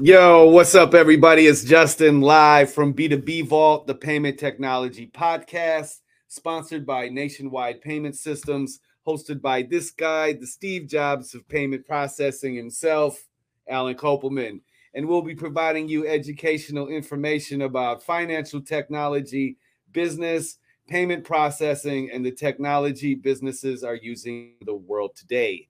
Yo, 0.00 0.48
what's 0.50 0.76
up, 0.76 0.94
everybody? 0.94 1.48
It's 1.48 1.64
Justin 1.64 2.20
live 2.20 2.72
from 2.72 2.94
B2B 2.94 3.48
Vault, 3.48 3.88
the 3.88 3.96
payment 3.96 4.38
technology 4.38 5.10
podcast, 5.12 6.02
sponsored 6.28 6.86
by 6.86 7.08
Nationwide 7.08 7.80
Payment 7.80 8.14
Systems, 8.14 8.78
hosted 9.04 9.42
by 9.42 9.62
this 9.62 9.90
guy, 9.90 10.34
the 10.34 10.46
Steve 10.46 10.86
Jobs 10.86 11.34
of 11.34 11.48
payment 11.48 11.84
processing 11.84 12.54
himself, 12.54 13.26
Alan 13.68 13.96
Kopelman. 13.96 14.60
And 14.94 15.08
we'll 15.08 15.20
be 15.20 15.34
providing 15.34 15.88
you 15.88 16.06
educational 16.06 16.86
information 16.86 17.62
about 17.62 18.00
financial 18.00 18.60
technology, 18.60 19.56
business, 19.90 20.58
payment 20.86 21.24
processing, 21.24 22.08
and 22.12 22.24
the 22.24 22.30
technology 22.30 23.16
businesses 23.16 23.82
are 23.82 23.96
using 23.96 24.54
the 24.64 24.76
world 24.76 25.16
today. 25.16 25.66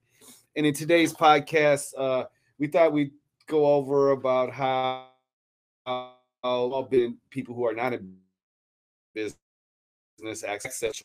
And 0.55 0.67
in 0.67 0.75
today's 0.75 1.15
podcast, 1.15 1.95
uh, 1.97 2.25
we 2.59 2.67
thought 2.67 2.93
we'd 2.93 3.13
go 3.49 3.67
over 3.67 4.11
about 4.11 4.53
how, 4.53 5.07
how 5.87 6.87
been 6.91 7.17
people 7.31 7.55
who 7.55 7.67
are 7.67 7.75
not 7.75 7.93
in 7.93 8.17
business 9.15 10.45
access. 10.47 11.03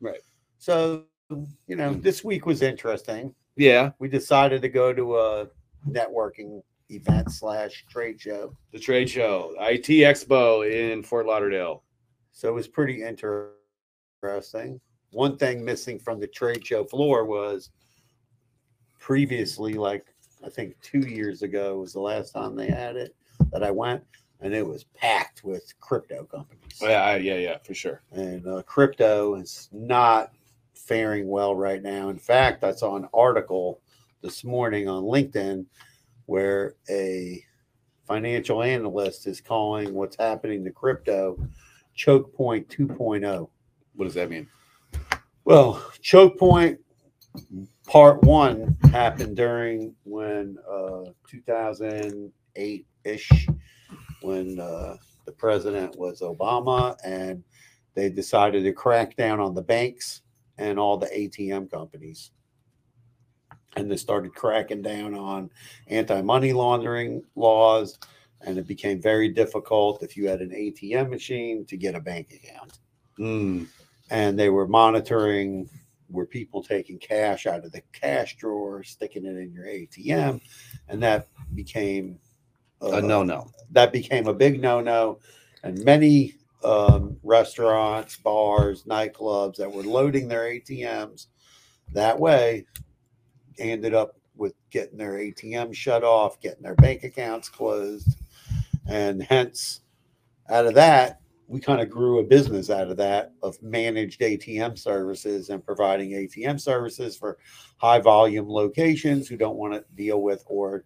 Right. 0.00 0.20
So, 0.58 1.04
you 1.66 1.76
know, 1.76 1.94
mm. 1.94 2.02
this 2.02 2.22
week 2.22 2.46
was 2.46 2.62
interesting. 2.62 3.34
Yeah, 3.56 3.90
We 3.98 4.08
decided 4.08 4.62
to 4.62 4.68
go 4.68 4.92
to 4.92 5.16
a 5.16 5.46
networking 5.88 6.62
event 6.90 7.30
slash 7.32 7.84
trade 7.88 8.20
show. 8.20 8.54
the 8.72 8.78
trade 8.78 9.08
show, 9.08 9.54
IT 9.58 9.86
Expo 9.86 10.70
in 10.70 11.02
Fort 11.02 11.26
Lauderdale. 11.26 11.82
So 12.32 12.48
it 12.48 12.52
was 12.52 12.68
pretty 12.68 13.02
interesting. 13.02 14.80
One 15.12 15.36
thing 15.36 15.64
missing 15.64 15.98
from 15.98 16.18
the 16.18 16.26
trade 16.26 16.66
show 16.66 16.84
floor 16.84 17.24
was 17.24 17.70
previously, 19.04 19.74
like 19.74 20.06
I 20.42 20.48
think 20.48 20.80
two 20.80 21.00
years 21.00 21.42
ago 21.42 21.78
was 21.78 21.92
the 21.92 22.00
last 22.00 22.32
time 22.32 22.56
they 22.56 22.68
had 22.70 22.96
it 22.96 23.14
that 23.52 23.62
I 23.62 23.70
went, 23.70 24.02
and 24.40 24.54
it 24.54 24.66
was 24.66 24.84
packed 24.84 25.44
with 25.44 25.78
crypto 25.78 26.24
companies. 26.24 26.78
Yeah, 26.80 27.02
I- 27.02 27.16
yeah, 27.16 27.34
yeah, 27.36 27.58
for 27.58 27.74
sure. 27.74 28.00
and 28.12 28.46
uh, 28.46 28.62
crypto 28.62 29.34
is 29.34 29.68
not 29.72 30.32
faring 30.72 31.28
well 31.28 31.54
right 31.54 31.82
now. 31.82 32.08
In 32.08 32.18
fact, 32.18 32.64
I 32.64 32.72
saw 32.72 32.96
an 32.96 33.06
article 33.12 33.82
this 34.22 34.42
morning 34.42 34.88
on 34.88 35.02
LinkedIn 35.02 35.66
where 36.24 36.76
a 36.88 37.44
financial 38.06 38.62
analyst 38.62 39.26
is 39.26 39.38
calling 39.38 39.92
what's 39.92 40.16
happening 40.16 40.64
to 40.64 40.70
crypto 40.70 41.38
choke 41.94 42.34
point 42.34 42.66
2.0. 42.70 43.50
What 43.96 44.04
does 44.06 44.14
that 44.14 44.30
mean? 44.30 44.48
Well, 45.44 45.92
choke 46.00 46.38
point 46.38 46.80
part 47.86 48.22
one 48.22 48.76
happened 48.90 49.36
during 49.36 49.94
when 50.04 50.56
uh, 50.70 51.10
2008 51.28 52.86
ish, 53.04 53.48
when 54.22 54.60
uh, 54.60 54.96
the 55.26 55.32
president 55.32 55.96
was 55.98 56.20
Obama, 56.20 56.96
and 57.04 57.42
they 57.94 58.08
decided 58.10 58.64
to 58.64 58.72
crack 58.72 59.16
down 59.16 59.40
on 59.40 59.54
the 59.54 59.62
banks 59.62 60.22
and 60.58 60.78
all 60.78 60.96
the 60.96 61.06
ATM 61.06 61.70
companies. 61.70 62.30
And 63.76 63.90
they 63.90 63.96
started 63.96 64.34
cracking 64.34 64.82
down 64.82 65.14
on 65.14 65.50
anti 65.88 66.20
money 66.22 66.52
laundering 66.52 67.22
laws. 67.34 67.98
And 68.46 68.58
it 68.58 68.66
became 68.66 69.00
very 69.00 69.30
difficult 69.30 70.02
if 70.02 70.16
you 70.16 70.28
had 70.28 70.40
an 70.40 70.50
ATM 70.50 71.08
machine 71.08 71.64
to 71.64 71.76
get 71.76 71.94
a 71.94 72.00
bank 72.00 72.32
account 72.32 72.78
Mm, 73.18 73.66
and 74.10 74.38
they 74.38 74.48
were 74.48 74.66
monitoring 74.66 75.68
were 76.14 76.26
people 76.26 76.62
taking 76.62 76.98
cash 76.98 77.46
out 77.46 77.64
of 77.64 77.72
the 77.72 77.82
cash 77.92 78.36
drawer, 78.36 78.82
sticking 78.82 79.26
it 79.26 79.36
in 79.36 79.52
your 79.52 79.66
ATM, 79.66 80.40
and 80.88 81.02
that 81.02 81.28
became 81.54 82.18
a 82.80 83.00
no, 83.00 83.22
no. 83.22 83.50
That 83.72 83.92
became 83.92 84.28
a 84.28 84.34
big 84.34 84.60
no-no, 84.60 85.18
and 85.62 85.82
many 85.84 86.34
um, 86.62 87.16
restaurants, 87.22 88.16
bars, 88.16 88.84
nightclubs 88.84 89.56
that 89.56 89.70
were 89.70 89.82
loading 89.82 90.28
their 90.28 90.44
ATMs 90.44 91.26
that 91.92 92.18
way 92.18 92.66
ended 93.58 93.94
up 93.94 94.16
with 94.36 94.54
getting 94.70 94.98
their 94.98 95.12
ATM 95.12 95.74
shut 95.74 96.02
off, 96.02 96.40
getting 96.40 96.62
their 96.62 96.74
bank 96.74 97.04
accounts 97.04 97.48
closed, 97.48 98.16
and 98.86 99.22
hence 99.22 99.80
out 100.48 100.66
of 100.66 100.74
that 100.74 101.20
we 101.46 101.60
kind 101.60 101.80
of 101.80 101.90
grew 101.90 102.20
a 102.20 102.24
business 102.24 102.70
out 102.70 102.90
of 102.90 102.96
that 102.96 103.32
of 103.42 103.60
managed 103.62 104.20
ATM 104.20 104.78
services 104.78 105.50
and 105.50 105.64
providing 105.64 106.10
ATM 106.10 106.60
services 106.60 107.16
for 107.16 107.38
high 107.76 107.98
volume 107.98 108.48
locations 108.48 109.28
who 109.28 109.36
don't 109.36 109.56
want 109.56 109.74
to 109.74 109.84
deal 109.94 110.22
with, 110.22 110.42
or 110.46 110.84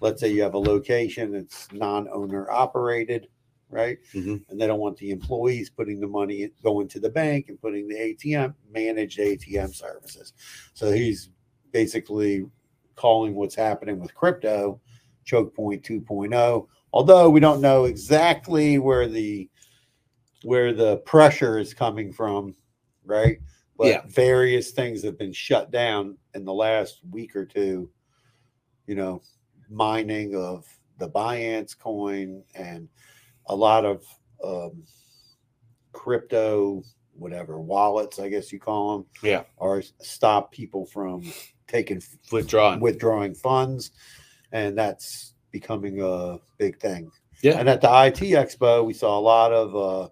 let's 0.00 0.20
say 0.20 0.28
you 0.28 0.42
have 0.42 0.54
a 0.54 0.58
location 0.58 1.32
that's 1.32 1.72
non 1.72 2.08
owner 2.12 2.50
operated, 2.50 3.28
right? 3.70 3.98
Mhm. 4.12 4.44
And 4.48 4.60
they 4.60 4.66
don't 4.66 4.80
want 4.80 4.98
the 4.98 5.10
employees 5.10 5.70
putting 5.70 6.00
the 6.00 6.06
money 6.06 6.50
going 6.62 6.88
to 6.88 7.00
the 7.00 7.10
bank 7.10 7.48
and 7.48 7.60
putting 7.60 7.88
the 7.88 7.96
ATM 7.96 8.54
managed 8.70 9.18
ATM 9.18 9.72
services. 9.72 10.34
So 10.74 10.92
he's 10.92 11.30
basically 11.72 12.46
calling 12.96 13.34
what's 13.34 13.54
happening 13.54 13.98
with 13.98 14.14
crypto 14.14 14.80
choke 15.24 15.54
point 15.54 15.82
2.0 15.82 16.68
although 16.92 17.28
we 17.28 17.40
don't 17.40 17.60
know 17.60 17.84
exactly 17.84 18.78
where 18.78 19.06
the 19.06 19.50
where 20.46 20.72
the 20.72 20.98
pressure 20.98 21.58
is 21.58 21.74
coming 21.74 22.12
from, 22.12 22.54
right? 23.04 23.38
But 23.76 23.88
Yeah. 23.88 24.02
various 24.06 24.70
things 24.70 25.02
have 25.02 25.18
been 25.18 25.32
shut 25.32 25.72
down 25.72 26.16
in 26.34 26.44
the 26.44 26.54
last 26.54 27.00
week 27.10 27.34
or 27.34 27.44
two. 27.44 27.90
You 28.86 28.94
know, 28.94 29.22
mining 29.68 30.36
of 30.36 30.64
the 30.98 31.10
Binance 31.10 31.76
coin 31.76 32.44
and 32.54 32.88
a 33.46 33.56
lot 33.56 33.84
of 33.84 34.04
um, 34.44 34.84
crypto, 35.92 36.82
whatever 37.14 37.60
wallets, 37.60 38.20
I 38.20 38.28
guess 38.28 38.52
you 38.52 38.60
call 38.60 38.98
them, 38.98 39.06
Yeah. 39.24 39.42
are 39.58 39.82
stop 40.00 40.52
people 40.52 40.86
from 40.86 41.24
taking 41.66 42.00
Withdrawing. 42.30 42.78
withdrawing 42.78 43.34
funds, 43.34 43.90
and 44.52 44.78
that's 44.78 45.34
becoming 45.50 46.00
a 46.02 46.38
big 46.58 46.78
thing. 46.78 47.10
Yeah. 47.42 47.58
And 47.58 47.68
at 47.68 47.80
the 47.80 47.88
IT 47.88 48.20
Expo, 48.34 48.84
we 48.86 48.92
saw 48.94 49.18
a 49.18 49.20
lot 49.20 49.52
of 49.52 49.74
uh, 49.74 50.08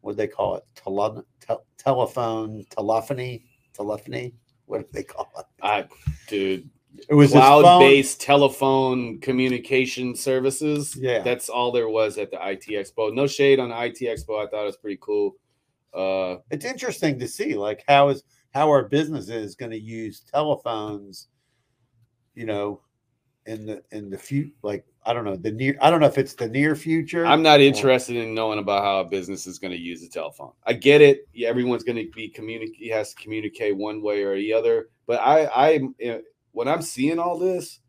what 0.00 0.12
do 0.12 0.16
they 0.16 0.28
call 0.28 0.56
it? 0.56 0.64
Tele- 0.74 1.24
tel- 1.40 1.64
telephone 1.78 2.64
telephony, 2.70 3.44
telephony. 3.74 4.34
What 4.66 4.80
do 4.82 4.86
they 4.92 5.02
call 5.02 5.30
it? 5.38 5.44
I, 5.62 5.86
dude, 6.28 6.70
It 7.08 7.14
was 7.14 7.32
cloud-based 7.32 8.20
telephone 8.20 9.18
communication 9.20 10.14
services. 10.14 10.96
Yeah. 10.96 11.20
that's 11.22 11.48
all 11.48 11.72
there 11.72 11.88
was 11.88 12.18
at 12.18 12.30
the 12.30 12.38
IT 12.48 12.66
Expo. 12.68 13.12
No 13.12 13.26
shade 13.26 13.58
on 13.58 13.70
the 13.70 13.82
IT 13.84 13.98
Expo. 14.00 14.44
I 14.44 14.48
thought 14.48 14.62
it 14.62 14.66
was 14.66 14.76
pretty 14.76 14.98
cool. 15.00 15.36
Uh, 15.92 16.36
It's 16.50 16.64
interesting 16.64 17.18
to 17.18 17.26
see, 17.28 17.54
like 17.56 17.82
how 17.88 18.10
is 18.10 18.22
how 18.52 18.68
our 18.68 18.84
business 18.88 19.28
is 19.28 19.54
going 19.56 19.70
to 19.72 19.78
use 19.80 20.20
telephones, 20.20 21.28
you 22.34 22.46
know, 22.46 22.80
in 23.50 23.66
the 23.66 23.82
in 23.90 24.10
the 24.10 24.18
future. 24.18 24.52
Like 24.62 24.86
I 25.04 25.12
don't 25.12 25.24
know 25.24 25.36
the 25.36 25.50
near. 25.50 25.76
I 25.80 25.90
don't 25.90 26.00
know 26.00 26.06
if 26.06 26.18
it's 26.18 26.34
the 26.34 26.48
near 26.48 26.76
future. 26.76 27.26
I'm 27.26 27.42
not 27.42 27.60
or- 27.60 27.64
interested 27.64 28.16
in 28.16 28.34
knowing 28.34 28.58
about 28.58 28.84
how 28.84 29.00
a 29.00 29.04
business 29.04 29.46
is 29.46 29.58
going 29.58 29.72
to 29.72 29.78
use 29.78 30.02
a 30.02 30.08
telephone. 30.08 30.52
I 30.64 30.74
get 30.74 31.00
it. 31.00 31.28
Yeah, 31.34 31.48
everyone's 31.48 31.84
going 31.84 31.96
to 31.96 32.10
be 32.14 32.28
communicate 32.28 32.92
has 32.92 33.14
to 33.14 33.22
communicate 33.22 33.76
one 33.76 34.02
way 34.02 34.22
or 34.22 34.36
the 34.36 34.52
other. 34.52 34.88
But 35.06 35.20
I, 35.20 35.44
I, 35.46 35.80
eh, 36.00 36.18
when 36.52 36.68
I'm 36.68 36.82
seeing 36.82 37.18
all 37.18 37.38
this, 37.38 37.80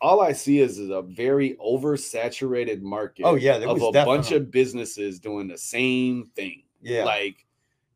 all 0.00 0.20
I 0.20 0.32
see 0.32 0.60
is, 0.60 0.78
is 0.78 0.90
a 0.90 1.02
very 1.02 1.56
oversaturated 1.56 2.82
market. 2.82 3.24
Oh, 3.24 3.34
yeah, 3.34 3.58
there 3.58 3.68
of 3.68 3.80
was 3.80 3.96
a 3.96 4.04
bunch 4.04 4.30
of 4.30 4.52
businesses 4.52 5.18
doing 5.18 5.48
the 5.48 5.58
same 5.58 6.30
thing. 6.36 6.62
Yeah. 6.82 7.04
like 7.04 7.44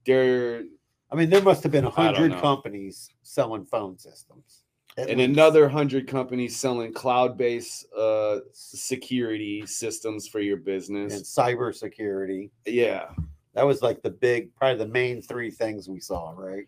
they're 0.05 0.65
I 1.13 1.17
mean, 1.17 1.29
there 1.29 1.43
must 1.43 1.63
have 1.65 1.73
been 1.73 1.85
a 1.85 1.91
hundred 1.91 2.33
companies 2.41 3.11
selling 3.23 3.65
phone 3.65 3.99
systems. 3.99 4.65
At 5.01 5.09
and 5.09 5.19
least. 5.19 5.31
another 5.31 5.69
hundred 5.69 6.07
companies 6.07 6.57
selling 6.57 6.93
cloud-based 6.93 7.87
uh, 7.97 8.39
security 8.53 9.65
systems 9.67 10.29
for 10.29 10.41
your 10.41 10.57
business 10.57 11.15
and 11.15 11.25
cybersecurity. 11.25 12.51
Yeah. 12.67 13.09
That 13.55 13.67
was 13.67 13.83
like 13.83 14.03
the 14.03 14.11
big, 14.11 14.55
probably 14.55 14.79
the 14.85 14.91
main 14.91 15.23
three 15.23 15.51
things 15.51 15.89
we 15.89 16.01
saw, 16.01 16.31
right? 16.37 16.67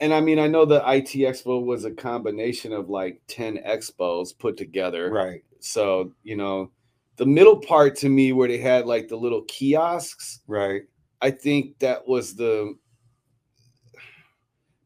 And 0.00 0.12
I 0.12 0.20
mean, 0.20 0.38
I 0.38 0.46
know 0.46 0.64
the 0.66 0.82
IT 0.86 1.12
Expo 1.14 1.64
was 1.64 1.84
a 1.84 1.90
combination 1.90 2.72
of 2.72 2.90
like 2.90 3.20
10 3.28 3.58
expos 3.66 4.38
put 4.38 4.56
together. 4.58 5.10
Right. 5.10 5.42
So, 5.60 6.12
you 6.22 6.36
know, 6.36 6.70
the 7.16 7.24
middle 7.24 7.56
part 7.56 7.96
to 7.96 8.10
me 8.10 8.32
where 8.32 8.46
they 8.48 8.58
had 8.58 8.84
like 8.84 9.08
the 9.08 9.16
little 9.16 9.42
kiosks, 9.44 10.40
Right. 10.46 10.82
I 11.22 11.30
think 11.30 11.78
that 11.78 12.06
was 12.06 12.34
the 12.34 12.76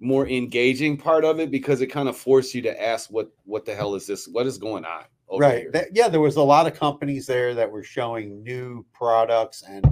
more 0.00 0.26
engaging 0.26 0.96
part 0.96 1.24
of 1.24 1.38
it 1.38 1.50
because 1.50 1.82
it 1.82 1.88
kind 1.88 2.08
of 2.08 2.16
forced 2.16 2.54
you 2.54 2.62
to 2.62 2.82
ask 2.82 3.10
what 3.10 3.30
what 3.44 3.64
the 3.64 3.74
hell 3.74 3.94
is 3.94 4.06
this? 4.06 4.26
What 4.26 4.46
is 4.46 4.58
going 4.58 4.84
on 4.84 5.04
over 5.28 5.42
right. 5.42 5.62
here? 5.62 5.70
That- 5.72 5.94
yeah, 5.94 6.08
there 6.08 6.20
was 6.20 6.36
a 6.36 6.42
lot 6.42 6.66
of 6.66 6.74
companies 6.74 7.26
there 7.26 7.54
that 7.54 7.70
were 7.70 7.84
showing 7.84 8.42
new 8.42 8.84
products 8.92 9.62
and 9.62 9.84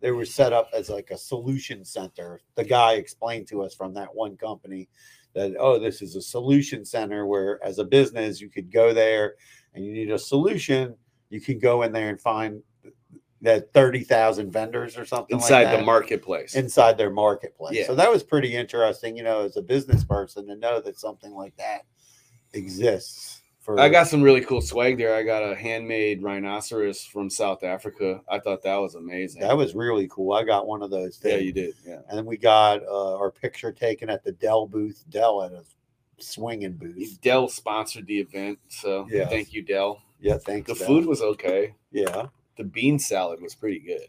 they 0.00 0.10
were 0.10 0.26
set 0.26 0.52
up 0.52 0.68
as 0.74 0.90
like 0.90 1.10
a 1.10 1.16
solution 1.16 1.84
center. 1.84 2.42
The 2.56 2.64
guy 2.64 2.92
explained 2.94 3.48
to 3.48 3.62
us 3.62 3.74
from 3.74 3.94
that 3.94 4.14
one 4.14 4.36
company 4.36 4.88
that 5.34 5.54
oh 5.58 5.78
this 5.78 6.00
is 6.00 6.14
a 6.14 6.22
solution 6.22 6.84
center 6.84 7.26
where 7.26 7.62
as 7.64 7.78
a 7.78 7.84
business 7.84 8.40
you 8.40 8.48
could 8.48 8.70
go 8.70 8.94
there 8.94 9.34
and 9.74 9.84
you 9.84 9.92
need 9.92 10.10
a 10.10 10.18
solution 10.18 10.94
you 11.30 11.40
can 11.40 11.58
go 11.58 11.82
in 11.82 11.92
there 11.92 12.08
and 12.08 12.20
find 12.20 12.62
that 13.44 13.72
30,000 13.72 14.50
vendors 14.50 14.96
or 14.98 15.04
something 15.04 15.36
inside 15.36 15.64
like 15.64 15.78
the 15.78 15.84
marketplace. 15.84 16.54
inside 16.54 16.96
their 16.98 17.10
marketplace. 17.10 17.74
Yeah. 17.76 17.86
So 17.86 17.94
that 17.94 18.10
was 18.10 18.22
pretty 18.22 18.54
interesting, 18.56 19.16
you 19.16 19.22
know, 19.22 19.42
as 19.44 19.56
a 19.56 19.62
business 19.62 20.02
person 20.02 20.46
to 20.48 20.56
know 20.56 20.80
that 20.80 20.98
something 20.98 21.32
like 21.32 21.54
that 21.56 21.82
exists. 22.52 23.42
For 23.60 23.80
I 23.80 23.88
got 23.88 24.08
some 24.08 24.20
really 24.22 24.42
cool 24.42 24.60
swag 24.60 24.98
there. 24.98 25.14
I 25.14 25.22
got 25.22 25.42
a 25.42 25.54
handmade 25.54 26.22
rhinoceros 26.22 27.02
from 27.02 27.30
South 27.30 27.62
Africa. 27.64 28.20
I 28.28 28.38
thought 28.38 28.62
that 28.62 28.76
was 28.76 28.94
amazing. 28.94 29.40
that 29.40 29.56
was 29.56 29.74
really 29.74 30.06
cool. 30.08 30.34
I 30.34 30.44
got 30.44 30.66
one 30.66 30.82
of 30.82 30.90
those. 30.90 31.18
yeah, 31.24 31.36
you 31.36 31.52
did. 31.52 31.74
Yeah. 31.86 32.00
And 32.08 32.18
then 32.18 32.26
we 32.26 32.36
got 32.36 32.82
uh, 32.82 33.16
our 33.16 33.30
picture 33.30 33.72
taken 33.72 34.10
at 34.10 34.22
the 34.22 34.32
Dell 34.32 34.66
booth. 34.66 35.04
Dell 35.08 35.42
at 35.42 35.52
a 35.52 35.64
swinging 36.18 36.72
booth. 36.74 37.18
Dell 37.22 37.48
sponsored 37.48 38.06
the 38.06 38.20
event, 38.20 38.58
so 38.68 39.06
Yes. 39.10 39.30
thank 39.30 39.54
you, 39.54 39.62
Dell. 39.62 40.02
Yeah, 40.20 40.36
thanks. 40.36 40.68
The 40.68 40.74
Dell. 40.78 40.86
food 40.86 41.06
was 41.06 41.22
okay. 41.22 41.74
Yeah. 41.90 42.26
The 42.56 42.64
bean 42.64 42.98
salad 42.98 43.40
was 43.42 43.54
pretty 43.54 43.80
good. 43.80 44.06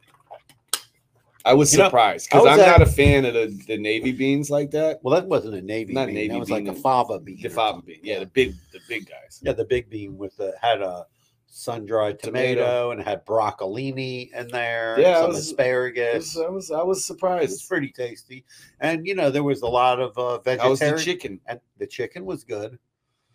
I 1.43 1.53
was 1.53 1.71
You 1.71 1.77
know, 1.79 1.85
surprised 1.85 2.29
I 2.31 2.37
because 2.37 2.43
was 2.45 2.53
I'm 2.53 2.59
at- 2.61 2.79
not 2.79 2.87
a 2.87 2.91
fan 2.91 3.23
of 3.25 3.33
the, 3.35 3.47
the 3.67 3.77
navy 3.77 4.11
beans 4.11 4.49
like 4.49 4.71
that. 4.71 4.99
Well, 5.03 5.13
that 5.19 5.27
wasn't 5.27 5.53
a 5.55 5.61
navy 5.61 5.93
Not 5.93 6.07
bean. 6.07 6.15
navy 6.15 6.27
that 6.29 6.39
was 6.39 6.49
like 6.49 6.63
bean, 6.63 6.73
a 6.73 6.75
fava 6.75 7.19
bean. 7.19 7.39
The 7.39 7.47
or 7.47 7.51
fava 7.51 7.77
something. 7.77 7.95
bean, 7.95 7.99
yeah, 8.03 8.19
the 8.19 8.25
big, 8.25 8.55
the 8.71 8.79
big 8.89 9.07
guys. 9.07 9.41
Yeah, 9.43 9.53
the 9.53 9.65
big 9.65 9.89
bean 9.89 10.17
with 10.17 10.35
the 10.37 10.55
had 10.59 10.81
a 10.81 11.05
sun 11.47 11.85
dried 11.85 12.19
tomato, 12.19 12.61
Tomato. 12.61 12.91
and 12.91 13.01
it 13.01 13.07
had 13.07 13.23
broccolini 13.27 14.31
in 14.33 14.47
there. 14.47 14.95
Yeah, 14.99 15.09
and 15.09 15.17
some 15.17 15.27
was- 15.29 15.37
asparagus. 15.37 16.35
was- 16.35 16.43
I 16.45 16.49
was, 16.49 16.71
I 16.71 16.81
was 16.83 17.05
surprised. 17.05 17.43
It's 17.51 17.61
surprised. 17.61 17.69
pretty 17.69 17.91
tasty, 17.91 18.43
and 18.79 19.05
you 19.05 19.13
know 19.13 19.29
there 19.29 19.43
was 19.43 19.61
a 19.61 19.67
lot 19.67 19.99
of 19.99 20.17
uh, 20.17 20.39
How 20.59 20.69
was 20.71 20.79
the 20.79 20.97
chicken? 20.97 21.39
and 21.45 21.59
the 21.77 21.85
chicken 21.85 22.25
was 22.25 22.43
good. 22.43 22.79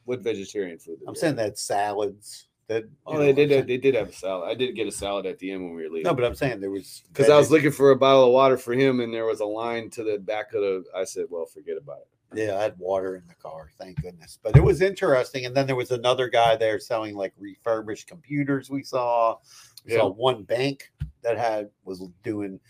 What 0.04 0.20
vegetarian 0.20 0.78
food? 0.80 0.98
did 0.98 1.06
I'm 1.08 1.14
saying 1.14 1.36
that 1.36 1.58
salads. 1.60 2.48
That 2.70 2.84
Oh, 3.04 3.14
know 3.14 3.18
they 3.18 3.32
did. 3.32 3.50
Have, 3.50 3.66
they 3.66 3.78
did 3.78 3.96
have 3.96 4.10
a 4.10 4.12
salad. 4.12 4.48
I 4.48 4.54
did 4.54 4.76
get 4.76 4.86
a 4.86 4.92
salad 4.92 5.26
at 5.26 5.40
the 5.40 5.50
end 5.50 5.64
when 5.64 5.74
we 5.74 5.82
were 5.82 5.88
leaving. 5.88 6.04
No, 6.04 6.14
but 6.14 6.24
I'm 6.24 6.36
saying 6.36 6.60
there 6.60 6.70
was 6.70 7.02
because 7.08 7.28
I 7.28 7.36
was 7.36 7.50
looking 7.50 7.72
for 7.72 7.90
a 7.90 7.96
bottle 7.96 8.26
of 8.28 8.32
water 8.32 8.56
for 8.56 8.74
him, 8.74 9.00
and 9.00 9.12
there 9.12 9.24
was 9.26 9.40
a 9.40 9.44
line 9.44 9.90
to 9.90 10.04
the 10.04 10.18
back 10.18 10.54
of 10.54 10.60
the. 10.60 10.84
I 10.96 11.02
said, 11.02 11.24
"Well, 11.28 11.46
forget 11.46 11.76
about 11.76 11.98
it." 11.98 12.38
Yeah, 12.38 12.58
I 12.58 12.62
had 12.62 12.78
water 12.78 13.16
in 13.16 13.26
the 13.26 13.34
car, 13.34 13.70
thank 13.76 14.00
goodness. 14.00 14.38
But 14.40 14.56
it 14.56 14.62
was 14.62 14.82
interesting. 14.82 15.46
And 15.46 15.56
then 15.56 15.66
there 15.66 15.74
was 15.74 15.90
another 15.90 16.28
guy 16.28 16.54
there 16.54 16.78
selling 16.78 17.16
like 17.16 17.32
refurbished 17.36 18.06
computers. 18.06 18.70
We 18.70 18.84
saw, 18.84 19.38
we 19.84 19.94
saw 19.96 20.04
Yeah. 20.06 20.14
one 20.14 20.44
bank 20.44 20.92
that 21.22 21.36
had 21.36 21.70
was 21.82 22.06
doing 22.22 22.60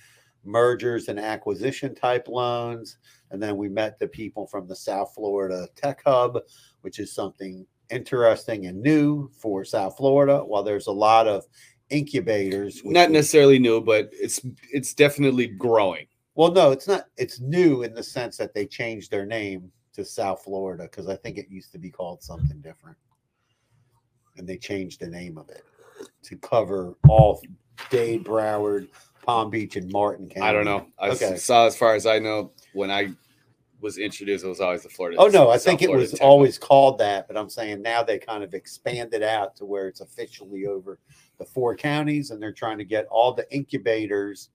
mergers 0.44 1.08
and 1.08 1.20
acquisition 1.20 1.94
type 1.94 2.26
loans. 2.26 2.96
And 3.32 3.42
then 3.42 3.58
we 3.58 3.68
met 3.68 3.98
the 3.98 4.08
people 4.08 4.46
from 4.46 4.66
the 4.66 4.76
South 4.76 5.12
Florida 5.14 5.68
Tech 5.76 6.00
Hub, 6.06 6.38
which 6.80 6.98
is 6.98 7.12
something 7.12 7.66
interesting 7.90 8.66
and 8.66 8.80
new 8.80 9.30
for 9.32 9.64
South 9.64 9.96
Florida. 9.96 10.38
While 10.44 10.62
there's 10.62 10.86
a 10.86 10.92
lot 10.92 11.26
of 11.26 11.44
incubators, 11.90 12.82
Not 12.84 13.10
necessarily 13.10 13.58
new, 13.58 13.80
but 13.80 14.10
it's 14.12 14.40
it's 14.72 14.94
definitely 14.94 15.48
growing. 15.48 16.06
Well, 16.34 16.52
no, 16.52 16.70
it's 16.70 16.86
not. 16.88 17.06
It's 17.16 17.40
new 17.40 17.82
in 17.82 17.94
the 17.94 18.02
sense 18.02 18.36
that 18.38 18.54
they 18.54 18.66
changed 18.66 19.10
their 19.10 19.26
name 19.26 19.70
to 19.92 20.04
South 20.04 20.44
Florida 20.44 20.84
because 20.84 21.08
I 21.08 21.16
think 21.16 21.36
it 21.36 21.50
used 21.50 21.72
to 21.72 21.78
be 21.78 21.90
called 21.90 22.22
something 22.22 22.60
different, 22.60 22.96
and 24.36 24.48
they 24.48 24.56
changed 24.56 25.00
the 25.00 25.08
name 25.08 25.36
of 25.36 25.48
it 25.50 25.64
to 26.22 26.36
cover 26.36 26.94
all 27.08 27.42
Dade, 27.90 28.24
Broward, 28.24 28.88
Palm 29.22 29.50
Beach, 29.50 29.76
and 29.76 29.90
Martin 29.90 30.28
County. 30.28 30.46
I 30.46 30.52
don't 30.52 30.64
know. 30.64 30.86
I 30.98 31.10
Okay. 31.10 31.36
saw 31.36 31.66
as 31.66 31.76
far 31.76 31.94
as 31.94 32.06
I 32.06 32.18
know 32.18 32.52
when 32.72 32.90
I 32.90 33.12
was 33.80 33.98
introduced, 33.98 34.44
it 34.44 34.48
was 34.48 34.60
always 34.60 34.82
the 34.82 34.88
Florida. 34.88 35.18
Oh 35.18 35.28
no, 35.28 35.50
I 35.50 35.56
South 35.56 35.64
think 35.64 35.82
it 35.82 35.86
Florida 35.86 36.02
was 36.02 36.12
Hub. 36.12 36.20
always 36.22 36.58
called 36.58 36.98
that, 36.98 37.26
but 37.26 37.36
I'm 37.36 37.50
saying 37.50 37.82
now 37.82 38.02
they 38.02 38.18
kind 38.18 38.44
of 38.44 38.54
expanded 38.54 39.22
out 39.22 39.56
to 39.56 39.64
where 39.64 39.88
it's 39.88 40.00
officially 40.00 40.66
over 40.66 40.98
the 41.38 41.44
four 41.44 41.76
counties, 41.76 42.30
and 42.30 42.42
they're 42.42 42.52
trying 42.52 42.78
to 42.78 42.84
get 42.84 43.06
all 43.06 43.32
the 43.32 43.50
incubators 43.54 44.50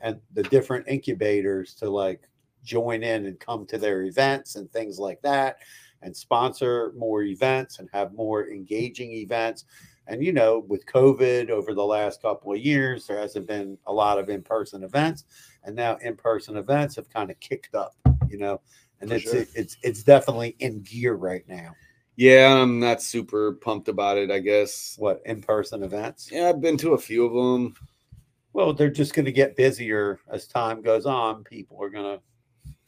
and 0.00 0.20
the 0.34 0.42
different 0.44 0.86
incubators 0.88 1.74
to 1.74 1.88
like 1.88 2.28
join 2.64 3.02
in 3.02 3.26
and 3.26 3.38
come 3.40 3.64
to 3.66 3.78
their 3.78 4.02
events 4.02 4.56
and 4.56 4.70
things 4.72 4.98
like 4.98 5.22
that, 5.22 5.58
and 6.02 6.16
sponsor 6.16 6.92
more 6.96 7.22
events 7.22 7.78
and 7.78 7.88
have 7.92 8.12
more 8.12 8.48
engaging 8.50 9.12
events. 9.12 9.64
And 10.08 10.22
you 10.22 10.32
know, 10.32 10.64
with 10.68 10.86
COVID 10.86 11.50
over 11.50 11.74
the 11.74 11.84
last 11.84 12.22
couple 12.22 12.52
of 12.52 12.58
years, 12.58 13.06
there 13.06 13.18
hasn't 13.18 13.46
been 13.46 13.76
a 13.86 13.92
lot 13.92 14.18
of 14.18 14.28
in-person 14.28 14.84
events, 14.84 15.24
and 15.64 15.74
now 15.74 15.96
in-person 15.96 16.56
events 16.56 16.96
have 16.96 17.08
kind 17.10 17.30
of 17.30 17.40
kicked 17.40 17.74
up. 17.74 17.96
You 18.28 18.38
know, 18.38 18.60
and 19.00 19.10
For 19.10 19.16
it's 19.16 19.30
sure. 19.30 19.44
it's 19.54 19.76
it's 19.82 20.02
definitely 20.02 20.56
in 20.58 20.82
gear 20.82 21.14
right 21.14 21.46
now. 21.48 21.74
Yeah, 22.16 22.54
I'm 22.62 22.80
not 22.80 23.02
super 23.02 23.52
pumped 23.52 23.88
about 23.88 24.16
it. 24.18 24.30
I 24.30 24.38
guess. 24.38 24.96
What 24.98 25.20
in-person 25.26 25.82
events? 25.82 26.30
Yeah, 26.32 26.48
I've 26.48 26.60
been 26.60 26.78
to 26.78 26.94
a 26.94 26.98
few 26.98 27.26
of 27.26 27.32
them. 27.32 27.74
Well, 28.52 28.72
they're 28.72 28.88
just 28.88 29.12
going 29.12 29.26
to 29.26 29.32
get 29.32 29.54
busier 29.54 30.18
as 30.30 30.46
time 30.48 30.80
goes 30.80 31.04
on. 31.04 31.44
People 31.44 31.82
are 31.82 31.90
going 31.90 32.18
to 32.18 32.22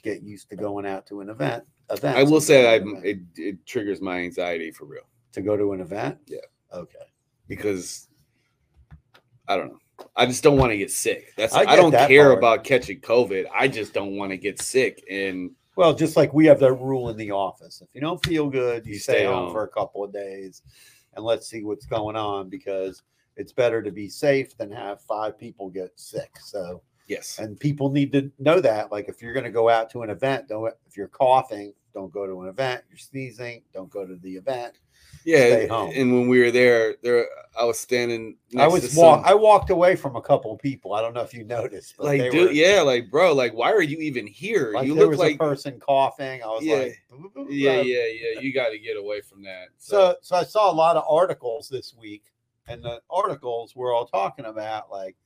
get 0.02 0.22
used 0.22 0.48
to 0.48 0.56
going 0.56 0.86
out 0.86 1.06
to 1.08 1.20
an 1.20 1.28
event. 1.28 1.64
Event. 1.90 2.16
I 2.16 2.22
will 2.22 2.40
say, 2.40 2.74
I 2.74 2.80
it, 3.04 3.18
it 3.36 3.66
triggers 3.66 4.00
my 4.00 4.18
anxiety 4.20 4.70
for 4.70 4.86
real 4.86 5.08
to 5.32 5.42
go 5.42 5.56
to 5.58 5.72
an 5.72 5.80
event. 5.82 6.18
Yeah. 6.26 6.38
Okay. 6.72 7.04
because 7.48 8.08
I 9.48 9.56
don't 9.56 9.68
know. 9.68 9.78
I 10.16 10.26
just 10.26 10.42
don't 10.42 10.56
want 10.58 10.72
to 10.72 10.76
get 10.78 10.90
sick. 10.90 11.32
That's 11.36 11.54
I 11.54 11.60
I, 11.60 11.76
don't 11.76 11.92
care 11.92 12.28
part. 12.28 12.38
about 12.38 12.64
catching 12.64 13.00
COVID. 13.00 13.46
I 13.54 13.68
just 13.68 13.92
don't 13.92 14.16
want 14.16 14.30
to 14.30 14.36
get 14.36 14.60
sick. 14.60 15.04
And 15.10 15.50
Well, 15.76 15.94
just 15.94 16.16
like 16.16 16.32
we 16.34 16.46
have 16.46 16.60
that 16.60 16.72
rule 16.74 17.08
in 17.10 17.16
the 17.16 17.30
office. 17.30 17.80
If 17.80 17.88
you 17.94 18.00
don't 18.00 18.24
feel 18.24 18.48
good, 18.50 18.86
you, 18.86 18.94
You 18.94 18.98
stay, 18.98 19.12
stay 19.12 19.24
home 19.24 19.44
home. 19.44 19.52
for 19.52 19.64
a 19.64 19.68
couple 19.68 20.02
of 20.04 20.12
days 20.12 20.62
and 21.14 21.24
let's 21.24 21.48
see 21.48 21.64
what's 21.64 21.86
going 21.86 22.16
on 22.16 22.48
because 22.48 23.02
it's 23.36 23.52
better 23.52 23.82
to 23.82 23.90
be 23.92 24.08
safe 24.08 24.56
than 24.56 24.70
have 24.70 25.00
five 25.02 25.38
people 25.38 25.68
get 25.70 25.92
sick. 25.98 26.30
So, 26.40 26.82
yes, 27.06 27.38
and 27.38 27.58
people 27.58 27.90
need 27.90 28.12
to 28.12 28.30
know 28.38 28.60
that. 28.60 28.90
Like, 28.92 29.08
if 29.08 29.22
you're 29.22 29.32
going 29.32 29.44
to 29.44 29.50
go 29.50 29.68
out 29.68 29.90
to 29.90 30.02
an 30.02 30.10
event, 30.10 30.48
don't, 30.48 30.72
if 30.86 30.96
you're 30.96 31.08
coughing, 31.08 31.72
don't 31.94 32.12
go 32.12 32.26
to 32.26 32.42
an 32.42 32.48
event. 32.48 32.82
You're 32.88 32.98
sneezing, 32.98 33.62
don't 33.72 33.90
go 33.90 34.04
to 34.06 34.16
the 34.16 34.34
event. 34.34 34.78
Yeah. 35.24 35.66
And 35.94 36.12
when 36.12 36.28
we 36.28 36.40
were 36.40 36.50
there, 36.50 36.96
there 37.02 37.26
I 37.58 37.64
was 37.64 37.78
standing. 37.78 38.36
Next 38.52 38.64
I 38.64 38.68
was 38.68 38.92
some- 38.92 39.02
walk, 39.02 39.26
I 39.26 39.34
walked 39.34 39.70
away 39.70 39.96
from 39.96 40.16
a 40.16 40.22
couple 40.22 40.52
of 40.52 40.60
people. 40.60 40.94
I 40.94 41.00
don't 41.00 41.12
know 41.12 41.22
if 41.22 41.34
you 41.34 41.44
noticed, 41.58 41.98
like, 41.98 42.20
dude, 42.30 42.34
were- 42.34 42.52
yeah, 42.52 42.82
like, 42.82 43.10
bro, 43.10 43.34
like, 43.34 43.52
why 43.52 43.72
are 43.72 43.82
you 43.82 43.98
even 43.98 44.26
here? 44.26 44.72
like 44.74 44.86
you 44.86 44.94
look 44.94 45.16
like, 45.18 45.34
a 45.34 45.38
person 45.38 45.80
coughing. 45.80 46.42
I 46.42 46.46
was 46.46 46.62
Yeah. 46.64 46.76
like, 46.76 46.98
yeah, 47.48 47.80
yeah, 47.80 48.04
yeah. 48.06 48.40
You 48.40 48.52
got 48.52 48.70
to 48.70 48.78
get 48.78 48.96
away 48.96 49.20
from 49.20 49.42
that. 49.42 49.68
So, 49.78 50.14
so 50.22 50.36
I 50.36 50.44
saw 50.44 50.70
a 50.70 50.74
lot 50.74 50.96
of 50.96 51.04
articles 51.08 51.68
this 51.68 51.94
week, 51.98 52.24
and 52.68 52.82
the 52.82 53.00
articles 53.10 53.74
were 53.74 53.92
all 53.92 54.06
talking 54.06 54.44
about 54.44 54.90
like 54.90 55.16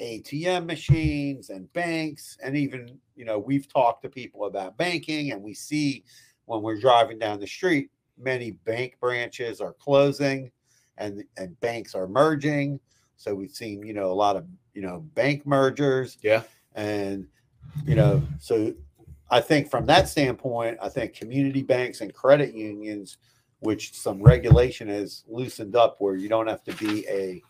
ATM 0.00 0.66
machines 0.66 1.50
and 1.50 1.72
banks, 1.72 2.36
and 2.42 2.56
even 2.56 2.98
you 3.16 3.24
know 3.24 3.38
we've 3.38 3.68
talked 3.72 4.02
to 4.02 4.08
people 4.08 4.44
about 4.46 4.76
banking, 4.76 5.32
and 5.32 5.42
we 5.42 5.54
see 5.54 6.04
when 6.46 6.62
we're 6.62 6.78
driving 6.80 7.18
down 7.18 7.38
the 7.40 7.46
street, 7.46 7.90
many 8.18 8.52
bank 8.52 8.96
branches 9.00 9.60
are 9.60 9.72
closing, 9.74 10.50
and 10.98 11.24
and 11.36 11.58
banks 11.60 11.94
are 11.94 12.06
merging. 12.08 12.80
So 13.16 13.34
we've 13.34 13.50
seen 13.54 13.82
you 13.86 13.94
know 13.94 14.10
a 14.10 14.14
lot 14.14 14.36
of 14.36 14.46
you 14.74 14.82
know 14.82 15.00
bank 15.14 15.46
mergers, 15.46 16.18
yeah, 16.22 16.42
and 16.74 17.26
you 17.86 17.94
know 17.94 18.22
so 18.38 18.74
i 19.30 19.40
think 19.40 19.70
from 19.70 19.86
that 19.86 20.06
standpoint 20.08 20.76
i 20.82 20.88
think 20.88 21.14
community 21.14 21.62
banks 21.62 22.02
and 22.02 22.12
credit 22.12 22.54
unions 22.54 23.16
which 23.60 23.94
some 23.94 24.20
regulation 24.22 24.88
has 24.88 25.24
loosened 25.26 25.74
up 25.74 25.96
where 26.00 26.16
you 26.16 26.28
don't 26.28 26.46
have 26.48 26.62
to 26.62 26.72
be 26.74 27.06
a 27.08 27.40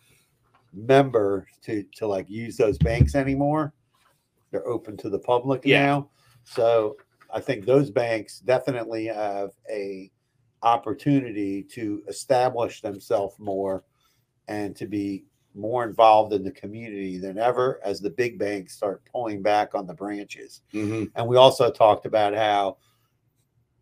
member 0.72 1.46
to 1.62 1.82
to 1.94 2.06
like 2.06 2.28
use 2.30 2.56
those 2.56 2.78
banks 2.78 3.14
anymore 3.14 3.72
they're 4.50 4.66
open 4.68 4.96
to 4.96 5.08
the 5.10 5.18
public 5.18 5.62
Yeah. 5.64 5.86
now 5.86 6.10
so 6.44 6.96
i 7.32 7.40
think 7.40 7.64
those 7.64 7.90
banks 7.90 8.40
definitely 8.40 9.06
have 9.06 9.50
a 9.70 10.10
opportunity 10.62 11.62
to 11.62 12.02
establish 12.08 12.80
themselves 12.80 13.38
more 13.38 13.84
and 14.48 14.76
to 14.76 14.86
be 14.86 15.24
more 15.54 15.84
involved 15.84 16.32
in 16.32 16.42
the 16.42 16.50
community 16.50 17.18
than 17.18 17.38
ever 17.38 17.80
as 17.84 18.00
the 18.00 18.10
big 18.10 18.38
banks 18.38 18.74
start 18.74 19.02
pulling 19.10 19.42
back 19.42 19.74
on 19.74 19.86
the 19.86 19.94
branches. 19.94 20.62
hmm 20.70 21.04
And 21.14 21.26
we 21.26 21.36
also 21.36 21.70
talked 21.70 22.06
about 22.06 22.34
how 22.34 22.78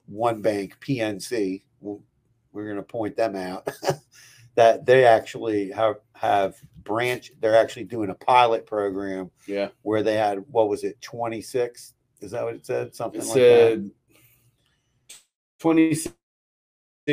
one 0.07 0.43
bank, 0.43 0.77
PNC, 0.81 1.63
we're 1.81 2.65
going 2.65 2.77
to 2.77 2.83
point 2.83 3.17
them 3.17 3.37
out, 3.37 3.69
that 4.57 4.85
they 4.85 5.05
actually 5.05 5.71
have, 5.71 5.97
have 6.15 6.57
branch, 6.83 7.31
they're 7.41 7.57
actually 7.57 7.85
doing 7.85 8.11
a 8.11 8.15
pilot 8.15 8.67
program 8.67 9.31
yeah. 9.47 9.69
where 9.83 10.03
they 10.03 10.15
had, 10.15 10.39
what 10.49 10.69
was 10.69 10.83
it, 10.83 11.01
26? 11.01 11.95
Is 12.21 12.33
that 12.33 12.43
what 12.43 12.55
it 12.55 12.67
said? 12.67 12.95
Something 12.95 13.21
It 13.21 13.27
like 13.27 13.35
that. 13.37 13.91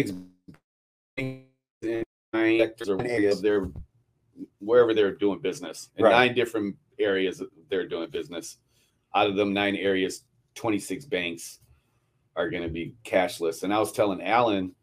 Said 0.06 0.16
twenty 1.16 1.46
six 1.84 2.06
sectors 2.60 2.89
or 2.89 3.01
Areas. 3.01 3.38
of 3.38 3.42
their 3.42 3.70
wherever 4.60 4.94
they're 4.94 5.16
doing 5.16 5.39
business. 5.39 5.89
In 5.98 6.04
Right. 6.06 6.12
nine 6.12 6.36
different 6.36 6.75
areas 7.00 7.42
they're 7.70 7.88
doing 7.88 8.10
business. 8.10 8.58
Out 9.16 9.27
of 9.30 9.36
them 9.36 9.54
nine 9.54 9.75
areas, 9.75 10.24
twenty 10.56 10.80
six 10.80 11.06
banks 11.06 11.60
are 12.36 12.50
going 12.50 12.63
to 12.63 12.70
be 12.70 12.94
cashless. 13.04 13.63
And 13.63 13.74
I 13.74 13.80
was 13.80 13.92
telling 13.92 14.22
Alan 14.22 14.75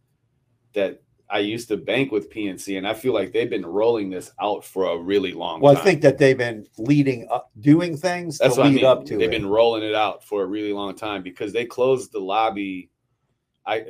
that 0.73 1.00
I 1.30 1.38
used 1.38 1.68
to 1.68 1.76
bank 1.76 2.11
with 2.12 2.30
PNC, 2.30 2.76
and 2.78 2.87
I 2.87 2.92
feel 2.94 3.14
like 3.14 3.33
they've 3.33 3.49
been 3.49 3.64
rolling 3.64 4.11
this 4.11 4.33
out 4.40 4.64
for 4.64 4.87
a 4.90 4.99
really 4.99 5.33
long 5.33 5.61
Well, 5.61 5.73
time. 5.75 5.80
I 5.80 5.85
think 5.85 6.02
that 6.02 6.18
they've 6.18 6.37
been 6.37 6.66
leading 6.78 7.26
up, 7.30 7.50
doing 7.61 7.97
things 7.97 8.38
that's 8.38 8.54
to 8.56 8.61
what 8.61 8.66
I 8.66 8.71
lead 8.71 8.76
mean. 8.76 8.85
up 8.85 9.04
to 9.06 9.16
They've 9.16 9.28
it. 9.28 9.30
been 9.30 9.47
rolling 9.47 9.83
it 9.85 9.94
out 9.94 10.23
for 10.25 10.42
a 10.42 10.47
really 10.47 10.73
long 10.73 10.94
time 10.94 11.23
because 11.23 11.52
they 11.52 11.64
closed 11.64 12.12
the 12.12 12.18
lobby. 12.18 12.90
I, 13.64 13.87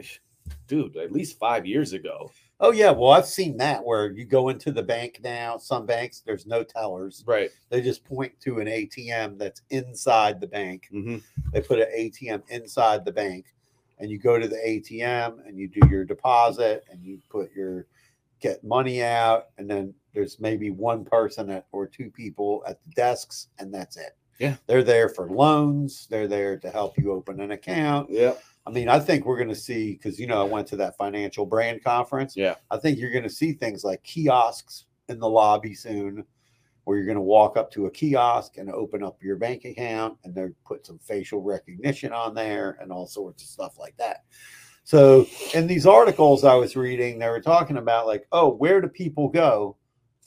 dude, 0.66 0.96
at 0.96 1.12
least 1.12 1.38
five 1.38 1.66
years 1.66 1.92
ago. 1.92 2.30
oh 2.60 2.72
yeah, 2.72 2.90
well 2.90 3.10
I've 3.10 3.26
seen 3.26 3.56
that 3.58 3.84
where 3.84 4.10
you 4.12 4.24
go 4.24 4.48
into 4.48 4.72
the 4.72 4.82
bank 4.82 5.20
now. 5.22 5.56
Some 5.58 5.86
banks 5.86 6.22
there's 6.24 6.46
no 6.46 6.62
tellers; 6.62 7.24
Right. 7.26 7.50
they 7.70 7.80
just 7.80 8.04
point 8.04 8.32
to 8.40 8.60
an 8.60 8.66
ATM 8.68 9.38
that's 9.38 9.62
inside 9.70 10.40
the 10.40 10.46
bank. 10.46 10.88
hmm 10.90 11.18
They 11.52 11.60
put 11.60 11.78
an 11.80 11.88
ATM 11.96 12.42
inside 12.48 13.04
the 13.04 13.12
bank, 13.12 13.46
and 13.98 14.10
you 14.10 14.18
go 14.18 14.38
to 14.38 14.48
the 14.48 14.56
ATM 14.56 15.46
and 15.46 15.58
you 15.58 15.68
do 15.68 15.80
your 15.88 16.04
deposit 16.04 16.84
and 16.90 17.02
you 17.04 17.18
put 17.28 17.52
your 17.52 17.86
get 18.40 18.62
money 18.64 19.02
out, 19.02 19.46
and 19.58 19.68
then 19.70 19.94
there's 20.12 20.38
maybe 20.38 20.70
one 20.70 21.04
person 21.04 21.48
at, 21.50 21.66
or 21.72 21.86
two 21.86 22.10
people 22.10 22.62
at 22.66 22.78
the 22.84 22.90
desks, 22.92 23.48
and 23.58 23.72
that's 23.72 23.96
it. 23.96 24.16
Yeah. 24.38 24.56
they're 24.66 24.82
there 24.82 25.08
for 25.08 25.30
loans. 25.30 26.06
They're 26.10 26.28
there 26.28 26.58
to 26.58 26.68
help 26.70 26.98
you 26.98 27.12
open 27.12 27.40
an 27.40 27.52
account. 27.52 28.10
Yeah. 28.10 28.34
I 28.66 28.70
mean, 28.70 28.88
I 28.88 28.98
think 28.98 29.26
we're 29.26 29.36
going 29.36 29.48
to 29.50 29.54
see 29.54 29.92
because 29.92 30.18
you 30.18 30.26
know 30.26 30.40
I 30.40 30.44
went 30.44 30.66
to 30.68 30.76
that 30.76 30.96
financial 30.96 31.44
brand 31.44 31.84
conference. 31.84 32.36
Yeah. 32.36 32.54
I 32.70 32.78
think 32.78 32.98
you're 32.98 33.12
going 33.12 33.24
to 33.24 33.30
see 33.30 33.52
things 33.52 33.84
like 33.84 34.02
kiosks 34.02 34.86
in 35.08 35.18
the 35.18 35.28
lobby 35.28 35.74
soon, 35.74 36.24
where 36.84 36.96
you're 36.96 37.06
going 37.06 37.16
to 37.16 37.22
walk 37.22 37.56
up 37.56 37.70
to 37.72 37.86
a 37.86 37.90
kiosk 37.90 38.56
and 38.56 38.70
open 38.70 39.02
up 39.02 39.22
your 39.22 39.36
bank 39.36 39.64
account, 39.64 40.16
and 40.24 40.34
they're 40.34 40.54
put 40.64 40.86
some 40.86 40.98
facial 40.98 41.42
recognition 41.42 42.12
on 42.12 42.34
there 42.34 42.78
and 42.80 42.90
all 42.90 43.06
sorts 43.06 43.42
of 43.42 43.48
stuff 43.48 43.78
like 43.78 43.96
that. 43.98 44.24
So, 44.84 45.26
in 45.54 45.66
these 45.66 45.86
articles 45.86 46.44
I 46.44 46.54
was 46.54 46.76
reading, 46.76 47.18
they 47.18 47.28
were 47.28 47.40
talking 47.40 47.78
about 47.78 48.06
like, 48.06 48.26
oh, 48.32 48.50
where 48.50 48.80
do 48.80 48.88
people 48.88 49.28
go 49.28 49.76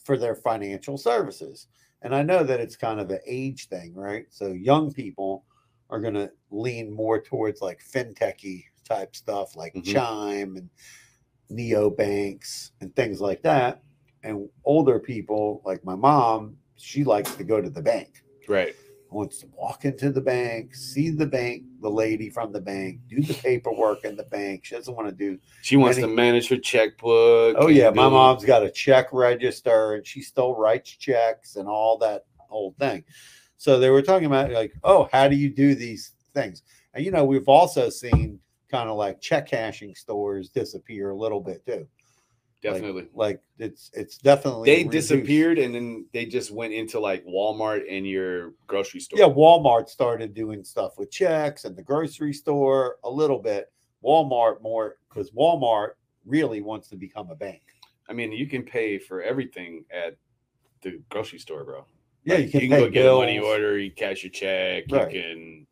for 0.04 0.18
their 0.18 0.36
financial 0.36 0.98
services? 0.98 1.68
And 2.02 2.14
I 2.14 2.24
know 2.24 2.44
that 2.44 2.60
it's 2.60 2.76
kind 2.76 3.00
of 3.00 3.10
an 3.12 3.20
age 3.26 3.68
thing, 3.68 3.94
right? 3.94 4.26
So, 4.30 4.48
young 4.48 4.92
people 4.92 5.46
are 5.90 6.00
going 6.00 6.14
to 6.14 6.32
lean 6.52 6.92
more 6.92 7.22
towards 7.22 7.62
like 7.62 7.82
fintechy 7.84 8.64
type 8.84 9.16
stuff 9.16 9.56
like 9.56 9.74
Mhm. 9.74 9.84
Chime 9.86 10.56
and 10.58 10.70
neobanks 11.52 12.72
and 12.82 12.96
things 12.96 13.22
like 13.22 13.42
that. 13.44 13.82
And 14.24 14.50
older 14.66 15.00
people 15.00 15.62
like 15.66 15.84
my 15.86 15.96
mom, 15.96 16.58
she 16.76 17.04
likes 17.04 17.36
to 17.36 17.44
go 17.44 17.62
to 17.62 17.70
the 17.70 17.82
bank. 17.82 18.24
Right. 18.48 18.76
Wants 19.10 19.38
to 19.40 19.48
walk 19.56 19.86
into 19.86 20.12
the 20.12 20.20
bank, 20.20 20.76
see 20.76 21.10
the 21.10 21.26
bank, 21.26 21.64
the 21.80 21.90
lady 21.90 22.30
from 22.30 22.52
the 22.52 22.60
bank, 22.60 23.00
do 23.08 23.22
the 23.22 23.34
paperwork 23.36 24.04
in 24.04 24.18
the 24.18 24.24
bank. 24.26 24.66
She 24.66 24.76
doesn't 24.76 24.94
want 24.94 25.08
to 25.08 25.16
do. 25.16 25.40
She 25.62 25.78
wants 25.78 25.98
Many- 25.98 26.10
to 26.12 26.16
manage 26.16 26.50
her 26.50 26.58
checkbook. 26.58 27.56
Oh 27.58 27.68
yeah, 27.68 27.90
my 27.90 28.04
do- 28.04 28.12
mom's 28.12 28.44
got 28.44 28.64
a 28.64 28.70
check 28.70 29.14
register 29.14 29.94
and 29.94 30.06
she 30.06 30.22
still 30.22 30.56
writes 30.56 30.90
checks 30.90 31.56
and 31.56 31.70
all 31.70 31.98
that 32.00 32.26
whole 32.38 32.76
thing. 32.80 33.06
So 33.58 33.80
they 33.80 33.90
were 33.90 34.02
talking 34.02 34.28
about 34.28 34.52
like, 34.52 34.74
oh, 34.84 35.10
how 35.12 35.28
do 35.28 35.36
you 35.36 35.50
do 35.50 35.76
these 35.76 36.14
things? 36.34 36.64
And 36.94 37.04
you 37.04 37.12
know, 37.12 37.26
we've 37.26 37.50
also 37.50 37.90
seen 37.90 38.40
kind 38.70 38.90
of 38.90 38.98
like 38.98 39.22
check 39.22 39.48
cashing 39.48 39.96
stores 39.96 40.50
disappear 40.50 41.10
a 41.10 41.16
little 41.16 41.42
bit 41.42 41.66
too. 41.66 41.88
Like- 42.64 42.74
definitely. 42.74 43.08
Like, 43.14 43.42
it's 43.60 43.92
it's 43.94 44.18
definitely 44.18 44.70
they 44.70 44.84
reduced. 44.84 45.10
disappeared 45.10 45.58
and 45.58 45.74
then 45.74 46.06
they 46.14 46.26
just 46.26 46.52
went 46.52 46.74
into 46.74 47.00
like 47.00 47.26
Walmart 47.26 47.84
and 47.90 48.06
your 48.08 48.54
grocery 48.68 49.00
store. 49.00 49.20
Yeah, 49.20 49.26
Walmart 49.26 49.90
started 49.90 50.34
doing 50.34 50.64
stuff 50.64 50.98
with 50.98 51.12
checks 51.12 51.66
and 51.66 51.76
the 51.76 51.84
grocery 51.84 52.34
store 52.34 52.98
a 53.04 53.10
little 53.10 53.40
bit. 53.40 53.72
Walmart 54.04 54.62
more 54.62 54.98
because 55.10 55.32
Walmart 55.32 55.92
really 56.26 56.62
wants 56.62 56.88
to 56.90 56.96
become 56.96 57.32
a 57.32 57.36
bank. 57.36 57.62
I 58.10 58.14
mean, 58.14 58.32
you 58.32 58.48
can 58.48 58.64
pay 58.64 58.98
for 58.98 59.22
everything 59.22 59.86
at 59.92 60.16
the 60.82 61.02
grocery 61.10 61.40
store, 61.40 61.64
bro. 61.64 61.86
Yeah, 62.28 62.38
you 62.40 62.50
can, 62.50 62.62
you 62.62 62.70
pay 62.70 62.80
go 62.82 62.90
get 62.90 63.06
a 63.06 63.12
money 63.14 63.40
order, 63.40 63.80
you 63.80 63.90
cash 63.90 64.24
your 64.24 64.32
check, 64.32 64.84
Right. 64.92 65.10
you 65.14 65.22
can. 65.22 65.68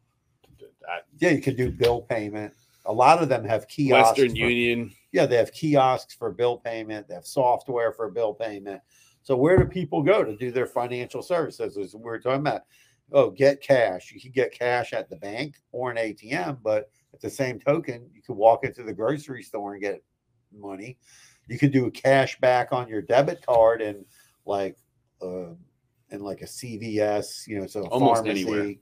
I, 0.88 1.00
Yeah, 1.20 1.32
you 1.32 1.42
can 1.42 1.56
do 1.58 1.70
bill 1.70 2.02
payment. 2.02 2.54
A 2.86 2.94
lot 2.94 3.22
of 3.22 3.28
them 3.28 3.44
have 3.44 3.68
kiosks. 3.68 4.12
Western 4.20 4.30
for- 4.30 4.36
Union. 4.50 4.92
Yeah, 5.12 5.26
they 5.26 5.36
have 5.36 5.52
kiosks 5.52 6.14
for 6.14 6.32
bill 6.32 6.58
payment. 6.58 7.08
They 7.10 7.16
have 7.16 7.26
software 7.26 7.92
for 7.92 8.10
bill 8.10 8.34
payment. 8.34 8.82
So 9.24 9.36
where 9.36 9.58
do 9.58 9.66
people 9.66 10.02
go 10.02 10.24
to 10.24 10.38
do 10.38 10.50
their 10.52 10.68
financial 10.68 11.22
services? 11.22 11.78
As 11.78 11.94
we 11.94 12.02
were 12.02 12.20
talking 12.20 12.42
about, 12.42 12.62
oh, 13.12 13.32
get 13.32 13.62
cash. 13.62 14.12
You 14.14 14.22
can 14.22 14.32
get 14.32 14.52
cash 14.54 14.94
at 14.94 15.10
the 15.10 15.16
bank 15.18 15.56
or 15.74 15.92
an 15.92 15.98
ATM, 15.98 16.60
but 16.64 16.90
at 17.14 17.20
the 17.20 17.30
same 17.30 17.60
token, 17.60 18.10
you 18.14 18.22
could 18.22 18.38
walk 18.38 18.64
into 18.64 18.84
the 18.84 18.94
grocery 18.94 19.44
store 19.44 19.74
and 19.74 19.82
get 19.82 20.02
money. 20.58 20.98
You 21.48 21.58
can 21.58 21.72
do 21.72 21.88
a 21.88 21.92
cash 21.92 22.40
back 22.40 22.72
on 22.72 22.88
your 22.88 23.02
debit 23.02 23.46
card 23.46 23.82
and 23.82 24.06
like 24.46 24.78
uh, 25.22 25.54
in 26.12 26.22
like 26.22 26.42
a 26.42 26.46
CVS, 26.46 27.48
you 27.48 27.60
know, 27.60 27.68
so 27.68 27.82
a 27.84 27.88
Almost 27.90 28.24
pharmacy. 28.24 28.42
anywhere. 28.42 28.74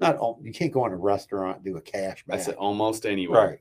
Not 0.00 0.16
all, 0.16 0.40
you 0.42 0.52
can't 0.52 0.72
go 0.72 0.86
in 0.86 0.92
a 0.92 0.96
restaurant 0.96 1.56
and 1.56 1.64
do 1.64 1.76
a 1.76 1.80
cash 1.80 2.24
I 2.28 2.36
back. 2.36 2.44
said 2.44 2.54
almost 2.56 3.06
anywhere. 3.06 3.46
Right. 3.48 3.58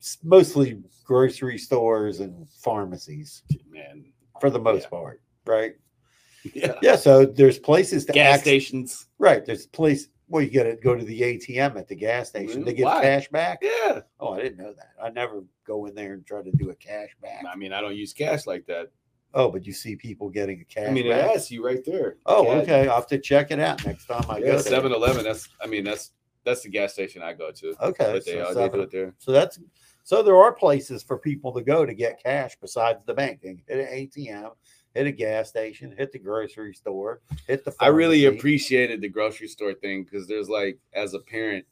S- 0.00 0.18
Mostly 0.22 0.80
grocery 1.04 1.58
stores 1.58 2.20
and 2.20 2.48
pharmacies 2.48 3.42
Man. 3.70 4.04
for 4.40 4.50
the 4.50 4.58
most 4.58 4.84
Yeah. 4.84 4.88
part, 4.90 5.20
right? 5.46 5.74
Yeah. 6.54 6.74
Yeah. 6.82 6.96
So 6.96 7.24
there's 7.24 7.58
places 7.58 8.04
to 8.04 8.12
Gas 8.12 8.34
act- 8.34 8.42
stations. 8.42 9.06
Right. 9.18 9.44
There's 9.46 9.64
a 9.64 9.68
place. 9.70 10.08
Well, 10.28 10.42
you 10.42 10.50
got 10.50 10.64
to 10.64 10.76
go 10.76 10.94
to 10.94 11.02
the 11.04 11.20
ATM 11.22 11.76
at 11.78 11.88
the 11.88 11.94
gas 11.94 12.28
station. 12.28 12.60
Really? 12.60 12.64
They 12.72 12.74
give 12.74 12.84
Why? 12.84 13.00
cash 13.02 13.28
back. 13.30 13.58
Yeah. 13.62 14.00
Oh, 14.20 14.34
I 14.34 14.42
didn't 14.42 14.58
know 14.58 14.72
that. 14.74 14.90
I 15.02 15.08
never 15.10 15.42
go 15.66 15.86
in 15.86 15.94
there 15.94 16.12
and 16.12 16.26
try 16.26 16.42
to 16.42 16.52
do 16.52 16.68
a 16.70 16.74
cash 16.74 17.10
back. 17.22 17.44
I 17.50 17.56
mean, 17.56 17.72
I 17.72 17.80
don't 17.80 17.96
use 17.96 18.12
cash 18.12 18.46
like 18.46 18.66
that. 18.66 18.90
Oh, 19.34 19.50
but 19.50 19.66
you 19.66 19.72
see 19.72 19.96
people 19.96 20.30
getting 20.30 20.60
a 20.60 20.64
cash 20.64 20.88
I 20.88 20.92
mean, 20.92 21.06
it 21.06 21.10
back. 21.10 21.36
asks 21.36 21.50
you 21.50 21.64
right 21.64 21.84
there. 21.84 22.16
Oh, 22.24 22.44
Cash. 22.44 22.62
okay. 22.62 22.88
I'll 22.88 22.94
have 22.94 23.08
to 23.08 23.18
check 23.18 23.50
it 23.50 23.58
out 23.58 23.84
next 23.84 24.06
time 24.06 24.24
I 24.28 24.38
Yeah, 24.38 24.52
go. 24.52 24.58
7 24.58 24.92
Eleven. 24.92 25.24
That's, 25.24 25.48
I 25.60 25.66
mean, 25.66 25.82
that's, 25.82 26.12
that's 26.44 26.62
the 26.62 26.68
gas 26.68 26.92
station 26.92 27.20
I 27.20 27.32
go 27.32 27.50
to. 27.50 27.74
Okay. 27.82 28.12
But 28.12 28.24
they, 28.24 28.34
so 28.34 28.42
uh, 28.42 28.54
they 28.54 28.68
do 28.68 28.80
it 28.82 28.90
there. 28.92 29.14
So 29.18 29.32
that's 29.32 29.58
so 30.04 30.22
there 30.22 30.36
are 30.36 30.52
places 30.52 31.02
for 31.02 31.18
people 31.18 31.50
to 31.54 31.62
go 31.62 31.86
to 31.86 31.94
get 31.94 32.22
cash 32.22 32.56
besides 32.60 33.00
the 33.06 33.14
bank. 33.14 33.40
They 33.42 33.56
hit 33.66 33.88
an 33.88 34.06
ATM, 34.08 34.50
hit 34.94 35.06
a 35.06 35.10
gas 35.10 35.48
station, 35.48 35.94
hit 35.96 36.12
the 36.12 36.18
grocery 36.18 36.74
store, 36.74 37.22
hit 37.48 37.64
the. 37.64 37.74
I 37.80 37.86
really 37.86 38.26
appreciated 38.26 39.00
the 39.00 39.08
grocery 39.08 39.48
store 39.48 39.72
thing 39.72 40.04
because 40.04 40.28
there's 40.28 40.50
like, 40.50 40.78
as 40.92 41.14
a 41.14 41.20
parent, 41.20 41.64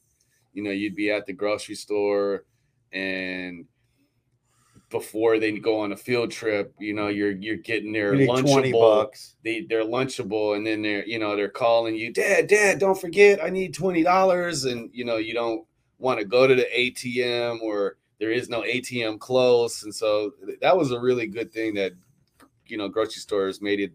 you 0.54 0.62
know, 0.62 0.70
you'd 0.70 0.96
be 0.96 1.10
at 1.10 1.26
the 1.26 1.34
grocery 1.34 1.74
store 1.74 2.46
and 2.92 3.66
before 4.92 5.40
they 5.40 5.50
go 5.58 5.80
on 5.80 5.90
a 5.90 5.96
field 5.96 6.30
trip, 6.30 6.72
you 6.78 6.94
know, 6.94 7.08
you're 7.08 7.32
you're 7.32 7.56
getting 7.56 7.92
their 7.92 8.14
You 8.14 8.28
lunchable. 8.28 8.80
bucks. 8.80 9.34
They 9.42 9.62
they're 9.62 9.84
lunchable, 9.84 10.54
and 10.56 10.64
then 10.64 10.82
they're 10.82 11.04
you 11.04 11.18
know 11.18 11.34
they're 11.34 11.48
calling 11.48 11.96
you, 11.96 12.12
Dad, 12.12 12.46
Dad, 12.46 12.78
don't 12.78 13.00
forget, 13.00 13.42
I 13.42 13.50
need 13.50 13.74
twenty 13.74 14.04
dollars, 14.04 14.64
and 14.66 14.88
you 14.92 15.04
know 15.04 15.16
you 15.16 15.34
don't 15.34 15.66
want 15.98 16.20
to 16.20 16.24
go 16.24 16.46
to 16.46 16.54
the 16.54 16.66
ATM 16.76 17.60
or 17.62 17.96
there 18.20 18.30
is 18.30 18.48
no 18.48 18.60
ATM 18.62 19.18
close, 19.18 19.82
and 19.82 19.92
so 19.92 20.32
that 20.60 20.76
was 20.76 20.92
a 20.92 21.00
really 21.00 21.26
good 21.26 21.52
thing 21.52 21.74
that 21.74 21.92
you 22.66 22.76
know 22.76 22.88
grocery 22.88 23.20
stores 23.20 23.60
made 23.60 23.80
it 23.80 23.92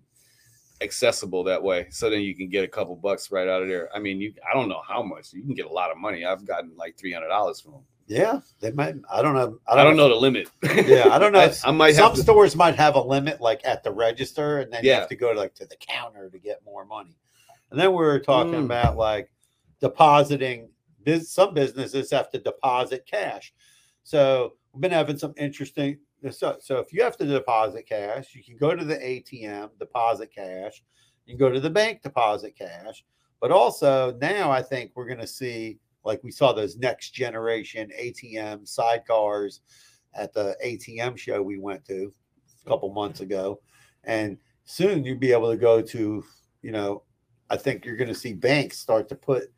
accessible 0.81 1.43
that 1.43 1.63
way 1.63 1.87
so 1.89 2.07
then 2.07 2.21
you 2.21 2.35
can 2.35 2.47
get 2.49 2.63
a 2.63 2.67
couple 2.67 2.95
bucks 2.95 3.31
right 3.31 3.47
out 3.47 3.63
of 3.63 3.67
there 3.67 3.89
i 3.95 3.99
mean 3.99 4.21
you 4.21 4.31
i 4.47 4.53
don't 4.53 4.69
know 4.69 4.81
how 4.87 5.01
much 5.01 5.33
you 5.33 5.41
can 5.41 5.55
get 5.55 5.65
a 5.65 5.71
lot 5.71 5.89
of 5.89 5.97
money 5.97 6.23
i've 6.23 6.45
gotten 6.45 6.69
like 6.77 6.95
$300 6.97 7.63
from 7.63 7.71
them 7.71 7.81
Yeah, 8.07 8.39
they 8.61 8.71
might. 8.71 8.95
I 9.11 9.21
don't 9.21 9.35
know. 9.35 9.59
i 9.67 9.83
don't 9.83 9.97
know 9.97 10.07
the 10.07 10.15
limit 10.15 10.49
Yeah, 10.87 11.09
I 11.11 11.19
don't 11.19 11.31
know. 11.33 11.39
I, 11.39 11.53
I 11.65 11.71
might 11.71 11.95
Some 11.95 12.05
have 12.05 12.15
to, 12.15 12.21
stores 12.21 12.55
might 12.55 12.75
have 12.75 12.95
a 12.95 13.01
limit, 13.01 13.41
like 13.41 13.61
at 13.65 13.83
the 13.83 13.91
register, 13.91 14.59
and 14.59 14.71
then 14.71 14.83
you 14.83 14.91
have 14.93 15.09
to 15.09 15.15
go 15.15 15.31
like 15.31 15.53
to 15.55 15.65
the 15.65 15.75
counter 15.75 16.29
to 16.29 16.39
get 16.39 16.63
more 16.65 16.85
money. 16.85 17.17
And 17.69 17.79
then 17.79 17.89
we 17.89 17.97
were 17.97 18.19
talking 18.19 18.53
Mm. 18.53 18.65
about 18.65 18.95
like 18.97 19.29
depositing. 19.81 20.69
Some 21.21 21.53
businesses 21.53 22.11
have 22.11 22.29
to 22.31 22.37
deposit 22.39 23.05
cash. 23.05 23.53
So 24.03 24.53
we've 24.73 24.81
been 24.81 24.91
having 24.91 25.17
some 25.17 25.33
interesting. 25.37 25.99
So, 26.31 26.57
so 26.59 26.79
if 26.79 26.91
you 26.91 27.03
have 27.03 27.15
to 27.17 27.25
deposit 27.25 27.87
cash, 27.87 28.33
you 28.35 28.43
can 28.43 28.57
go 28.57 28.75
to 28.75 28.83
the 28.83 28.95
ATM, 28.95 29.69
deposit 29.79 30.31
cash. 30.33 30.81
You 31.25 31.33
can 31.37 31.39
go 31.39 31.51
to 31.53 31.59
the 31.59 31.69
bank, 31.69 32.01
deposit 32.01 32.55
cash. 32.57 33.05
But 33.39 33.51
also 33.51 34.17
now, 34.19 34.49
I 34.51 34.61
think 34.61 34.91
we're 34.95 35.07
going 35.07 35.19
to 35.19 35.27
see 35.27 35.77
like 36.07 36.23
we 36.23 36.31
saw 36.31 36.53
those 36.53 36.77
next 36.77 37.11
generation 37.11 37.91
ATM 38.01 38.63
sidecars 38.63 39.59
at 40.15 40.33
the 40.33 40.55
ATM 40.65 41.17
show 41.17 41.41
we 41.43 41.59
went 41.59 41.85
to 41.85 42.13
a 42.65 42.69
couple 42.69 42.91
months 42.93 43.19
ago. 43.19 43.59
And 44.05 44.37
soon 44.63 45.03
you'll 45.03 45.19
be 45.19 45.33
able 45.33 45.51
to 45.51 45.57
go 45.57 45.81
to, 45.81 46.23
you 46.61 46.71
know, 46.71 47.03
I 47.49 47.57
think 47.57 47.85
you're 47.85 47.97
going 47.97 48.07
to 48.07 48.15
see 48.15 48.33
banks 48.33 48.79
start 48.79 49.09
to 49.09 49.15
put 49.15 49.51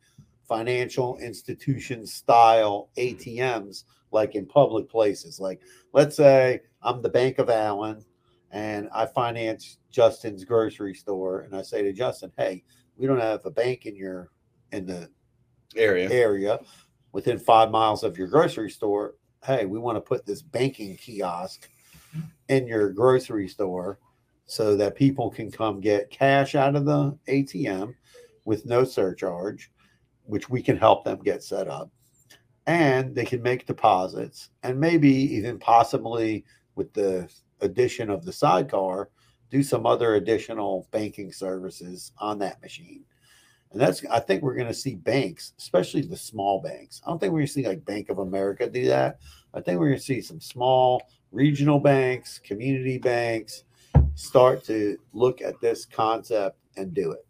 financial 0.48 1.18
institution 1.18 2.04
style 2.04 2.90
ATMs 2.98 3.84
like 4.10 4.34
in 4.34 4.44
public 4.44 4.90
places. 4.90 5.38
Like, 5.38 5.60
let's 5.92 6.16
say 6.16 6.62
I'm 6.82 7.00
the 7.00 7.08
Bank 7.08 7.38
of 7.38 7.48
Alan 7.48 8.04
and 8.50 8.88
I 8.92 9.06
finance 9.06 9.78
Justin's 9.92 10.44
grocery 10.44 10.94
store. 10.94 11.42
And 11.42 11.54
I 11.54 11.62
say 11.62 11.82
to 11.82 11.92
Justin, 11.92 12.32
hey, 12.36 12.64
we 12.96 13.06
don't 13.06 13.20
have 13.20 13.46
a 13.46 13.52
bank 13.52 13.86
in 13.86 13.94
your, 13.94 14.30
in 14.72 14.84
the 14.86 15.08
area 15.76 16.10
area. 16.10 16.58
within 17.12 17.38
five 17.38 17.70
miles 17.70 18.02
of 18.02 18.16
your 18.16 18.28
grocery 18.28 18.70
store, 18.70 19.14
hey, 19.44 19.64
we 19.64 19.78
want 19.78 19.96
to 19.96 20.00
put 20.00 20.26
this 20.26 20.42
banking 20.42 20.96
kiosk 20.96 21.68
in 22.48 22.66
your 22.66 22.90
grocery 22.90 23.48
store 23.48 23.98
so 24.46 24.76
that 24.76 24.96
people 24.96 25.30
can 25.30 25.50
come 25.50 25.80
get 25.80 26.10
cash 26.10 26.54
out 26.54 26.74
of 26.74 26.84
the 26.84 27.16
ATM 27.28 27.94
with 28.44 28.66
no 28.66 28.84
surcharge, 28.84 29.70
which 30.24 30.50
we 30.50 30.62
can 30.62 30.76
help 30.76 31.04
them 31.04 31.18
get 31.22 31.42
set 31.42 31.68
up. 31.68 31.90
And 32.66 33.14
they 33.14 33.24
can 33.24 33.42
make 33.42 33.66
deposits 33.66 34.50
and 34.62 34.78
maybe 34.78 35.08
even 35.08 35.58
possibly 35.58 36.44
with 36.74 36.92
the 36.92 37.28
addition 37.60 38.10
of 38.10 38.24
the 38.24 38.32
sidecar, 38.32 39.10
do 39.50 39.62
some 39.62 39.86
other 39.86 40.14
additional 40.14 40.88
banking 40.90 41.32
services 41.32 42.12
on 42.18 42.38
that 42.38 42.60
machine. 42.62 43.04
And 43.72 43.80
that's, 43.80 44.04
I 44.06 44.18
think 44.20 44.42
we're 44.42 44.54
going 44.56 44.66
to 44.66 44.74
see 44.74 44.96
banks, 44.96 45.52
especially 45.58 46.02
the 46.02 46.16
small 46.16 46.60
banks. 46.60 47.00
I 47.04 47.10
don't 47.10 47.18
think 47.20 47.32
we're 47.32 47.40
going 47.40 47.46
to 47.46 47.52
see 47.52 47.66
like 47.68 47.84
Bank 47.84 48.10
of 48.10 48.18
America 48.18 48.68
do 48.68 48.86
that. 48.86 49.20
I 49.54 49.60
think 49.60 49.78
we're 49.78 49.88
going 49.88 49.98
to 49.98 50.04
see 50.04 50.20
some 50.20 50.40
small 50.40 51.02
regional 51.30 51.78
banks, 51.78 52.38
community 52.40 52.98
banks 52.98 53.64
start 54.16 54.64
to 54.64 54.98
look 55.12 55.40
at 55.40 55.60
this 55.60 55.84
concept 55.86 56.58
and 56.76 56.92
do 56.92 57.12
it. 57.12 57.24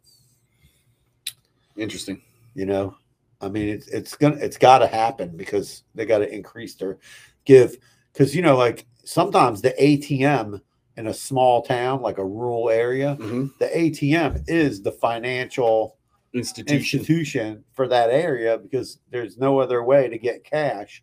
Interesting. 1.76 2.22
You 2.54 2.66
know, 2.66 2.96
I 3.40 3.48
mean, 3.48 3.68
it's 3.68 3.88
it's 3.88 4.16
gonna 4.16 4.36
it's 4.36 4.58
got 4.58 4.78
to 4.80 4.86
happen 4.86 5.36
because 5.36 5.84
they 5.94 6.04
got 6.04 6.18
to 6.18 6.32
increase 6.34 6.74
their 6.74 6.98
give 7.44 7.76
because 8.12 8.34
you 8.34 8.42
know, 8.42 8.56
like 8.56 8.86
sometimes 9.04 9.62
the 9.62 9.72
ATM 9.80 10.60
in 10.96 11.06
a 11.06 11.14
small 11.14 11.62
town, 11.62 12.02
like 12.02 12.18
a 12.18 12.24
rural 12.24 12.68
area, 12.68 13.16
Mhm. 13.20 13.56
the 13.58 13.66
ATM 13.66 14.44
is 14.48 14.82
the 14.82 14.92
financial 14.92 15.96
Institution. 16.32 17.00
institution 17.00 17.64
for 17.72 17.88
that 17.88 18.10
area 18.10 18.56
because 18.56 19.00
there's 19.10 19.36
no 19.36 19.58
other 19.58 19.82
way 19.82 20.08
to 20.08 20.16
get 20.16 20.44
cash 20.44 21.02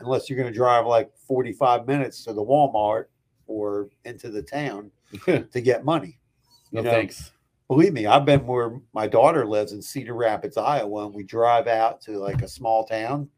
unless 0.00 0.30
you're 0.30 0.38
going 0.38 0.52
to 0.52 0.56
drive 0.56 0.86
like 0.86 1.10
45 1.26 1.86
minutes 1.86 2.22
to 2.24 2.32
the 2.32 2.44
Walmart 2.44 3.06
or 3.48 3.88
into 4.04 4.30
the 4.30 4.42
town 4.42 4.92
to 5.26 5.60
get 5.60 5.84
money. 5.84 6.20
no 6.70 6.82
know, 6.82 6.90
thanks. 6.90 7.32
Believe 7.66 7.92
me, 7.92 8.06
I've 8.06 8.24
been 8.24 8.46
where 8.46 8.80
my 8.94 9.08
daughter 9.08 9.44
lives 9.44 9.72
in 9.72 9.82
Cedar 9.82 10.14
Rapids, 10.14 10.56
Iowa, 10.56 11.06
and 11.06 11.14
we 11.14 11.24
drive 11.24 11.66
out 11.66 12.00
to 12.02 12.18
like 12.18 12.42
a 12.42 12.48
small 12.48 12.84
town. 12.84 13.28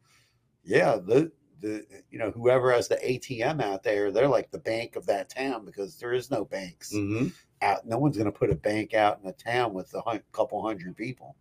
Yeah, 0.62 0.96
the 0.96 1.32
the 1.60 1.84
you 2.10 2.18
know 2.18 2.30
whoever 2.30 2.70
has 2.70 2.86
the 2.86 2.96
ATM 2.96 3.62
out 3.62 3.82
there, 3.82 4.12
they're 4.12 4.28
like 4.28 4.50
the 4.50 4.58
bank 4.58 4.96
of 4.96 5.06
that 5.06 5.30
town 5.30 5.64
because 5.64 5.96
there 5.96 6.12
is 6.12 6.30
no 6.30 6.44
banks 6.44 6.92
hmm 6.92 7.28
out. 7.62 7.86
No 7.86 7.98
one's 7.98 8.16
going 8.16 8.30
to 8.30 8.38
put 8.38 8.50
a 8.50 8.54
bank 8.54 8.94
out 8.94 9.20
in 9.22 9.28
a 9.28 9.32
town 9.32 9.72
with 9.72 9.92
a 9.94 10.00
hun- 10.00 10.22
couple 10.32 10.62
hundred 10.62 10.96
people. 10.96 11.36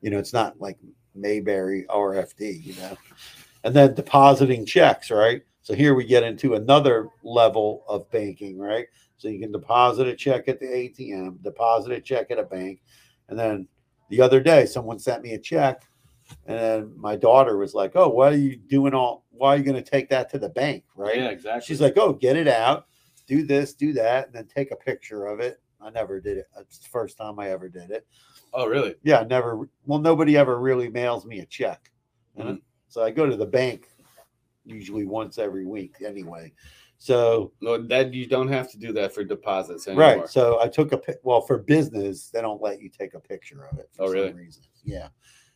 You 0.00 0.10
know, 0.10 0.18
it's 0.18 0.32
not 0.32 0.60
like 0.60 0.78
Mayberry 1.14 1.84
RFD, 1.88 2.64
you 2.64 2.74
know. 2.74 2.96
And 3.64 3.74
then 3.74 3.94
depositing 3.94 4.66
checks, 4.66 5.10
right? 5.10 5.42
So 5.62 5.74
here 5.74 5.94
we 5.94 6.04
get 6.04 6.24
into 6.24 6.54
another 6.54 7.08
level 7.22 7.84
of 7.88 8.10
banking, 8.10 8.58
right? 8.58 8.86
So 9.16 9.28
you 9.28 9.38
can 9.38 9.52
deposit 9.52 10.08
a 10.08 10.16
check 10.16 10.48
at 10.48 10.58
the 10.58 10.66
ATM, 10.66 11.42
deposit 11.42 11.92
a 11.92 12.00
check 12.00 12.30
at 12.32 12.38
a 12.38 12.42
bank. 12.42 12.82
And 13.28 13.38
then 13.38 13.68
the 14.10 14.20
other 14.20 14.40
day, 14.40 14.66
someone 14.66 14.98
sent 14.98 15.22
me 15.22 15.34
a 15.34 15.38
check, 15.38 15.84
and 16.46 16.58
then 16.58 16.92
my 16.96 17.14
daughter 17.14 17.56
was 17.56 17.74
like, 17.74 17.92
Oh, 17.94 18.08
why 18.08 18.28
are 18.28 18.34
you 18.34 18.56
doing 18.56 18.94
all, 18.94 19.24
why 19.30 19.54
are 19.54 19.56
you 19.56 19.62
going 19.62 19.82
to 19.82 19.90
take 19.90 20.08
that 20.10 20.28
to 20.30 20.38
the 20.38 20.48
bank, 20.48 20.84
right? 20.96 21.16
Yeah, 21.16 21.28
exactly. 21.28 21.64
She's 21.64 21.80
like, 21.80 21.96
"Oh, 21.96 22.12
get 22.12 22.36
it 22.36 22.48
out, 22.48 22.86
do 23.26 23.44
this, 23.44 23.74
do 23.74 23.92
that, 23.94 24.26
and 24.26 24.34
then 24.34 24.46
take 24.46 24.70
a 24.70 24.76
picture 24.76 25.26
of 25.26 25.40
it." 25.40 25.60
I 25.80 25.90
never 25.90 26.20
did 26.20 26.38
it. 26.38 26.46
It's 26.60 26.78
the 26.78 26.88
first 26.88 27.16
time 27.18 27.38
I 27.40 27.50
ever 27.50 27.68
did 27.68 27.90
it. 27.90 28.06
oh, 28.54 28.66
really? 28.66 28.94
Yeah, 29.02 29.20
I 29.20 29.24
never. 29.24 29.68
Well, 29.84 29.98
nobody 29.98 30.36
ever 30.36 30.58
really 30.60 30.88
mails 30.88 31.26
me 31.26 31.40
a 31.40 31.46
check, 31.46 31.90
and 32.36 32.58
Mhm. 32.58 32.62
so 32.88 33.02
I 33.02 33.10
go 33.10 33.26
to 33.26 33.36
the 33.36 33.46
bank 33.46 33.88
usually 34.64 35.04
once 35.04 35.38
every 35.38 35.66
week 35.66 35.96
anyway. 36.04 36.52
So 36.98 37.52
No, 37.60 37.78
that 37.88 38.14
you 38.14 38.26
don't 38.26 38.46
have 38.46 38.70
to 38.70 38.78
do 38.78 38.92
that 38.92 39.12
for 39.12 39.24
deposits 39.24 39.88
anymore. 39.88 40.20
right, 40.20 40.28
so 40.28 40.60
I 40.60 40.68
took 40.68 40.92
a 40.92 40.98
pic. 40.98 41.18
Well, 41.24 41.40
for 41.40 41.58
business, 41.58 42.30
they 42.30 42.40
don't 42.40 42.62
let 42.62 42.80
you 42.80 42.88
take 42.88 43.14
a 43.14 43.20
picture 43.20 43.64
of 43.66 43.78
it. 43.80 43.88
For 43.92 44.02
Oh, 44.02 44.06
some 44.06 44.14
really? 44.14 44.32
Reason. 44.34 44.62
Yeah, 44.84 45.08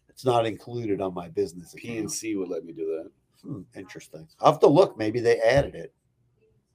it's 0.09 0.24
not 0.24 0.44
included 0.44 1.00
on 1.00 1.14
my 1.14 1.29
business. 1.29 1.72
account. 1.72 2.09
PNC 2.11 2.35
would 2.37 2.48
let 2.48 2.64
me 2.64 2.72
do 2.72 2.87
that. 2.96 3.11
Hmm, 3.42 3.62
interesting. 3.79 4.26
I'll 4.40 4.50
have 4.52 4.61
to 4.61 4.66
look. 4.66 4.98
Maybe 4.98 5.20
they 5.20 5.38
added 5.40 5.76
it. 5.76 5.92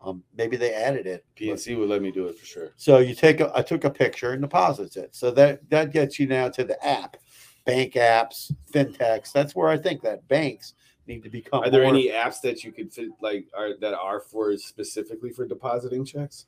Um, 0.04 0.24
maybe 0.36 0.58
they 0.58 0.74
added 0.74 1.06
it. 1.06 1.26
PNC 1.40 1.78
would 1.78 1.90
let 1.90 2.02
me 2.02 2.12
do 2.12 2.26
it 2.28 2.40
for 2.40 2.46
sure. 2.46 2.74
So 2.76 2.98
you 2.98 3.14
take 3.14 3.40
a, 3.40 3.52
I 3.56 3.62
took 3.62 3.84
a 3.84 3.90
picture 3.90 4.32
and 4.32 4.42
deposits 4.42 4.98
it. 4.98 5.16
So 5.16 5.30
that 5.32 5.70
that 5.70 5.92
gets 5.94 6.20
you 6.20 6.28
now 6.28 6.50
to 6.50 6.64
the 6.64 6.84
app, 6.86 7.18
bank 7.66 7.94
apps, 7.94 8.52
fintechs. 8.72 9.32
That's 9.32 9.56
where 9.56 9.70
I 9.70 9.78
think 9.78 10.02
that 10.02 10.28
banks 10.28 10.74
need 11.08 11.24
to 11.24 11.30
become. 11.30 11.64
Are 11.64 11.70
there 11.70 11.84
more- 11.84 11.94
any 11.94 12.10
apps 12.10 12.42
that 12.42 12.64
you 12.64 12.72
could 12.72 12.92
fit 12.92 13.10
like 13.22 13.46
are 13.56 13.78
that 13.80 13.94
are 13.94 14.20
for 14.20 14.58
specifically 14.58 15.30
for 15.30 15.46
depositing 15.46 16.04
checks? 16.04 16.48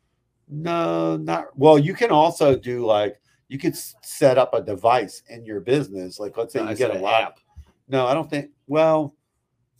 No, 0.49 1.15
not 1.17 1.57
well. 1.57 1.77
You 1.77 1.93
can 1.93 2.09
also 2.09 2.55
do 2.55 2.85
like 2.85 3.19
you 3.49 3.59
could 3.59 3.77
set 3.77 4.37
up 4.39 4.53
a 4.55 4.61
device 4.61 5.21
in 5.29 5.45
your 5.45 5.59
business. 5.59 6.19
Like 6.19 6.35
let's 6.37 6.53
say 6.53 6.59
No, 6.59 6.65
you 6.65 6.71
I 6.71 6.75
get 6.75 6.95
a 6.95 7.05
app. 7.05 7.39
No, 7.87 8.07
I 8.07 8.13
don't 8.15 8.29
think. 8.29 8.49
Well, 8.67 9.13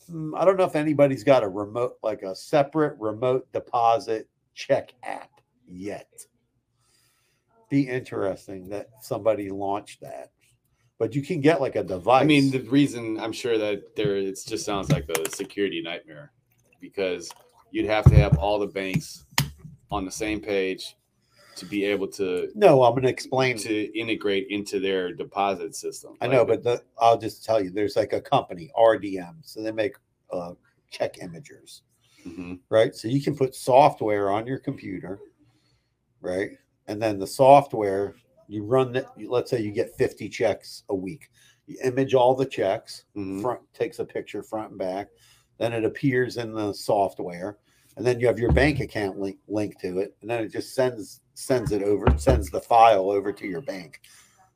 Mm, 0.10 0.38
I 0.38 0.46
don't 0.46 0.58
know 0.58 0.66
if 0.66 0.76
anybody's 0.76 1.24
got 1.24 1.44
a 1.44 1.50
remote, 1.50 1.98
like 2.04 2.22
a 2.24 2.36
separate 2.36 2.98
remote 3.00 3.52
deposit 3.52 4.28
check 4.54 4.94
app 5.04 5.30
yet. 5.68 6.10
Be 7.70 7.88
interesting 7.88 8.70
that 8.70 8.90
somebody 9.02 9.50
launched 9.50 10.02
that, 10.02 10.32
but 11.00 11.16
you 11.16 11.22
can 11.24 11.42
get 11.42 11.60
like 11.62 11.76
a 11.76 11.84
device. 11.84 12.22
I 12.22 12.26
mean, 12.26 12.52
the 12.52 12.62
reason 12.62 13.20
I'm 13.20 13.32
sure 13.32 13.58
that 13.58 13.96
there 13.96 14.16
it 14.18 14.38
just 14.46 14.66
sounds 14.66 14.92
like 14.92 15.10
a 15.10 15.30
security 15.32 15.82
nightmare 15.82 16.32
because 16.80 17.32
you'd 17.72 17.88
have 17.88 18.06
to 18.06 18.16
have 18.16 18.38
all 18.38 18.60
the 18.60 18.68
banks 18.68 19.26
on 19.90 20.06
the 20.06 20.12
same 20.12 20.40
page 20.40 20.96
to 21.56 21.66
be 21.66 21.84
able 21.86 22.08
to 22.08 22.50
no, 22.56 22.84
I'm 22.84 22.92
going 22.94 23.04
to 23.04 23.10
explain. 23.10 23.58
to 23.58 24.00
integrate 24.00 24.48
into 24.50 24.80
their 24.80 25.14
deposit 25.14 25.76
system. 25.76 26.16
I 26.22 26.28
know, 26.28 26.46
but 26.46 26.64
the, 26.64 26.82
I'll 27.00 27.18
just 27.18 27.44
tell 27.46 27.64
you, 27.64 27.70
there's 27.70 27.96
like 27.96 28.14
a 28.14 28.22
company, 28.22 28.72
RDM, 28.78 29.36
so 29.42 29.62
they 29.62 29.72
make 29.72 29.96
uh, 30.32 30.54
check 30.90 31.18
imagers. 31.18 31.82
Mhm. 32.26 32.60
right? 32.70 32.96
So 32.96 33.08
you 33.10 33.22
can 33.22 33.36
put 33.36 33.54
software 33.54 34.32
on 34.32 34.48
your 34.48 34.58
computer, 34.58 35.20
right? 36.22 36.52
And 36.88 37.02
then 37.02 37.20
the 37.20 37.28
software, 37.28 38.16
you 38.48 38.64
run 38.64 38.94
that. 38.94 39.08
Let's 39.18 39.52
say 39.52 39.62
you 39.62 39.72
get 39.72 39.96
50 39.98 40.30
checks 40.30 40.84
a 40.90 40.96
week. 40.96 41.30
You 41.68 41.78
image 41.84 42.14
all 42.14 42.34
the 42.36 42.46
checks, 42.46 43.06
Mhm. 43.16 43.42
front 43.42 43.62
takes 43.74 44.00
a 44.00 44.06
picture 44.06 44.42
front 44.44 44.72
and 44.72 44.80
back. 44.80 45.10
Then 45.58 45.74
it 45.74 45.86
appears 45.86 46.38
in 46.38 46.54
the 46.54 46.74
software, 46.74 47.58
and 47.98 48.06
then 48.06 48.20
you 48.20 48.28
have 48.28 48.40
your 48.40 48.52
bank 48.54 48.80
account 48.80 49.20
link 49.20 49.38
linked 49.48 49.80
to 49.82 50.00
it, 50.00 50.16
and 50.22 50.30
then 50.30 50.44
it 50.44 50.50
just 50.50 50.74
sends 50.74 51.22
sends 51.34 51.72
it 51.72 51.84
over, 51.84 52.06
sends 52.18 52.50
the 52.50 52.62
file 52.62 53.12
over 53.12 53.32
to 53.34 53.48
your 53.48 53.62
bank. 53.62 54.02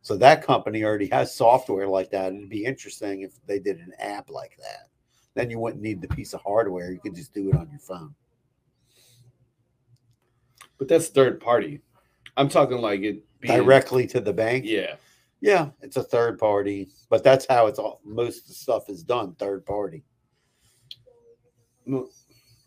So 0.02 0.16
that 0.18 0.46
company 0.46 0.84
already 0.84 1.08
has 1.08 1.36
software 1.36 1.88
like 1.88 2.12
that. 2.12 2.34
It'd 2.34 2.50
be 2.50 2.64
interesting 2.64 3.22
if 3.22 3.34
they 3.46 3.60
did 3.60 3.80
an 3.80 3.94
app 4.00 4.30
like 4.30 4.58
that. 4.58 4.90
Then 5.34 5.50
you 5.50 5.60
wouldn't 5.60 5.84
need 5.84 6.02
the 6.02 6.08
piece 6.08 6.34
of 6.34 6.42
hardware. 6.42 6.92
You 6.92 7.00
could 7.00 7.16
just 7.16 7.34
do 7.34 7.50
it 7.50 7.56
on 7.56 7.70
your 7.70 7.80
phone. 7.80 8.16
But 10.78 10.88
that's 10.88 11.10
third 11.10 11.40
party. 11.42 11.82
I'm 12.38 12.50
talking 12.50 12.78
like 12.78 13.02
it 13.02 13.24
being, 13.40 13.58
directly 13.58 14.08
to 14.08 14.20
the 14.20 14.34
bank. 14.34 14.66
Yeah. 14.66 14.96
Yeah, 15.40 15.70
it's 15.82 15.98
a 15.98 16.04
third 16.04 16.40
party, 16.40 16.90
but 17.10 17.24
that's 17.24 17.46
how 17.48 17.68
it's 17.68 17.78
all. 17.78 18.02
Most 18.04 18.42
of 18.42 18.48
the 18.48 18.54
stuff 18.54 18.90
is 18.90 19.04
done 19.04 19.36
third 19.36 19.66
party. 19.66 20.04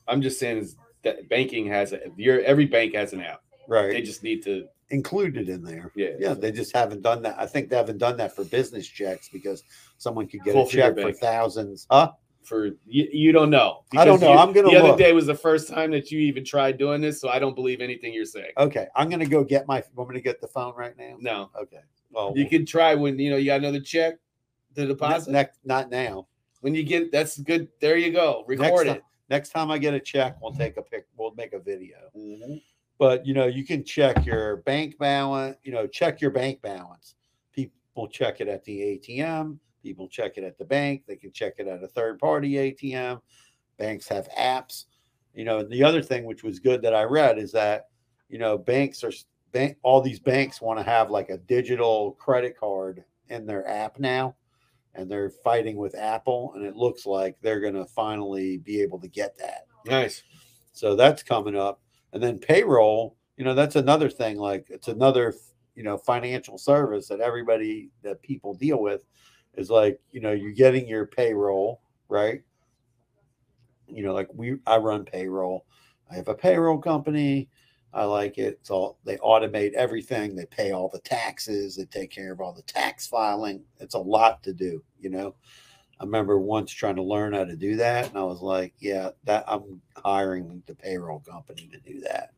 I'm 0.07 0.23
just 0.23 0.39
saying 0.39 0.59
is 0.59 0.77
that 1.03 1.29
banking 1.29 1.67
has 1.67 1.93
a 1.93 2.01
your 2.17 2.41
every 2.43 2.67
bank 2.67 2.95
has 2.95 3.13
an 3.13 3.23
app. 3.23 3.43
They 3.71 4.03
just 4.03 4.23
need 4.23 4.43
to 4.45 4.67
included 4.91 5.49
in 5.49 5.63
there. 5.63 5.93
yeah. 5.95 6.11
Yeah, 6.19 6.35
they 6.35 6.51
just 6.51 6.75
haven't 6.75 7.03
done 7.03 7.23
that. 7.23 7.37
I 7.39 7.47
think 7.47 7.71
they 7.71 7.77
haven't 7.77 7.99
done 7.99 8.17
that 8.17 8.35
for 8.35 8.45
business 8.45 8.87
checks 8.87 9.29
because 9.29 9.63
someone 9.99 10.27
could 10.27 10.43
get 10.43 10.53
Full 10.55 10.67
a 10.67 10.71
check 10.71 10.95
for 10.97 11.05
bank. 11.05 11.17
thousands. 11.19 11.87
Huh? 11.91 12.13
for 12.43 12.69
you, 12.87 13.07
you 13.13 13.33
don't 13.33 13.51
know. 13.51 13.85
I 13.97 14.05
don't 14.05 14.19
know. 14.21 14.33
you- 14.33 14.39
I'm 14.39 14.53
gonna 14.53 14.71
The 14.71 14.77
other 14.83 14.97
day 14.99 15.13
was 15.13 15.27
the 15.27 15.35
first 15.35 15.69
time 15.69 15.91
that 15.93 16.11
you 16.11 16.19
even 16.21 16.43
tried 16.45 16.79
doing 16.79 17.01
this, 17.03 17.21
so 17.21 17.29
I 17.29 17.39
don't 17.39 17.55
believe 17.55 17.81
anything 17.83 18.13
you're 18.15 18.25
saying. 18.25 18.53
Okay, 18.57 18.87
I'm 18.97 19.09
gonna 19.11 19.27
go 19.27 19.45
get 19.45 19.69
my. 19.69 19.77
I'm 19.97 20.05
gonna 20.07 20.21
get 20.23 20.41
the 20.41 20.49
phone 20.49 20.75
right 20.75 20.97
now? 20.99 21.17
No, 21.21 21.51
Okay. 21.61 21.81
Well, 22.11 22.33
you 22.35 22.49
can 22.49 22.65
try 22.67 22.95
when 22.95 23.19
you 23.19 23.31
know 23.31 23.37
you 23.37 23.45
got 23.47 23.61
another 23.61 23.79
check 23.81 24.15
to 24.75 24.87
deposit. 24.87 25.31
next, 25.31 25.61
not 25.65 25.91
now. 25.91 26.27
when 26.63 26.75
you 26.75 26.83
get 26.83 27.13
that's 27.13 27.39
good. 27.39 27.69
There 27.81 27.97
you 27.99 28.11
go. 28.11 28.45
Next 28.49 28.61
Record 28.61 28.87
time, 28.87 28.97
it. 28.97 29.03
next 29.29 29.51
time 29.51 29.71
I 29.71 29.79
get 29.79 29.93
a 29.95 30.01
check, 30.01 30.37
we'll 30.43 30.53
take 30.55 30.77
a 30.79 30.83
pic. 30.83 31.07
We'll 31.17 31.35
make 31.35 31.53
a 31.53 31.61
video. 31.61 31.99
Mhm. 32.17 32.61
But 33.01 33.27
you 33.27 33.35
know 33.35 33.47
you 33.47 33.65
can 33.65 33.83
check 33.83 34.25
your 34.25 34.59
bank 34.59 34.97
balance 34.99 35.57
you 35.65 35.73
know 35.73 35.89
check 35.89 36.21
your 36.21 36.31
bank 36.31 36.63
balance 36.63 37.17
people 37.53 38.07
check 38.07 38.41
it 38.41 38.47
at 38.47 38.63
the 38.65 39.01
atm 39.09 39.59
people 39.83 40.07
check 40.07 40.37
it 40.37 40.45
at 40.45 40.57
the 40.59 40.65
bank 40.65 41.03
they 41.09 41.17
can 41.17 41.33
check 41.33 41.55
it 41.59 41.67
at 41.67 41.83
a 41.83 41.89
third 41.89 42.19
party 42.21 42.53
atm 42.53 43.21
banks 43.79 44.07
have 44.07 44.29
apps 44.39 44.85
you 45.35 45.45
know 45.45 45.65
the 45.65 45.83
other 45.83 46.03
thing 46.03 46.25
which 46.25 46.45
was 46.45 46.61
good 46.61 46.83
that 46.83 46.95
i 46.95 47.03
read 47.03 47.39
is 47.39 47.51
that 47.51 47.89
you 48.29 48.39
know 48.39 48.57
banks 48.57 49.03
are 49.03 49.13
bank 49.51 49.77
all 49.83 50.01
these 50.01 50.21
banks 50.21 50.61
want 50.61 50.79
to 50.79 50.85
have 50.85 51.11
like 51.11 51.31
a 51.31 51.39
digital 51.39 52.13
credit 52.13 52.57
card 52.57 53.03
in 53.31 53.47
their 53.47 53.67
app 53.67 53.99
now 53.99 54.37
and 54.95 55.11
they're 55.11 55.31
fighting 55.31 55.77
with 55.77 55.95
Apple, 55.95 56.53
and 56.57 56.65
it 56.65 56.75
looks 56.75 57.07
like 57.07 57.37
they're 57.41 57.61
going 57.61 57.75
to 57.75 57.87
finally 57.87 58.59
be 58.59 58.81
able 58.81 58.99
to 58.99 59.07
get 59.07 59.39
that. 59.39 59.67
Nice. 59.87 60.25
So 60.73 60.97
that's 60.97 61.23
coming 61.23 61.57
up. 61.57 61.81
And 62.13 62.23
then 62.23 62.39
payroll, 62.39 63.17
you 63.37 63.45
know, 63.45 63.55
that's 63.55 63.77
another 63.77 64.09
thing. 64.09 64.37
Like 64.37 64.67
it's 64.71 64.89
another, 64.89 65.35
you 65.75 65.83
know, 65.83 65.97
financial 65.97 66.59
service 66.59 67.09
that 67.09 67.21
everybody 67.21 67.91
that 68.03 68.23
people 68.23 68.55
deal 68.55 68.81
with 68.81 69.05
is 69.55 69.71
like, 69.71 70.01
you 70.11 70.21
know, 70.21 70.33
you're 70.33 70.53
getting 70.53 70.87
your 70.87 71.07
payroll, 71.07 71.81
right? 72.09 72.43
You 73.89 74.03
know, 74.03 74.13
like 74.13 74.29
we 74.35 74.59
I 74.67 74.77
run 74.77 75.05
payroll. 75.05 75.67
I 76.11 76.15
have 76.15 76.29
a 76.29 76.35
payroll 76.35 76.79
company. 76.79 77.49
I 77.93 78.05
like 78.05 78.39
it. 78.39 78.59
It's 78.61 78.71
all 78.71 78.99
they 79.05 79.17
automate 79.17 79.73
everything. 79.73 80.37
They 80.37 80.47
pay 80.47 80.73
all 80.73 80.89
the 80.89 81.01
taxes. 81.01 81.77
They 81.77 81.87
take 81.87 82.11
care 82.11 82.33
of 82.33 82.41
all 82.41 82.53
the 82.53 82.63
tax 82.63 83.07
filing. 83.07 83.63
It's 83.79 83.95
a 83.95 83.99
lot 83.99 84.43
to 84.45 84.53
do, 84.53 84.83
you 84.99 85.11
know. 85.11 85.35
I 86.01 86.05
remember 86.05 86.39
once 86.39 86.73
trying 86.73 86.97
to 86.97 87.03
learn 87.03 87.35
how 87.35 87.45
to 87.45 87.55
do 87.55 87.77
that, 87.77 88.09
and 88.09 88.17
I 88.17 88.23
was 88.25 88.41
like, 88.41 88.73
"Yeah, 88.79 89.11
that 89.25 89.45
I'm 89.47 89.83
hiring 89.97 90.63
the 90.67 90.75
payroll 90.75 91.21
company 91.21 91.69
to 91.71 91.79
do 91.79 92.01
that. 92.01 92.31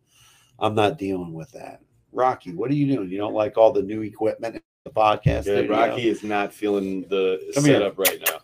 I'm 0.58 0.74
not 0.74 0.98
dealing 0.98 1.32
with 1.32 1.50
that." 1.52 1.80
Rocky, 2.10 2.52
what 2.52 2.70
are 2.72 2.74
you 2.74 2.92
doing? 2.92 3.08
You 3.08 3.18
don't 3.18 3.34
like 3.34 3.56
all 3.56 3.72
the 3.72 3.82
new 3.82 4.02
equipment 4.02 4.56
in 4.56 4.62
the 4.84 4.90
podcast? 4.90 5.46
Yeah, 5.46 5.58
studio? 5.58 5.70
Rocky 5.70 6.08
is 6.08 6.24
not 6.24 6.52
feeling 6.52 7.02
the 7.02 7.52
Come 7.54 7.64
here. 7.64 7.74
setup 7.74 7.98
right 7.98 8.20
now. 8.26 8.38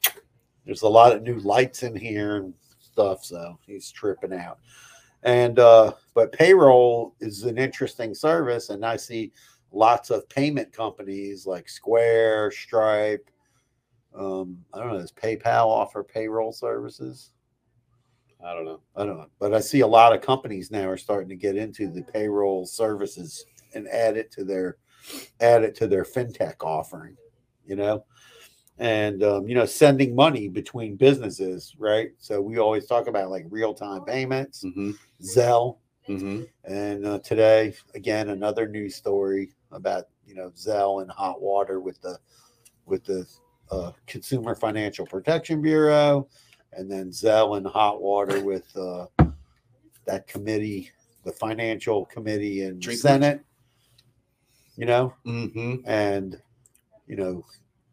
There's 0.65 0.83
a 0.83 0.89
lot 0.89 1.13
of 1.13 1.23
new 1.23 1.39
lights 1.41 1.83
in 1.83 1.97
here 1.97 2.37
and 2.37 2.55
stuff, 2.79 3.25
so 3.25 3.59
he's 3.67 3.91
tripping 3.91 4.33
out. 4.33 4.59
And 5.25 5.59
uh, 5.59 5.95
but 6.15 6.31
payroll 6.31 7.17
is 7.19 7.43
an 7.43 7.59
interesting 7.59 8.15
service, 8.15 8.71
and 8.71 8.87
I 8.87 8.97
see 8.97 9.33
lots 9.73 10.11
of 10.11 10.29
payment 10.29 10.73
companies 10.73 11.45
like 11.45 11.69
Square, 11.69 12.53
Stripe. 12.53 13.29
Um, 14.19 14.59
I 14.75 14.79
don't 14.79 14.89
know, 14.89 14.99
does 15.01 15.13
PayPal 15.13 15.67
offer 15.67 16.03
payroll 16.03 16.53
services? 16.53 17.31
I 18.45 18.53
don't 18.53 18.65
know. 18.65 18.81
I 18.97 19.05
don't 19.05 19.17
know, 19.17 19.29
but 19.39 19.55
I 19.55 19.61
see 19.61 19.81
a 19.81 19.87
lot 19.87 20.13
of 20.15 20.21
companies 20.23 20.71
now 20.71 20.89
are 20.89 20.97
starting 20.97 21.29
to 21.29 21.37
get 21.37 21.57
into 21.57 21.89
the 21.89 22.03
payroll 22.03 22.67
services 22.67 23.45
and 23.75 23.89
add 23.89 24.17
it 24.17 24.31
to 24.33 24.45
their 24.45 24.77
add 25.41 25.63
it 25.65 25.75
to 25.77 25.87
their 25.87 26.05
fintech 26.05 26.57
offering, 26.63 27.17
you 27.65 27.77
know, 27.77 28.05
and 28.79 29.23
um, 29.23 29.49
you 29.49 29.55
know, 29.55 29.67
sending 29.67 30.15
money 30.15 30.49
between 30.49 30.97
businesses, 30.97 31.75
right? 31.79 32.11
So 32.19 32.41
we 32.41 32.59
always 32.59 32.87
talk 32.87 33.07
about 33.09 33.31
like 33.31 33.47
real 33.51 33.75
time 33.75 34.05
payments, 34.05 34.65
Mm-hmm. 34.65 34.93
Zelle, 35.23 35.79
Mm-hmm. 36.09 36.45
and 36.65 37.07
uh, 37.07 37.19
today 37.19 37.75
again 37.95 38.31
another 38.31 38.67
news 38.67 38.95
story 38.95 39.51
about 39.73 40.05
you 40.27 40.35
know 40.35 40.51
Zelle 40.57 41.03
and 41.03 41.11
hot 41.11 41.41
water 41.43 41.81
with 41.81 42.01
the 42.01 42.19
with 42.87 43.05
the 43.05 43.27
uh, 43.71 43.93
Consumer 44.07 44.55
Financial 44.55 45.07
Protection 45.07 45.61
Bureau, 45.63 46.29
and 46.73 46.91
then 46.91 47.11
Zelle 47.11 47.57
and 47.57 47.67
hot 47.67 48.01
water 48.03 48.43
with 48.45 48.75
uh, 48.77 49.07
that 50.07 50.27
committee, 50.27 50.91
the 51.25 51.33
Financial 51.33 52.05
Committee 52.07 52.63
and 52.63 52.81
Drink 52.81 53.01
Senate. 53.01 53.41
You 54.77 54.87
know, 54.87 55.13
Mm-hmm. 55.27 55.77
and 55.87 56.41
you 57.07 57.17
know 57.17 57.45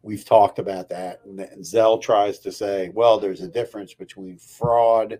we've 0.02 0.24
talked 0.24 0.58
about 0.60 0.88
that, 0.90 1.20
and, 1.24 1.40
and 1.40 1.64
Zelle 1.64 2.00
tries 2.00 2.38
to 2.40 2.52
say, 2.52 2.90
well, 2.94 3.18
there's 3.18 3.40
a 3.40 3.48
difference 3.48 3.92
between 3.92 4.38
fraud 4.38 5.18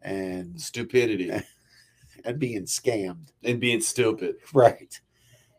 and 0.00 0.58
Stupidity 0.58 1.30
and 2.24 2.38
being 2.38 2.64
scammed. 2.64 3.28
and 3.44 3.60
being 3.60 3.80
stupid. 3.82 4.36
Right. 4.54 4.98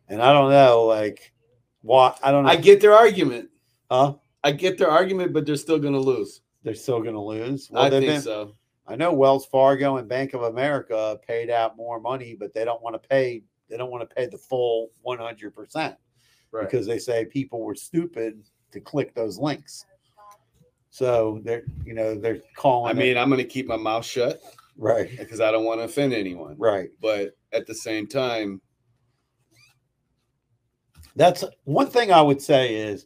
And 0.09 0.21
I 0.21 0.33
don't 0.33 0.49
know, 0.49 0.85
like, 0.85 1.33
why? 1.81 2.15
I 2.23 2.31
don't 2.31 2.43
know. 2.45 2.49
I 2.49 2.55
get 2.55 2.81
their 2.81 2.93
argument. 2.93 3.49
huh? 3.91 4.15
I 4.43 4.51
get 4.51 4.77
their 4.77 4.89
argument, 4.89 5.33
but 5.33 5.45
they're 5.45 5.55
still 5.55 5.79
going 5.79 5.93
to 5.93 5.99
lose. 5.99 6.41
They're 6.63 6.75
still 6.75 7.01
going 7.01 7.15
to 7.15 7.21
lose. 7.21 7.69
I 7.73 7.89
think 7.89 8.05
been- 8.05 8.21
so. 8.21 8.55
I 8.85 8.97
know 8.97 9.13
Wells 9.13 9.45
Fargo 9.45 9.95
and 9.95 10.09
Bank 10.09 10.33
of 10.33 10.43
America 10.43 11.17
paid 11.25 11.49
out 11.49 11.77
more 11.77 12.01
money, 12.01 12.35
but 12.37 12.53
they 12.53 12.65
don't 12.65 12.81
want 12.81 13.01
to 13.01 13.07
pay. 13.07 13.41
They 13.69 13.77
don't 13.77 13.89
want 13.89 14.07
to 14.07 14.13
pay 14.13 14.25
the 14.25 14.37
full 14.37 14.91
one 15.01 15.19
hundred 15.19 15.55
percent 15.55 15.95
because 16.51 16.85
they 16.85 16.99
say 16.99 17.23
people 17.25 17.61
were 17.61 17.75
stupid 17.75 18.43
to 18.73 18.81
click 18.81 19.15
those 19.15 19.39
links. 19.39 19.85
So 20.89 21.39
they're, 21.45 21.63
you 21.85 21.93
know, 21.93 22.13
they're 22.13 22.41
calling. 22.57 22.89
I 22.89 22.91
it- 22.91 23.01
mean, 23.01 23.17
I'm 23.17 23.29
going 23.29 23.39
to 23.39 23.47
keep 23.47 23.67
my 23.67 23.77
mouth 23.77 24.05
shut 24.05 24.41
right, 24.77 25.09
because 25.17 25.39
I 25.39 25.49
don't 25.49 25.63
want 25.63 25.79
to 25.79 25.85
offend 25.85 26.13
anyone. 26.13 26.55
right. 26.57 26.89
But 27.01 27.37
at 27.53 27.65
the 27.65 27.73
same 27.75 28.05
time, 28.05 28.59
That's 31.15 31.43
one 31.63 31.87
thing 31.87 32.11
I 32.11 32.21
would 32.21 32.41
say 32.41 32.75
is 32.75 33.05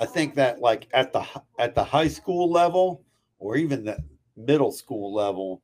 I 0.00 0.06
think 0.06 0.34
that 0.36 0.60
like 0.60 0.88
at 0.92 1.12
the 1.12 1.24
at 1.58 1.74
the 1.74 1.84
high 1.84 2.08
school 2.08 2.50
level 2.50 3.04
or 3.38 3.56
even 3.56 3.84
the 3.84 4.02
middle 4.36 4.72
school 4.72 5.12
level, 5.12 5.62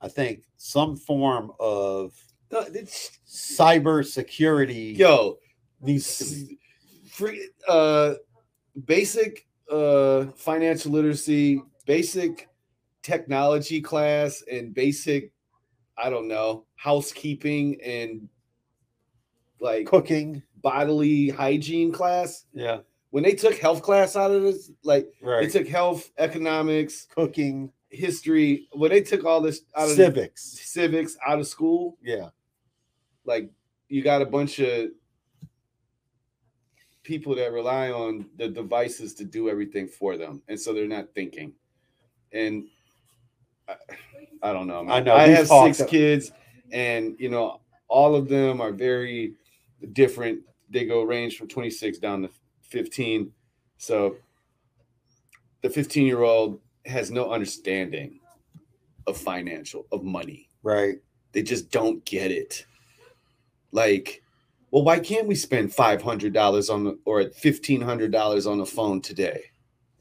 I 0.00 0.08
think 0.08 0.44
some 0.56 0.96
form 0.96 1.50
of 1.58 2.14
it's- 2.50 3.18
cyber 3.26 4.06
security 4.06 4.94
yo, 4.96 5.38
these 5.82 6.52
free, 7.10 7.48
uh, 7.68 8.14
basic 8.84 9.46
uh, 9.70 10.26
financial 10.36 10.92
literacy, 10.92 11.60
basic 11.86 12.48
technology 13.02 13.80
class, 13.80 14.42
and 14.50 14.72
basic, 14.74 15.32
I 15.96 16.08
don't 16.10 16.28
know, 16.28 16.66
housekeeping 16.76 17.80
and 17.82 18.28
like 19.60 19.86
cooking. 19.86 20.42
bodily 20.62 21.28
hygiene 21.30 21.90
class. 21.90 22.44
Yeah, 22.52 22.80
When 23.12 23.22
they 23.22 23.34
took 23.34 23.58
health 23.58 23.82
class 23.82 24.16
out 24.16 24.30
of 24.30 24.42
this, 24.42 24.70
like 24.84 25.06
right. 25.20 25.42
they 25.42 25.58
took 25.58 25.68
health, 25.68 26.10
economics, 26.16 27.06
cooking, 27.14 27.70
history. 27.90 28.68
When 28.72 28.90
they 28.90 29.02
took 29.02 29.26
all 29.26 29.42
this 29.42 29.60
out 29.76 29.90
of 29.90 29.96
civics. 29.96 30.42
civics 30.42 31.18
out 31.24 31.38
of 31.38 31.46
school, 31.46 31.98
Yeah, 32.02 32.30
like 33.26 33.50
you 33.90 34.02
got 34.02 34.22
a 34.22 34.24
bunch 34.24 34.60
of 34.60 34.88
people 37.02 37.34
that 37.34 37.52
rely 37.52 37.90
on 37.90 38.30
the 38.38 38.48
devices 38.48 39.12
to 39.16 39.26
do 39.26 39.50
everything 39.50 39.88
for 39.88 40.16
them, 40.16 40.40
and 40.48 40.58
so 40.58 40.72
they're 40.72 40.88
not 40.88 41.14
thinking. 41.14 41.52
And 42.32 42.64
I, 43.68 43.74
I 44.42 44.52
don't 44.54 44.66
know. 44.66 44.84
Man. 44.84 44.90
I 44.90 45.00
know, 45.00 45.14
I 45.14 45.28
we've 45.28 45.46
six 45.46 45.80
of- 45.80 45.88
kids, 45.88 46.32
and 46.72 47.14
you 47.18 47.28
know, 47.28 47.60
all 47.88 48.14
of 48.14 48.30
them 48.30 48.62
are 48.62 48.72
very 48.72 49.34
different. 49.92 50.40
They 50.70 50.86
go 50.86 51.02
range 51.02 51.36
from 51.36 51.48
26 51.48 51.98
down 51.98 52.22
to 52.22 52.30
15. 52.72 53.30
So 53.76 54.16
the 55.62 55.70
15 55.70 56.06
year 56.06 56.22
old 56.22 56.60
has 56.86 57.10
no 57.10 57.30
understanding 57.30 58.18
of 59.06 59.16
financial 59.16 59.86
of 59.92 60.02
money 60.02 60.48
right. 60.62 60.96
they 61.32 61.42
just 61.42 61.70
don't 61.70 62.04
get 62.04 62.30
it. 62.30 62.64
Like, 63.72 64.22
well, 64.70 64.84
why 64.84 64.98
can't 65.00 65.26
we 65.26 65.34
spend 65.34 65.72
five 65.72 66.02
hundred 66.02 66.32
dollars 66.32 66.70
on 66.70 66.84
the, 66.84 66.98
or 67.04 67.30
fifteen 67.30 67.80
hundred 67.80 68.12
dollars 68.12 68.46
on 68.46 68.58
the 68.58 68.66
phone 68.66 69.00
today? 69.00 69.42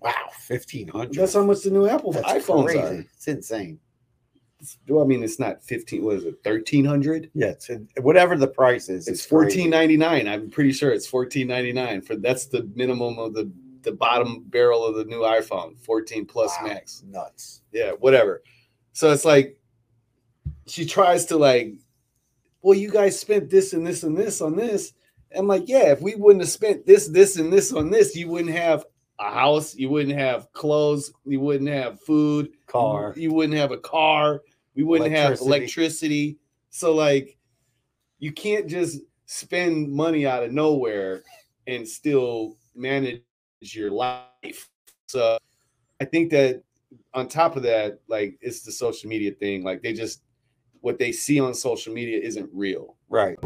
Wow, 0.01 0.13
fifteen 0.37 0.87
hundred. 0.87 1.15
That's 1.15 1.33
how 1.33 1.43
much 1.43 1.63
the 1.63 1.71
new 1.71 1.87
Apple 1.87 2.13
iPhones 2.13 2.75
are. 2.81 3.05
It's 3.15 3.27
insane. 3.27 3.79
Well, 4.87 5.03
I 5.03 5.07
mean, 5.07 5.23
it's 5.23 5.39
not 5.39 5.63
fifteen. 5.63 6.03
What 6.03 6.17
is 6.17 6.25
it? 6.25 6.43
Thirteen 6.43 6.85
hundred? 6.85 7.29
Yeah, 7.33 7.47
it's 7.47 7.69
whatever 7.99 8.37
the 8.37 8.47
price 8.47 8.89
is. 8.89 9.07
It's 9.07 9.21
crazy. 9.25 9.29
fourteen 9.29 9.69
ninety 9.69 9.97
nine. 9.97 10.27
I'm 10.27 10.49
pretty 10.49 10.71
sure 10.71 10.91
it's 10.91 11.07
fourteen 11.07 11.47
ninety 11.47 11.73
nine 11.73 12.01
for 12.01 12.15
that's 12.15 12.45
the 12.45 12.69
minimum 12.75 13.17
of 13.19 13.33
the 13.33 13.51
the 13.83 13.91
bottom 13.91 14.43
barrel 14.49 14.85
of 14.85 14.95
the 14.95 15.05
new 15.05 15.21
iPhone, 15.21 15.77
fourteen 15.79 16.25
plus 16.25 16.55
Wow, 16.61 16.67
max. 16.67 17.03
Nuts. 17.07 17.61
yeah, 17.71 17.91
whatever. 17.91 18.43
So 18.93 19.11
it's 19.11 19.25
like 19.25 19.57
she 20.67 20.85
tries 20.85 21.25
to 21.27 21.37
like, 21.37 21.73
well, 22.61 22.77
you 22.77 22.91
guys 22.91 23.19
spent 23.19 23.49
this 23.49 23.73
and 23.73 23.85
this 23.85 24.03
and 24.03 24.15
this 24.17 24.41
on 24.41 24.55
this. 24.55 24.93
I'm 25.35 25.47
like, 25.47 25.63
yeah, 25.67 25.91
if 25.91 26.01
we 26.01 26.15
wouldn't 26.15 26.41
have 26.43 26.49
spent 26.49 26.85
this, 26.85 27.07
this, 27.07 27.37
and 27.37 27.51
this 27.51 27.71
on 27.71 27.89
this, 27.89 28.15
you 28.17 28.27
wouldn't 28.27 28.53
have 28.55 28.85
a 29.17 29.31
house, 29.33 29.75
you 29.75 29.89
wouldn't 29.89 30.17
have 30.19 30.51
clothes, 30.51 31.13
you 31.25 31.39
wouldn't 31.39 31.69
have 31.69 32.01
food, 32.01 32.49
Car. 32.67 33.13
you 33.15 33.33
wouldn't 33.33 33.57
have 33.57 33.71
a 33.71 33.77
car, 33.77 34.41
we 34.75 34.83
wouldn't 34.83 35.11
have 35.11 35.39
Electricity. 35.39 35.47
electricity. 35.47 36.37
So 36.69 36.93
like, 36.95 37.37
you 38.19 38.31
can't 38.31 38.67
just 38.67 38.99
spend 39.25 39.91
money 39.91 40.25
out 40.25 40.43
of 40.43 40.51
nowhere 40.51 41.23
and 41.67 41.87
still 41.87 42.57
manage 42.75 43.21
your 43.61 43.91
life. 43.91 44.69
So 45.07 45.37
I 45.99 46.05
think 46.05 46.31
that 46.31 46.63
on 47.13 47.27
top 47.27 47.55
of 47.55 47.63
that, 47.63 47.99
like 48.07 48.37
it's 48.41 48.61
the 48.61 48.71
social 48.71 49.09
media 49.09 49.31
thing. 49.31 49.63
Like 49.63 49.81
they 49.81 49.93
just 49.93 50.21
what 50.81 50.97
they 50.97 51.11
see 51.11 51.39
on 51.39 51.53
social 51.53 51.93
media 51.93 52.19
isn't 52.19 52.49
real. 52.53 52.97
Right. 53.09 53.37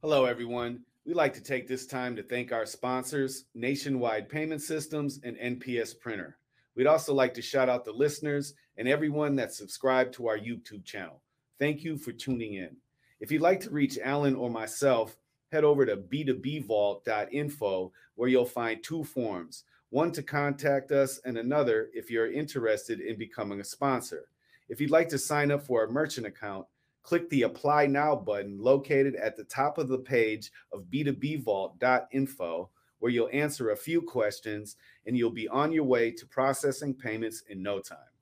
Hello, 0.00 0.24
everyone. 0.24 0.80
We'd 1.06 1.16
like 1.16 1.34
to 1.34 1.42
take 1.42 1.68
this 1.68 1.86
time 1.86 2.16
to 2.16 2.22
thank 2.22 2.50
our 2.50 2.64
sponsors, 2.64 3.44
Nationwide 3.54 4.28
Payment 4.28 4.62
Systems 4.62 5.20
and 5.22 5.36
NPS 5.36 5.98
Printer. 5.98 6.38
We'd 6.76 6.86
also 6.86 7.12
like 7.12 7.34
to 7.34 7.42
shout 7.42 7.68
out 7.68 7.84
the 7.84 7.92
listeners 7.92 8.54
and 8.76 8.88
everyone 8.88 9.36
that's 9.36 9.56
subscribed 9.56 10.14
to 10.14 10.28
our 10.28 10.38
YouTube 10.38 10.84
channel. 10.84 11.20
Thank 11.58 11.84
you 11.84 11.96
for 11.96 12.12
tuning 12.12 12.54
in. 12.54 12.76
If 13.20 13.30
you'd 13.30 13.42
like 13.42 13.60
to 13.60 13.70
reach 13.70 13.98
Alan 14.02 14.34
or 14.34 14.50
myself, 14.50 15.16
head 15.52 15.64
over 15.64 15.86
to 15.86 15.96
b2bvault.info 15.96 17.92
where 18.16 18.28
you'll 18.28 18.44
find 18.44 18.82
two 18.82 19.04
forms 19.04 19.64
one 19.94 20.10
to 20.10 20.24
contact 20.24 20.90
us, 20.90 21.20
and 21.24 21.38
another 21.38 21.88
if 21.94 22.10
you're 22.10 22.32
interested 22.32 22.98
in 22.98 23.16
becoming 23.16 23.60
a 23.60 23.64
sponsor. 23.64 24.26
If 24.68 24.80
you'd 24.80 24.90
like 24.90 25.08
to 25.10 25.18
sign 25.18 25.52
up 25.52 25.62
for 25.62 25.84
a 25.84 25.88
merchant 25.88 26.26
account, 26.26 26.66
click 27.04 27.30
the 27.30 27.42
Apply 27.42 27.86
Now 27.86 28.16
button 28.16 28.58
located 28.58 29.14
at 29.14 29.36
the 29.36 29.44
top 29.44 29.78
of 29.78 29.86
the 29.86 29.98
page 29.98 30.50
of 30.72 30.86
b2bvault.info, 30.92 32.70
where 32.98 33.12
you'll 33.12 33.28
answer 33.32 33.70
a 33.70 33.76
few 33.76 34.02
questions 34.02 34.74
and 35.06 35.16
you'll 35.16 35.30
be 35.30 35.46
on 35.46 35.70
your 35.70 35.84
way 35.84 36.10
to 36.10 36.26
processing 36.26 36.92
payments 36.92 37.44
in 37.48 37.62
no 37.62 37.78
time. 37.78 38.13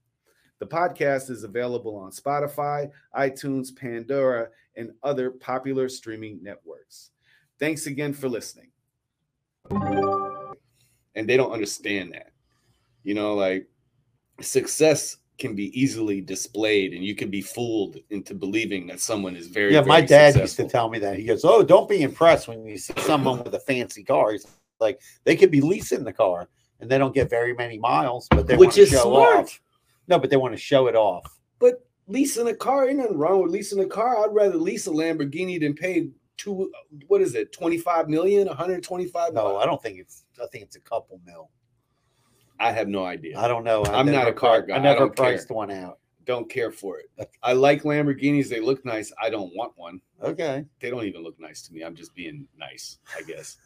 The 0.62 0.68
podcast 0.68 1.28
is 1.28 1.42
available 1.42 1.96
on 1.96 2.12
Spotify, 2.12 2.88
iTunes, 3.18 3.74
Pandora, 3.74 4.46
and 4.76 4.92
other 5.02 5.32
popular 5.32 5.88
streaming 5.88 6.38
networks. 6.40 7.10
Thanks 7.58 7.86
again 7.86 8.12
for 8.12 8.28
listening. 8.28 8.68
And 9.72 11.28
they 11.28 11.36
don't 11.36 11.50
understand 11.50 12.12
that. 12.12 12.30
You 13.02 13.14
know, 13.14 13.34
like 13.34 13.66
success 14.40 15.16
can 15.36 15.56
be 15.56 15.76
easily 15.76 16.20
displayed 16.20 16.92
and 16.92 17.02
you 17.04 17.16
can 17.16 17.28
be 17.28 17.40
fooled 17.40 17.96
into 18.10 18.32
believing 18.32 18.86
that 18.86 19.00
someone 19.00 19.34
is 19.34 19.48
very 19.48 19.74
yeah, 19.74 19.80
my 19.80 19.96
very 19.96 20.06
dad 20.06 20.34
successful. 20.34 20.42
used 20.42 20.56
to 20.58 20.68
tell 20.68 20.88
me 20.88 21.00
that. 21.00 21.18
He 21.18 21.24
goes, 21.24 21.44
"Oh, 21.44 21.64
don't 21.64 21.88
be 21.88 22.02
impressed 22.02 22.46
when 22.46 22.64
you 22.64 22.78
see 22.78 22.94
someone 22.98 23.42
with 23.42 23.52
a 23.56 23.58
fancy 23.58 24.04
car. 24.04 24.30
He's 24.30 24.46
like 24.78 25.00
they 25.24 25.34
could 25.34 25.50
be 25.50 25.60
leasing 25.60 26.04
the 26.04 26.12
car 26.12 26.48
and 26.78 26.88
they 26.88 26.98
don't 26.98 27.12
get 27.12 27.28
very 27.28 27.52
many 27.52 27.78
miles, 27.78 28.28
but 28.30 28.46
they 28.46 28.56
which 28.56 28.78
is 28.78 28.90
show 28.90 29.02
smart 29.02 29.46
off. 29.46 29.60
No, 30.08 30.18
but 30.18 30.30
they 30.30 30.36
want 30.36 30.54
to 30.54 30.58
show 30.60 30.86
it 30.88 30.96
off. 30.96 31.38
but 31.58 31.84
leasing 32.08 32.48
a 32.48 32.54
car 32.54 32.88
ain't 32.88 32.98
nothing 32.98 33.16
wrong 33.16 33.40
with 33.42 33.52
leasing 33.52 33.78
a 33.80 33.86
car 33.86 34.24
i'd 34.24 34.34
rather 34.34 34.56
lease 34.56 34.86
a 34.88 34.90
lamborghini 34.90 35.60
than 35.60 35.72
pay 35.72 36.08
two 36.36 36.70
what 37.06 37.20
is 37.22 37.34
it 37.36 37.52
25 37.52 38.08
million 38.08 38.48
125 38.48 39.32
No, 39.32 39.56
I 39.56 39.64
don't 39.66 39.80
think 39.80 39.98
it's. 40.00 40.24
I 40.42 40.46
think 40.50 40.64
it's 40.64 40.74
a 40.76 40.80
couple 40.80 41.20
mil. 41.24 41.48
i 42.58 42.72
have 42.72 42.88
no 42.88 43.04
idea 43.04 43.38
I 43.38 43.46
don't 43.48 43.62
know. 43.64 43.84
I 43.84 44.00
I'm 44.00 44.10
not 44.10 44.26
a 44.28 44.32
car 44.32 44.62
guy. 44.62 44.74
I 44.74 44.78
I 44.78 44.82
never 44.82 45.06
care. 45.08 45.24
priced 45.24 45.50
one 45.50 45.70
out. 45.70 45.98
don't 46.24 46.48
care 46.50 46.72
for 46.72 46.98
it 46.98 47.08
i 47.42 47.52
like 47.52 47.82
lamborghinis 47.84 48.48
they 48.48 48.60
look 48.60 48.84
nice 48.84 49.12
i 49.22 49.30
don't 49.30 49.52
want 49.54 49.72
one 49.76 50.00
Okay. 50.22 50.64
they 50.80 50.90
don't 50.90 51.04
even 51.04 51.22
look 51.22 51.38
nice 51.40 51.62
to 51.62 51.72
me 51.72 51.82
i'm 51.82 51.94
just 51.94 52.14
being 52.14 52.46
nice 52.58 52.98
i 53.16 53.22
guess 53.22 53.56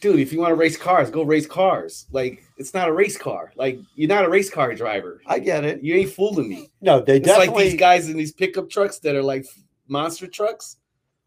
dude 0.00 0.20
if 0.20 0.32
you 0.32 0.38
want 0.38 0.50
to 0.50 0.54
race 0.54 0.76
cars 0.76 1.10
go 1.10 1.22
race 1.22 1.46
cars 1.46 2.06
like 2.12 2.44
it's 2.56 2.72
not 2.74 2.88
a 2.88 2.92
race 2.92 3.16
car 3.18 3.52
like 3.56 3.78
you're 3.96 4.08
not 4.08 4.24
a 4.24 4.28
race 4.28 4.48
car 4.50 4.74
driver 4.74 5.20
I 5.26 5.38
get 5.38 5.64
it. 5.64 5.82
you 5.82 5.94
ain't 5.94 6.10
fooling 6.12 6.48
me 6.48 6.70
No, 6.80 7.00
they 7.00 7.16
it's 7.16 7.26
definitely. 7.26 7.54
like 7.54 7.70
these 7.70 7.80
guys 7.80 8.08
in 8.08 8.16
these 8.16 8.32
pickup 8.32 8.70
trucks 8.70 8.98
that 9.00 9.16
are 9.16 9.22
like 9.22 9.46
monster 9.88 10.26
trucks 10.26 10.76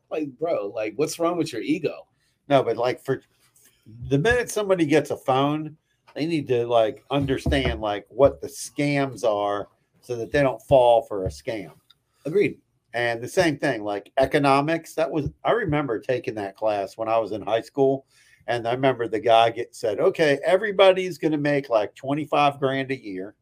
like 0.09 0.29
bro 0.39 0.67
like 0.67 0.93
what's 0.95 1.19
wrong 1.19 1.37
with 1.37 1.51
your 1.51 1.61
ego 1.61 2.07
No, 2.47 2.63
but 2.63 2.77
like 2.77 3.03
for 3.03 3.21
the 4.09 4.17
minute 4.17 4.49
somebody 4.49 4.85
gets 4.85 5.09
a 5.09 5.17
phone, 5.17 5.75
they 6.13 6.25
need 6.25 6.47
to 6.49 6.65
like 6.67 7.03
understand 7.09 7.81
like 7.81 8.05
what 8.09 8.39
the 8.39 8.47
scams 8.47 9.23
are 9.25 9.67
so 10.01 10.15
that 10.15 10.31
they 10.31 10.41
don't 10.41 10.61
fall 10.63 11.01
for 11.03 11.25
a 11.25 11.29
scam. 11.29 11.71
agreed 12.25 12.57
And 12.93 13.21
the 13.21 13.27
same 13.27 13.57
thing, 13.57 13.83
like 13.83 14.11
economics, 14.17 14.93
that 14.95 15.09
was 15.09 15.29
I 15.43 15.51
remember 15.51 15.99
taking 15.99 16.35
that 16.35 16.55
class 16.55 16.97
when 16.97 17.07
I 17.07 17.17
was 17.17 17.31
in 17.31 17.41
high 17.41 17.61
school. 17.61 18.05
And 18.47 18.67
I 18.67 18.73
remember 18.73 19.07
the 19.07 19.19
guy 19.19 19.49
get 19.51 19.75
said, 19.75 19.99
okay, 19.99 20.39
everybody's 20.43 21.17
gonna 21.17 21.37
make 21.37 21.69
like 21.69 21.95
25 21.95 22.59
grand 22.59 22.91
a 22.91 23.01
year. 23.01 23.35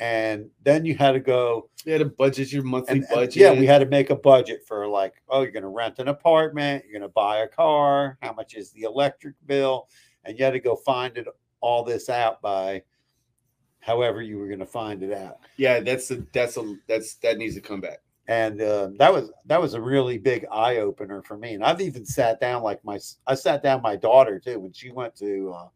And 0.00 0.48
then 0.64 0.86
you 0.86 0.96
had 0.96 1.12
to 1.12 1.20
go 1.20 1.68
you 1.84 1.92
had 1.92 1.98
to 1.98 2.06
budget 2.06 2.52
your 2.52 2.62
monthly 2.62 2.96
and, 2.96 3.04
and, 3.04 3.14
budget 3.14 3.36
yeah, 3.36 3.52
we 3.52 3.66
had 3.66 3.78
to 3.78 3.86
make 3.86 4.10
a 4.10 4.16
budget 4.16 4.62
for 4.66 4.86
like, 4.86 5.14
oh, 5.28 5.42
you're 5.42 5.50
going 5.50 5.62
to 5.62 5.68
rent 5.68 5.98
an 5.98 6.08
apartment, 6.08 6.84
you're 6.84 6.98
going 6.98 7.08
to 7.08 7.12
buy 7.12 7.38
a 7.38 7.48
car, 7.48 8.18
how 8.22 8.32
much 8.32 8.54
is 8.54 8.70
the 8.72 8.82
electric 8.82 9.34
bill, 9.46 9.88
and 10.24 10.38
you 10.38 10.44
had 10.44 10.52
to 10.52 10.60
go 10.60 10.76
find 10.76 11.16
it 11.16 11.26
all 11.60 11.84
this 11.84 12.08
out 12.08 12.40
by 12.42 12.82
however 13.80 14.20
you 14.20 14.38
were 14.38 14.46
going 14.46 14.58
to 14.58 14.66
find 14.66 15.02
it 15.02 15.12
out. 15.12 15.38
yeah 15.56 15.80
that's 15.80 16.10
a 16.10 16.22
that's 16.32 16.56
a 16.56 16.74
that's 16.86 17.14
that 17.16 17.38
needs 17.38 17.54
to 17.54 17.60
come 17.60 17.80
back 17.80 18.00
And 18.30 18.62
uh, 18.62 18.90
that 18.96 19.12
was 19.12 19.32
that 19.46 19.60
was 19.60 19.74
a 19.74 19.80
really 19.80 20.16
big 20.16 20.46
eye 20.52 20.76
opener 20.76 21.20
for 21.20 21.36
me. 21.36 21.54
And 21.54 21.64
I've 21.64 21.80
even 21.80 22.04
sat 22.06 22.38
down 22.38 22.62
like 22.62 22.82
my 22.84 22.96
I 23.26 23.34
sat 23.34 23.60
down 23.60 23.82
my 23.82 23.96
daughter 23.96 24.38
too 24.38 24.60
when 24.60 24.72
she 24.72 24.92
went 24.92 25.16
to 25.16 25.52
uh, 25.52 25.68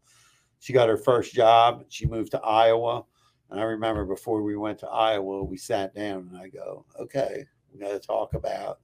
she 0.61 0.71
got 0.71 0.87
her 0.87 0.95
first 0.95 1.33
job. 1.33 1.83
She 1.89 2.05
moved 2.05 2.31
to 2.31 2.39
Iowa. 2.39 3.03
And 3.51 3.59
I 3.59 3.63
remember 3.63 4.05
before 4.05 4.41
we 4.41 4.55
went 4.55 4.79
to 4.79 4.87
Iowa, 4.87 5.43
we 5.43 5.57
sat 5.57 5.93
down 5.93 6.29
and 6.31 6.37
I 6.41 6.47
go, 6.47 6.85
okay, 6.97 7.45
we 7.73 7.79
got 7.81 7.91
to 7.91 7.99
talk 7.99 8.33
about 8.35 8.79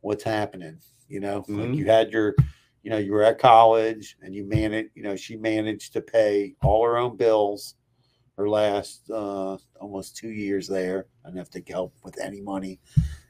what's 0.00 0.24
happening. 0.24 0.78
You 1.06 1.20
know, 1.20 1.42
Mhm. 1.42 1.58
like 1.58 1.76
you 1.76 1.84
had 1.84 2.10
your, 2.10 2.34
you 2.82 2.90
know, 2.90 2.96
you 2.96 3.12
were 3.12 3.24
at 3.24 3.38
college 3.38 4.16
and 4.22 4.34
you 4.34 4.44
managed, 4.44 4.92
you 4.94 5.02
know, 5.02 5.16
she 5.16 5.36
managed 5.36 5.92
to 5.92 6.00
pay 6.00 6.56
all 6.62 6.82
her 6.82 6.96
own 6.96 7.18
bills 7.18 7.74
her 8.40 8.48
last 8.48 9.10
uh, 9.10 9.58
almost 9.80 10.16
two 10.16 10.30
years 10.30 10.66
there. 10.66 11.06
I 11.24 11.28
didn't 11.28 11.38
have 11.38 11.50
to 11.50 11.62
help 11.72 11.94
with 12.02 12.18
any 12.18 12.40
money. 12.40 12.80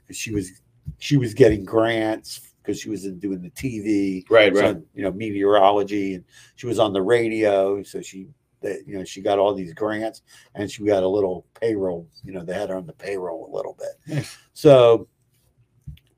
Because 0.06 0.16
she 0.16 0.32
was 0.32 0.62
she 0.98 1.16
was 1.16 1.34
getting 1.34 1.64
grants 1.64 2.52
because 2.62 2.80
she 2.80 2.90
was 2.90 3.04
in 3.04 3.18
doing 3.18 3.42
the 3.42 3.50
TV 3.50 4.24
right 4.30 4.54
so, 4.54 4.82
you 4.94 5.02
know 5.02 5.10
meteorology 5.12 6.14
and 6.14 6.24
she 6.54 6.66
was 6.66 6.78
on 6.78 6.92
the 6.92 7.02
radio. 7.02 7.82
So 7.82 8.00
she 8.00 8.28
that 8.62 8.86
you 8.86 8.96
know 8.96 9.04
she 9.04 9.20
got 9.20 9.38
all 9.38 9.52
these 9.52 9.74
grants 9.74 10.22
and 10.54 10.70
she 10.70 10.84
got 10.84 11.02
a 11.02 11.08
little 11.08 11.44
payroll 11.60 12.06
you 12.22 12.32
know 12.32 12.44
they 12.44 12.54
had 12.54 12.68
her 12.68 12.76
on 12.76 12.86
the 12.86 12.92
payroll 12.92 13.50
a 13.52 13.54
little 13.54 13.76
bit. 13.78 14.26
So 14.52 15.08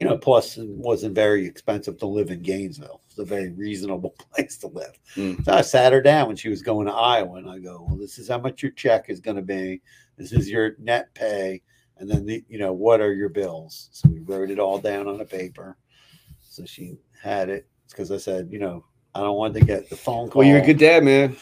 you 0.02 0.08
know 0.08 0.18
plus 0.18 0.58
it 0.58 0.68
wasn't 0.68 1.14
very 1.14 1.46
expensive 1.46 1.96
to 1.96 2.06
live 2.06 2.32
in 2.32 2.42
gainesville. 2.42 3.02
It's 3.08 3.20
a 3.20 3.24
very 3.24 3.50
reasonable 3.52 4.10
place 4.34 4.56
to 4.58 4.66
live. 4.66 4.98
Mm. 5.14 5.44
so 5.44 5.52
i 5.52 5.60
sat 5.60 5.92
her 5.92 6.02
down 6.02 6.26
when 6.26 6.34
she 6.34 6.48
was 6.48 6.60
going 6.60 6.88
to 6.88 6.92
iowa 6.92 7.36
and 7.36 7.48
i 7.48 7.60
go 7.60 7.84
well 7.86 7.96
this 7.96 8.18
is 8.18 8.28
how 8.28 8.38
much 8.38 8.64
your 8.64 8.72
check 8.72 9.08
is 9.08 9.20
going 9.20 9.36
to 9.36 9.42
be. 9.42 9.80
This 10.18 10.32
is 10.32 10.50
your 10.50 10.72
net 10.80 11.14
pay 11.14 11.62
and 11.98 12.10
then 12.10 12.26
the, 12.26 12.44
you 12.48 12.58
know 12.58 12.72
what 12.72 13.00
are 13.00 13.12
your 13.14 13.28
bills? 13.28 13.90
So 13.92 14.08
we 14.08 14.18
wrote 14.18 14.50
it 14.50 14.58
all 14.58 14.78
down 14.78 15.06
on 15.06 15.20
a 15.20 15.24
paper. 15.24 15.76
So 16.40 16.64
she 16.64 16.96
had 17.22 17.48
it. 17.48 17.68
Because 17.88 18.10
i 18.10 18.16
said 18.16 18.48
you 18.50 18.58
know 18.58 18.84
i 19.14 19.20
don't 19.20 19.36
want 19.36 19.54
to 19.54 19.60
get 19.60 19.88
the 19.88 19.94
phone 19.96 20.28
call 20.30 20.40
well 20.40 20.48
you're 20.48 20.62
a 20.62 20.66
good 20.66 20.78
dad 20.78 21.04
man. 21.04 21.36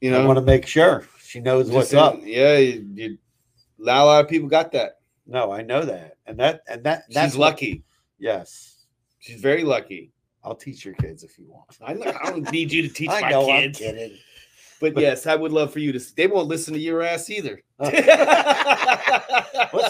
You 0.00 0.10
know, 0.12 0.22
i 0.22 0.26
want 0.26 0.38
to 0.38 0.42
make 0.54 0.66
sure. 0.66 1.04
She 1.20 1.40
knows 1.40 1.70
what's 1.70 1.92
up. 1.92 2.18
yeah 2.22 2.56
you, 2.56 2.86
you 2.94 3.18
a 3.78 3.84
lot 3.84 4.24
of 4.24 4.30
people 4.30 4.48
got 4.48 4.72
that. 4.72 5.00
No 5.26 5.52
i 5.52 5.60
know 5.60 5.84
that. 5.84 6.16
And 6.24 6.38
that 6.38 6.62
and 6.66 6.82
that 6.84 7.02
that's 7.10 7.32
she's 7.32 7.38
what- 7.38 7.50
lucky 7.50 7.82
yes 8.18 8.86
she's 9.18 9.40
very 9.40 9.64
lucky 9.64 10.12
i'll 10.44 10.54
teach 10.54 10.84
your 10.84 10.94
kids 10.94 11.22
if 11.22 11.38
you 11.38 11.46
want 11.48 11.66
I, 11.84 11.94
know, 11.94 12.12
I 12.22 12.30
don't 12.30 12.50
need 12.52 12.72
you 12.72 12.82
to 12.82 12.88
teach 12.94 13.10
I 13.10 13.20
my 13.20 13.30
know 13.30 13.46
kids 13.46 13.80
i'm 13.80 13.86
kidding 13.86 14.16
but, 14.80 14.94
but- 14.94 15.02
yes 15.02 15.26
i 15.26 15.34
would 15.34 15.52
love 15.52 15.72
for 15.72 15.78
you 15.80 15.92
to 15.92 16.00
they 16.16 16.26
won't 16.26 16.48
listen 16.48 16.74
to 16.74 16.80
your 16.80 17.02
ass 17.02 17.28
either 17.30 17.60
what's 17.78 17.92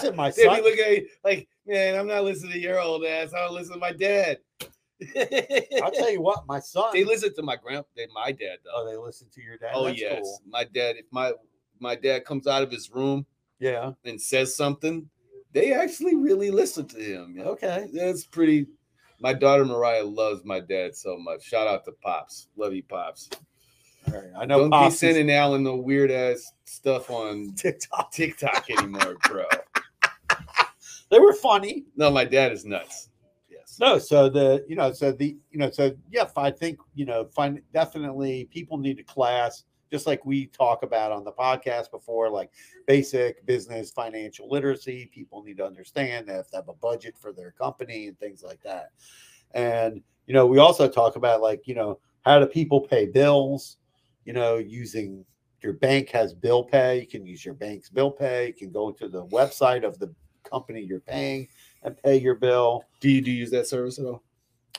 it 0.03 0.15
my 0.15 0.29
son? 0.29 0.47
They'd 0.47 0.55
be 0.57 0.61
looking 0.69 0.85
at 0.85 0.91
you 0.91 1.07
like, 1.23 1.47
man, 1.65 1.97
I'm 1.97 2.07
not 2.07 2.23
listening 2.23 2.53
to 2.53 2.59
your 2.59 2.79
old 2.81 3.05
ass. 3.05 3.33
I 3.33 3.45
don't 3.45 3.53
listen 3.53 3.73
to 3.73 3.79
my 3.79 3.93
dad. 3.93 4.37
i'll 5.81 5.91
tell 5.91 6.11
you 6.11 6.21
what 6.21 6.45
my 6.47 6.59
son 6.59 6.89
They 6.93 7.03
listen 7.03 7.33
to 7.35 7.43
my 7.43 7.55
grand, 7.55 7.85
they, 7.95 8.07
my 8.13 8.31
dad 8.31 8.57
though. 8.65 8.71
oh 8.81 8.89
they 8.89 8.97
listen 8.97 9.27
to 9.35 9.41
your 9.41 9.57
dad 9.57 9.71
oh 9.73 9.85
That's 9.85 9.99
yes, 10.01 10.19
cool. 10.21 10.41
my 10.49 10.63
dad. 10.65 10.95
If 10.97 11.05
my 11.11 11.33
my 11.79 11.95
dad 11.95 12.25
comes 12.25 12.47
out 12.47 12.63
of 12.63 12.71
his 12.71 12.89
room 12.91 13.25
yeah 13.59 13.91
and 14.05 14.21
says 14.21 14.55
something, 14.55 15.09
they 15.53 15.73
actually 15.73 16.15
really 16.15 16.51
listen 16.51 16.87
to 16.87 16.97
him. 16.99 17.37
okay 17.39 17.87
That's 17.93 18.25
pretty. 18.25 18.67
My 19.19 19.33
daughter 19.33 19.65
Mariah 19.65 20.03
loves 20.03 20.45
my 20.45 20.59
dad 20.59 20.95
so 20.95 21.17
much. 21.17 21.41
Shout 21.43 21.67
out 21.67 21.83
to 21.85 21.91
Pops. 22.03 22.49
Love 22.55 22.73
you, 22.75 22.83
Pops. 22.83 23.29
all 24.07 24.13
right 24.13 24.23
i 24.37 24.45
know 24.45 24.59
Don't 24.59 24.69
Pops 24.71 24.85
be 24.85 24.93
is 24.93 24.99
sending 25.15 25.31
Alan 25.31 25.63
the 25.63 25.75
weird 25.75 26.11
ass 26.11 26.51
stuff 26.65 27.09
on 27.09 27.53
tiktok 27.55 28.11
TikTok 28.11 28.69
anymore, 28.77 29.17
bro. 29.27 29.45
they 31.09 31.19
were 31.19 31.33
funny 31.33 31.85
No, 31.95 32.09
my 32.11 32.25
dad 32.25 32.51
is 32.51 32.63
nuts. 32.65 33.09
Yes. 33.49 33.77
No, 33.79 33.97
so 33.97 34.29
the 34.29 34.63
you 34.67 34.75
know, 34.75 34.91
so 34.93 35.11
the 35.11 35.35
you 35.51 35.57
know, 35.59 35.71
so 35.71 35.91
yeah, 36.11 36.25
I 36.37 36.51
think 36.51 36.79
you 36.95 37.05
know, 37.05 37.25
find 37.25 37.61
definitely 37.73 38.45
people 38.51 38.77
need 38.77 38.99
a 38.99 39.03
class, 39.03 39.63
just 39.91 40.07
like 40.07 40.25
we 40.25 40.47
talk 40.47 40.83
about 40.83 41.11
on 41.11 41.23
the 41.23 41.31
podcast 41.31 41.91
before, 41.91 42.29
like 42.29 42.51
basic 42.87 43.45
business 43.45 43.91
financial 43.91 44.49
literacy. 44.49 45.09
People 45.13 45.43
need 45.43 45.57
to 45.57 45.65
understand 45.65 46.27
they 46.27 46.33
have 46.33 46.49
to 46.49 46.57
have 46.57 46.69
a 46.69 46.73
budget 46.73 47.17
for 47.17 47.31
their 47.31 47.51
company 47.51 48.07
and 48.07 48.19
things 48.19 48.43
like 48.43 48.61
that. 48.63 48.89
And 49.53 50.01
you 50.25 50.33
know, 50.33 50.45
we 50.45 50.59
also 50.59 50.87
talk 50.87 51.15
about 51.15 51.41
like 51.41 51.67
you 51.67 51.75
know, 51.75 51.99
how 52.21 52.39
do 52.39 52.45
people 52.45 52.81
pay 52.81 53.05
bills? 53.05 53.77
You 54.25 54.33
know, 54.33 54.57
using 54.57 55.23
your 55.61 55.73
bank 55.73 56.09
has 56.09 56.33
bill 56.33 56.63
pay. 56.63 57.01
You 57.01 57.07
can 57.07 57.25
use 57.25 57.43
your 57.43 57.53
bank's 57.55 57.89
bill 57.89 58.11
pay. 58.11 58.47
You 58.47 58.53
can 58.53 58.71
go 58.71 58.91
to 58.91 59.07
the 59.07 59.25
website 59.27 59.85
of 59.85 59.97
the 59.99 60.13
company 60.43 60.81
you're 60.81 60.99
paying 60.99 61.47
and 61.83 61.97
pay 62.01 62.17
your 62.17 62.35
bill. 62.35 62.83
Do 62.99 63.09
you 63.09 63.21
do 63.21 63.31
you 63.31 63.37
use 63.37 63.51
that 63.51 63.67
service 63.67 63.99
at 63.99 64.05
all? 64.05 64.23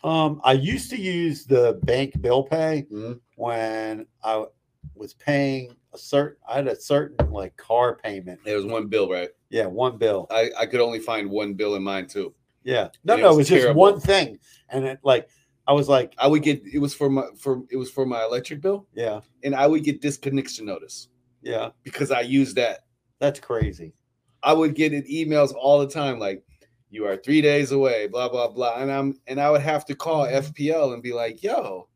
Um, 0.04 0.40
I 0.44 0.52
used 0.52 0.90
to 0.90 1.00
use 1.00 1.44
the 1.44 1.80
bank 1.82 2.20
bill 2.20 2.44
pay 2.44 2.86
Mhm. 2.90 3.20
when 3.36 4.06
I 4.22 4.46
was 4.94 5.14
paying 5.14 5.74
a 5.92 5.98
certain. 5.98 6.36
I 6.48 6.56
had 6.56 6.68
a 6.68 6.80
certain 6.80 7.30
like 7.30 7.56
car 7.56 7.96
payment. 7.96 8.40
There 8.44 8.56
was 8.56 8.66
one 8.66 8.86
bill, 8.88 9.10
right? 9.10 9.30
Yeah, 9.50 9.66
one 9.66 9.98
bill. 9.98 10.26
I, 10.30 10.50
I 10.58 10.66
could 10.66 10.80
only 10.80 10.98
find 10.98 11.30
one 11.30 11.54
bill 11.54 11.74
in 11.76 11.82
mine 11.82 12.06
too. 12.06 12.34
Yeah, 12.64 12.88
no, 13.04 13.14
And 13.14 13.20
it 13.20 13.22
no, 13.22 13.28
was 13.28 13.36
it 13.36 13.38
was 13.38 13.48
just 13.48 13.62
terrible. 13.62 13.80
one 13.80 14.00
thing, 14.00 14.38
and 14.68 14.84
it 14.84 14.98
like 15.02 15.28
I 15.66 15.72
was 15.72 15.88
like, 15.88 16.14
I 16.18 16.26
would 16.26 16.42
get 16.42 16.62
it 16.66 16.78
was 16.78 16.94
for 16.94 17.08
my 17.08 17.24
for 17.38 17.62
it 17.70 17.76
was 17.76 17.90
for 17.90 18.04
my 18.04 18.24
electric 18.24 18.60
bill, 18.60 18.86
yeah, 18.94 19.20
and 19.42 19.54
I 19.54 19.66
would 19.66 19.84
get 19.84 20.02
disconnection 20.02 20.66
notice 20.66 21.08
yeah, 21.42 21.70
because 21.82 22.10
I 22.10 22.20
use 22.20 22.54
that. 22.54 22.80
that's 23.18 23.40
crazy. 23.40 23.94
I 24.42 24.52
would 24.52 24.74
get 24.74 24.92
it 24.92 25.06
emails 25.08 25.52
all 25.54 25.80
the 25.80 25.88
time, 25.88 26.18
like 26.18 26.44
you 26.90 27.06
are 27.06 27.16
three 27.16 27.40
days 27.40 27.72
away, 27.72 28.06
blah 28.06 28.28
blah 28.28 28.48
blah, 28.48 28.76
and 28.76 28.90
I'm 28.90 29.18
and 29.26 29.40
I 29.40 29.50
would 29.50 29.62
have 29.62 29.84
to 29.86 29.94
call 29.94 30.26
mm-hmm. 30.26 30.46
FPL 30.46 30.94
and 30.94 31.02
be 31.02 31.12
like, 31.12 31.42
"Yo, 31.42 31.88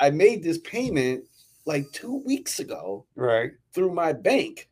I 0.00 0.10
made 0.10 0.42
this 0.42 0.58
payment 0.58 1.24
like 1.66 1.90
two 1.92 2.16
weeks 2.24 2.60
ago 2.60 3.06
Right. 3.14 3.52
through 3.72 3.92
my 3.94 4.12
bank," 4.12 4.68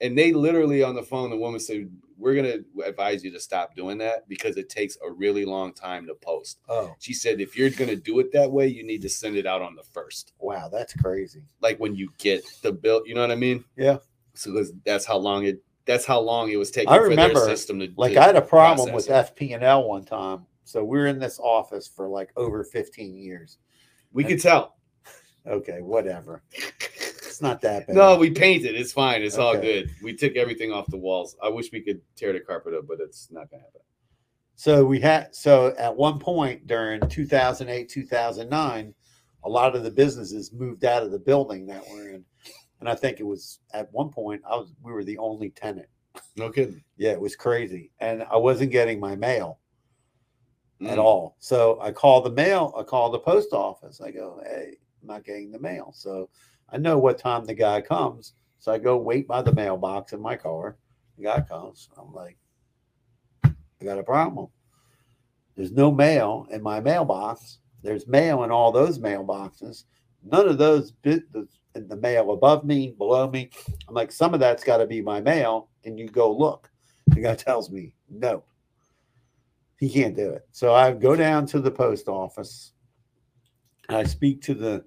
and 0.00 0.16
they 0.16 0.32
literally 0.32 0.82
on 0.82 0.94
the 0.94 1.02
phone, 1.02 1.30
the 1.30 1.36
woman 1.36 1.60
said, 1.60 1.90
"We're 2.18 2.34
gonna 2.34 2.58
advise 2.84 3.24
you 3.24 3.30
to 3.32 3.40
stop 3.40 3.74
doing 3.76 3.98
that 3.98 4.28
because 4.28 4.56
it 4.56 4.68
takes 4.68 4.96
a 5.04 5.10
really 5.10 5.44
long 5.44 5.72
time 5.72 6.06
to 6.06 6.14
post." 6.14 6.58
Oh, 6.68 6.94
She 6.98 7.12
said, 7.14 7.40
"If 7.40 7.56
you're 7.56 7.70
gonna 7.70 7.96
do 7.96 8.18
it 8.20 8.32
that 8.32 8.50
way, 8.50 8.66
you 8.68 8.82
need 8.84 9.02
to 9.02 9.08
send 9.08 9.36
it 9.36 9.46
out 9.46 9.62
on 9.62 9.74
the 9.76 9.82
first, 9.82 10.32
wow, 10.38 10.68
that's 10.68 10.94
crazy. 10.94 11.42
like 11.60 11.78
when 11.78 11.94
you 11.94 12.10
get 12.18 12.44
the 12.62 12.72
bill. 12.72 13.02
You 13.06 13.14
know 13.14 13.20
what 13.22 13.30
I 13.30 13.36
mean?" 13.36 13.64
Yeah. 13.76 13.98
So 14.34 14.52
that's- 14.84 15.04
how 15.04 15.18
long 15.18 15.44
it. 15.46 15.62
That's 15.84 16.04
how 16.04 16.20
long 16.20 16.48
it 16.48 16.56
was 16.56 16.70
taking 16.70 16.90
I 16.90 16.98
for 16.98 17.08
remember, 17.08 17.40
their 17.40 17.48
system 17.56 17.80
to 17.80 17.92
Like 17.96 18.12
to 18.12 18.20
I 18.20 18.26
had 18.26 18.36
a 18.36 18.40
problem 18.40 18.92
with. 18.94 19.08
FP 19.08 19.52
and 19.52 19.64
L 19.64 19.88
one 19.88 20.04
time. 20.04 20.46
So 20.62 20.84
we 20.84 20.96
were 20.96 21.08
in 21.08 21.18
this 21.18 21.40
office 21.40 21.88
for 21.88 22.08
like 22.08 22.30
over 22.36 22.62
15 22.62 23.16
years. 23.16 23.58
We 24.12 24.22
could 24.22 24.40
tell. 24.40 24.76
Okay, 25.46 25.80
whatever. 25.80 26.42
It's 26.52 27.40
not 27.42 27.60
that 27.62 27.86
bad. 27.86 27.96
No, 27.96 28.16
we 28.16 28.30
painted. 28.30 28.74
It's 28.76 28.92
fine. 28.92 29.22
It's 29.22 29.36
all 29.38 29.56
Okay. 29.56 29.82
good. 29.82 29.90
We 30.02 30.14
took 30.14 30.36
everything 30.36 30.72
off 30.72 30.86
the 30.90 30.96
walls. 30.98 31.36
I 31.42 31.48
wish 31.48 31.72
we 31.72 31.80
could 31.80 32.00
tear 32.16 32.32
the 32.32 32.40
carpet 32.40 32.74
up, 32.74 32.86
but 32.86 33.00
it's 33.00 33.30
not 33.30 33.50
gonna 33.50 33.62
happen. 33.62 33.80
So 34.54 34.84
we 34.84 35.00
had 35.00 35.34
so 35.34 35.74
at 35.78 35.94
one 35.96 36.18
point 36.20 36.66
during 36.66 37.00
2008, 37.08 37.88
2009, 37.88 38.94
a 39.44 39.48
lot 39.48 39.74
of 39.74 39.82
the 39.82 39.90
businesses 39.90 40.52
moved 40.52 40.84
out 40.84 41.02
of 41.02 41.10
the 41.10 41.18
building 41.18 41.66
that 41.66 41.82
we're 41.90 42.10
in. 42.10 42.24
And 42.80 42.88
I 42.88 42.94
think 42.94 43.18
it 43.18 43.24
was 43.26 43.58
at 43.72 43.92
one 43.92 44.10
point 44.10 44.42
I 44.48 44.54
was 44.56 44.72
we 44.82 44.92
were 44.92 45.04
the 45.04 45.18
only 45.18 45.50
tenant. 45.50 45.88
No 46.36 46.50
kidding. 46.50 46.84
Yeah, 46.96 47.10
it 47.12 47.20
was 47.20 47.34
crazy. 47.34 47.90
And 47.98 48.22
I 48.30 48.36
wasn't 48.36 48.70
getting 48.70 49.00
my 49.00 49.16
mail 49.16 49.58
at 50.82 50.98
Mm. 50.98 51.02
all. 51.04 51.36
So 51.38 51.80
I 51.80 51.90
call 51.92 52.20
the 52.20 52.30
mail, 52.30 52.74
I 52.76 52.82
call 52.82 53.10
the 53.10 53.18
post 53.18 53.52
office. 53.52 54.00
I 54.00 54.10
go, 54.10 54.40
Hey, 54.44 54.76
I'm 55.02 55.08
not 55.08 55.24
getting 55.24 55.50
the 55.50 55.58
mail. 55.58 55.92
So 55.94 56.28
I 56.70 56.78
know 56.78 56.98
what 56.98 57.18
time 57.18 57.44
the 57.44 57.54
guy 57.54 57.80
comes. 57.80 58.34
So 58.58 58.72
I 58.72 58.78
go 58.78 58.96
wait 58.96 59.26
by 59.26 59.42
the 59.42 59.54
mailbox 59.54 60.12
in 60.12 60.22
my 60.22 60.36
car. 60.36 60.76
The 61.18 61.24
guy 61.24 61.40
comes. 61.40 61.88
I'm 61.98 62.14
like, 62.14 62.36
I 63.44 63.84
got 63.84 63.98
a 63.98 64.04
problem. 64.04 64.48
There's 65.56 65.72
no 65.72 65.90
mail 65.90 66.46
in 66.50 66.62
my 66.62 66.80
mailbox. 66.80 67.58
There's 67.82 68.06
mail 68.06 68.44
in 68.44 68.50
all 68.50 68.72
those 68.72 68.98
mailboxes. 68.98 69.84
None 70.24 70.48
of 70.48 70.58
those 70.58 70.92
bit 70.92 71.30
the, 71.32 71.48
the 71.74 71.96
mail 71.96 72.32
above 72.32 72.64
me, 72.64 72.94
below 72.96 73.28
me. 73.28 73.50
I'm 73.88 73.94
like, 73.94 74.12
some 74.12 74.34
of 74.34 74.40
that's 74.40 74.62
got 74.62 74.78
to 74.78 74.86
be 74.86 75.02
my 75.02 75.20
mail. 75.20 75.68
Can 75.82 75.98
you 75.98 76.08
go 76.08 76.32
look? 76.32 76.70
The 77.08 77.20
guy 77.20 77.34
tells 77.36 77.70
me, 77.70 77.94
no, 78.08 78.44
he 79.78 79.90
can't 79.90 80.16
do 80.16 80.30
it. 80.30 80.46
So 80.52 80.72
I 80.72 80.92
go 80.92 81.16
down 81.16 81.46
to 81.46 81.60
the 81.60 81.70
post 81.70 82.08
office. 82.08 82.72
I 83.88 84.04
speak 84.04 84.40
to 84.42 84.54
the, 84.54 84.84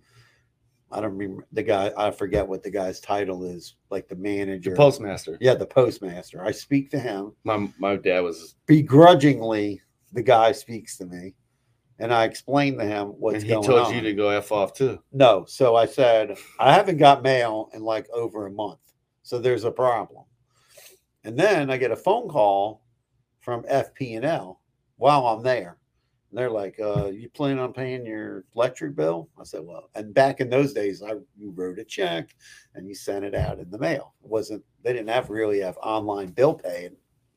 I 0.92 1.02
don't 1.02 1.18
remember 1.18 1.46
the 1.52 1.64
guy. 1.64 1.92
I 1.98 2.12
forget 2.12 2.48
what 2.48 2.64
the 2.64 2.70
guy's 2.72 3.00
title 3.00 3.44
is, 3.44 3.76
like 3.90 4.08
the 4.08 4.16
manager. 4.16 4.70
The 4.72 4.76
postmaster. 4.78 5.38
yeah, 5.42 5.56
the 5.56 5.66
postmaster. 5.66 6.46
I 6.46 6.52
speak 6.52 6.90
to 6.92 7.00
him 7.00 7.34
My 7.44 7.70
my 7.80 7.96
dad 7.96 8.20
was 8.22 8.56
begrudgingly 8.68 9.82
the 10.14 10.24
guy 10.24 10.52
speaks 10.52 10.98
to 10.98 11.06
me 11.06 11.34
and 12.00 12.14
i 12.14 12.24
explain 12.24 12.78
to 12.78 12.86
him 12.86 13.08
what's 13.20 13.36
and 13.36 13.44
he 13.44 13.50
going 13.50 13.64
told 13.64 13.88
on 13.88 13.94
you 13.96 14.02
to 14.02 14.14
go 14.14 14.30
F 14.30 14.52
off 14.52 14.74
too. 14.74 15.00
no 15.12 15.46
so 15.46 15.76
i 15.76 15.86
said 15.86 16.38
i 16.60 16.74
haven't 16.74 16.98
got 16.98 17.22
mail 17.22 17.70
in 17.74 17.82
like 17.84 18.08
over 18.14 18.48
a 18.48 18.52
month 18.52 18.80
so 19.24 19.38
there's 19.38 19.66
a 19.66 19.72
problem 19.72 20.24
and 21.26 21.38
then 21.38 21.70
i 21.70 21.78
get 21.78 21.92
a 21.92 21.96
phone 21.96 22.28
call 22.30 22.82
from 23.42 23.64
fp&l 23.64 24.62
while 24.98 25.28
i'm 25.28 25.44
there 25.44 25.70
and 25.70 25.78
they're 26.32 26.50
like 26.50 26.78
uh 26.82 27.06
you 27.08 27.30
plan 27.30 27.60
on 27.60 27.72
paying 27.72 28.06
your 28.06 28.44
electric 28.56 28.96
bill? 28.96 29.30
I 29.40 29.44
said 29.44 29.62
well 29.64 29.90
and 29.96 30.14
back 30.14 30.42
in 30.42 30.50
those 30.50 30.74
days 30.74 31.02
i 31.02 31.12
you 31.38 31.52
wrote 31.52 31.80
a 31.80 31.86
check 31.86 32.36
and 32.74 32.88
you 32.88 32.96
sent 32.96 33.24
it 33.24 33.34
out 33.36 33.60
in 33.60 33.70
the 33.72 33.78
mail. 33.78 34.14
It 34.24 34.30
wasn't 34.30 34.64
they 34.84 34.92
didn't 34.92 35.10
have 35.10 35.30
really 35.30 35.60
have 35.62 35.78
online 35.78 36.32
bill 36.32 36.54
pay 36.54 36.90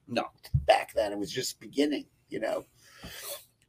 No. 0.08 0.24
back 0.66 0.92
then 0.94 1.12
it 1.12 1.18
was 1.18 1.30
just 1.30 1.60
beginning 1.60 2.06
you 2.28 2.40
know? 2.40 2.64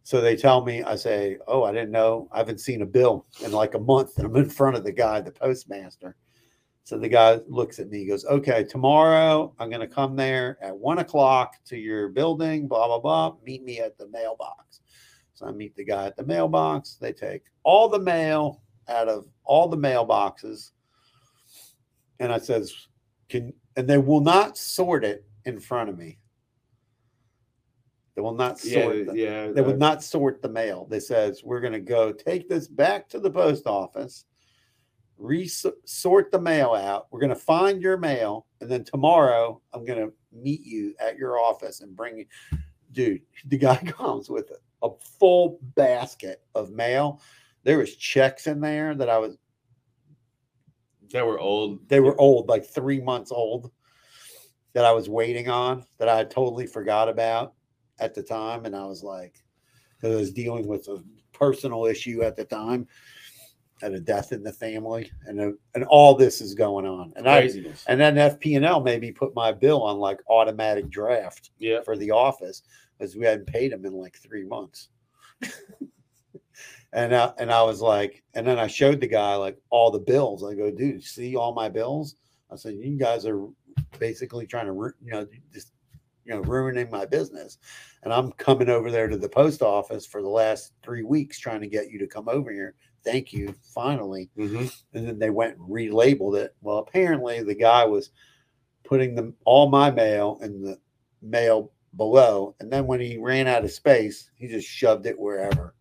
So 0.04 0.20
they 0.20 0.36
tell 0.36 0.66
me 0.66 0.82
i 0.84 0.96
say 0.96 1.38
oh 1.48 1.64
i 1.64 1.72
didn't 1.72 1.92
know. 1.92 2.28
I 2.32 2.40
haven't 2.40 2.60
seen 2.60 2.82
a 2.82 2.86
bill 2.88 3.26
in 3.44 3.52
like 3.52 3.76
a 3.76 3.80
month 3.80 4.18
and 4.18 4.26
i'm 4.26 4.36
in 4.36 4.50
front 4.50 4.78
of 4.78 4.84
the 4.84 4.92
guy 4.92 5.22
the 5.22 5.32
postmaster. 5.32 6.16
So 6.86 6.98
the 6.98 7.10
guy 7.10 7.40
looks 7.48 7.78
at 7.78 7.90
me 7.90 8.00
he 8.00 8.06
goes 8.08 8.26
okay 8.26 8.64
tomorrow 8.64 9.54
i'm 9.60 9.70
going 9.70 9.88
to 9.88 9.96
come 9.96 10.16
there 10.16 10.58
at 10.62 10.76
one 10.76 10.98
o'clock 11.00 11.54
to 11.66 11.78
your 11.78 12.10
building 12.10 12.68
blah 12.68 12.88
blah 12.88 13.00
blah. 13.00 13.36
Meet 13.46 13.64
me 13.64 13.80
at 13.80 13.96
the 14.00 14.08
mailbox 14.08 14.79
so 15.40 15.48
i 15.48 15.52
meet 15.52 15.76
the 15.76 15.84
guy 15.84 16.06
at 16.06 16.18
the 16.18 16.26
mailbox 16.26 16.98
they 17.00 17.14
take 17.14 17.44
all 17.64 17.88
the 17.88 18.00
mail 18.00 18.62
out 18.90 19.08
of 19.08 19.26
all 19.46 19.70
the 19.70 19.78
mailboxes 19.78 20.72
and 22.20 22.32
i 22.32 22.38
says 22.38 22.88
can 23.30 23.54
and 23.78 23.88
they 23.88 23.98
will 23.98 24.22
not 24.22 24.58
sort 24.58 25.06
it 25.06 25.26
in 25.46 25.60
front 25.60 25.90
of 25.90 25.98
me 25.98 26.20
they 28.20 28.22
will 28.22 28.36
not 28.36 28.62
Yeah, 28.66 28.84
sort 28.84 29.06
the, 29.06 29.14
yeah. 29.16 29.48
they 29.54 29.62
uh, 29.62 29.64
would 29.64 29.80
not 29.80 30.04
sort 30.04 30.42
the 30.42 30.50
mail. 30.50 30.86
They 30.90 31.00
says 31.00 31.42
we're 31.42 31.62
going 31.62 31.72
to 31.72 31.80
go 31.80 32.12
take 32.12 32.50
this 32.50 32.68
back 32.68 33.08
to 33.12 33.20
the 33.22 33.32
post 33.32 33.66
office, 33.66 34.26
re-sort 35.18 36.30
the 36.30 36.42
mail 36.42 36.74
out. 36.74 37.08
We're 37.12 37.22
going 37.22 37.30
to 37.30 37.36
find 37.38 37.82
your 37.82 37.96
mail, 37.96 38.46
and 38.60 38.70
then 38.70 38.84
tomorrow 38.84 39.62
I'm 39.72 39.86
going 39.86 40.06
to 40.06 40.12
meet 40.34 40.66
you 40.66 40.96
at 41.00 41.16
your 41.18 41.40
office 41.40 41.80
and 41.80 41.96
bring 41.96 42.18
you. 42.18 42.26
Dude, 42.92 43.22
the 43.46 43.58
guy 43.58 43.78
comes 43.86 44.30
with 44.30 44.52
a, 44.52 44.58
a 44.82 44.90
full 45.20 45.60
basket 45.76 46.42
of 46.56 46.72
mail. 46.72 47.22
There 47.64 47.78
was 47.78 47.96
checks 47.96 48.48
in 48.48 48.62
there 48.62 48.96
that 48.96 49.10
I 49.10 49.18
was. 49.18 49.38
that 51.12 51.26
were 51.26 51.40
old. 51.40 51.88
They 51.90 52.00
were 52.00 52.20
old, 52.20 52.48
like 52.48 52.66
three 52.66 53.02
months 53.02 53.32
old, 53.32 53.72
that 54.74 54.86
I 54.86 54.92
was 54.92 55.10
waiting 55.10 55.50
on 55.50 55.86
that 55.98 56.10
I 56.10 56.24
totally 56.24 56.68
forgot 56.68 57.10
about 57.10 57.54
at 58.00 58.14
the 58.14 58.24
time, 58.24 58.66
and 58.66 58.76
I 58.76 58.86
was 58.86 59.04
like, 59.04 59.36
'cause 60.00 60.12
I 60.14 60.16
was 60.16 60.32
dealing 60.32 60.68
with 60.68 60.88
a 60.88 61.04
personal 61.34 61.86
issue 61.86 62.22
at 62.24 62.36
the 62.36 62.46
time, 62.46 62.88
and 63.82 63.96
a 63.96 64.00
death 64.00 64.32
in 64.32 64.44
the 64.44 64.54
family, 64.54 65.12
and 65.26 65.58
and 65.74 65.84
all 65.86 66.16
this 66.16 66.40
is 66.42 66.54
going 66.54 66.86
on, 66.86 67.12
and 67.16 67.28
I 67.28 67.42
Craziness. 67.42 67.84
and 67.88 68.00
then 68.00 68.16
FP&L 68.18 68.82
maybe 68.82 69.12
put 69.12 69.34
my 69.36 69.52
bill 69.52 69.82
on 69.84 69.98
like 70.00 70.20
automatic 70.30 70.90
draft 70.90 71.52
yeah. 71.58 71.82
for 71.82 71.98
the 71.98 72.12
office 72.12 72.62
because 73.00 73.16
we 73.16 73.26
hadn't 73.26 73.48
paid 73.48 73.72
him 73.72 73.86
in 73.86 73.94
like 73.94 74.18
three 74.18 74.44
months. 74.44 74.90
and 76.94 77.16
I, 77.16 77.32
and 77.38 77.52
I 77.52 77.64
was 77.64 77.82
like, 77.82 78.24
and 78.34 78.46
then 78.46 78.60
I 78.60 78.68
showed 78.68 79.00
the 79.00 79.08
guy 79.08 79.36
like 79.36 79.58
all 79.70 79.90
the 79.90 80.00
bills. 80.00 80.44
I 80.44 80.54
go, 80.54 80.70
dude, 80.70 81.04
see 81.04 81.36
all 81.36 81.54
my 81.54 81.70
bills? 81.70 82.16
I 82.52 82.56
said, 82.56 82.76
you 82.76 82.98
guys 82.98 83.26
are 83.26 83.48
basically 84.00 84.46
trying 84.46 84.66
to, 84.66 84.74
you 85.04 85.12
know, 85.12 85.28
just 85.54 85.72
you 86.26 86.36
know, 86.36 86.42
ruining 86.42 86.92
my 86.92 87.06
business. 87.06 87.58
And 88.04 88.14
I'm 88.14 88.32
coming 88.34 88.70
over 88.70 88.92
there 88.92 89.08
to 89.08 89.18
the 89.18 89.30
post 89.30 89.62
office 89.62 90.06
for 90.06 90.22
the 90.22 90.30
last 90.30 90.74
three 90.84 91.04
weeks 91.04 91.40
trying 91.40 91.62
to 91.62 91.68
get 91.68 91.90
you 91.90 91.98
to 92.00 92.08
come 92.08 92.30
over 92.30 92.52
here. 92.52 92.76
Thank 93.04 93.34
you, 93.34 93.56
finally 93.74 94.30
hmm 94.36 94.66
and 94.94 95.08
then 95.08 95.18
they 95.18 95.30
went 95.30 95.58
and 95.58 95.70
relabeled 95.70 96.38
it. 96.38 96.56
Well, 96.62 96.80
apparently 96.80 97.42
the 97.42 97.56
guy 97.56 97.86
was 97.86 98.12
putting 98.84 99.16
them 99.16 99.36
all 99.46 99.70
my 99.70 99.90
mail 99.90 100.40
in 100.42 100.62
the 100.62 100.78
mail 101.22 101.72
below, 102.00 102.56
and 102.60 102.72
then 102.72 102.88
when 102.88 103.00
he 103.00 103.18
ran 103.20 103.46
out 103.46 103.64
of 103.64 103.72
space, 103.72 104.32
he 104.36 104.48
just 104.48 104.68
shoved 104.68 105.06
it 105.06 105.20
wherever 105.20 105.76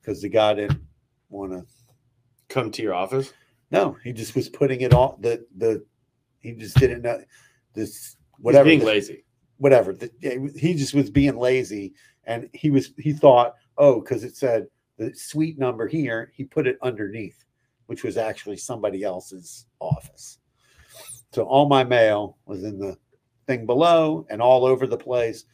because 0.00 0.22
the 0.22 0.28
guy 0.30 0.54
didn't 0.54 0.80
want 1.28 1.52
to. 1.52 1.66
Come 2.48 2.70
to 2.72 2.82
your 2.82 2.94
office. 2.94 3.32
No, 3.70 3.96
he 4.04 4.12
just 4.12 4.34
was 4.36 4.48
putting 4.48 4.80
it 4.82 4.94
all 4.94 5.18
the 5.20 5.44
the. 5.56 5.84
He 6.40 6.52
just 6.52 6.76
didn't 6.76 7.02
know 7.02 7.20
this 7.74 8.16
Whatever. 8.38 8.64
whatever 8.64 8.64
being 8.68 8.78
the- 8.80 8.86
lazy. 8.86 9.24
whatever. 9.56 9.92
The, 9.94 10.52
he 10.56 10.74
just 10.74 10.94
was 10.94 11.10
being 11.10 11.36
lazy, 11.36 11.94
and 12.24 12.48
he 12.52 12.70
was 12.70 12.92
he 12.98 13.12
thought, 13.12 13.54
oh, 13.78 14.00
because 14.00 14.24
it 14.24 14.36
said 14.36 14.66
the 14.98 15.12
suite 15.14 15.58
number 15.58 15.88
here, 15.88 16.30
he 16.36 16.44
put 16.44 16.66
it 16.66 16.78
underneath, 16.82 17.44
which 17.86 18.04
was 18.04 18.16
actually 18.16 18.58
somebody 18.58 19.02
else's 19.02 19.66
office. 19.80 20.38
So 21.32 21.42
all 21.44 21.66
my 21.66 21.82
mail 21.82 22.36
was 22.46 22.62
in 22.62 22.78
the 22.78 22.96
thing 23.48 23.66
below 23.66 24.26
and 24.30 24.40
all 24.40 24.64
over 24.64 24.86
the 24.86 24.96
place 24.98 25.44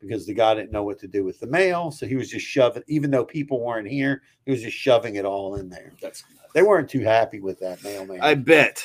because 0.00 0.26
the 0.26 0.34
guy 0.34 0.54
didn't 0.54 0.72
know 0.72 0.82
what 0.82 0.98
to 1.00 1.08
do 1.08 1.24
with 1.24 1.38
the 1.40 1.46
mail. 1.46 1.90
So 1.90 2.06
he 2.06 2.16
was 2.16 2.30
just 2.30 2.46
shoving, 2.46 2.82
even 2.88 3.10
though 3.10 3.24
people 3.24 3.64
weren't 3.64 3.88
here, 3.88 4.22
he 4.44 4.50
was 4.50 4.62
just 4.62 4.76
shoving 4.76 5.16
it 5.16 5.24
all 5.24 5.56
in 5.56 5.68
there. 5.68 5.92
That's. 6.00 6.24
They 6.52 6.62
weren't 6.62 6.88
too 6.88 7.00
happy 7.00 7.38
with 7.38 7.60
that 7.60 7.82
mailman. 7.84 8.20
I 8.20 8.34
bet. 8.34 8.84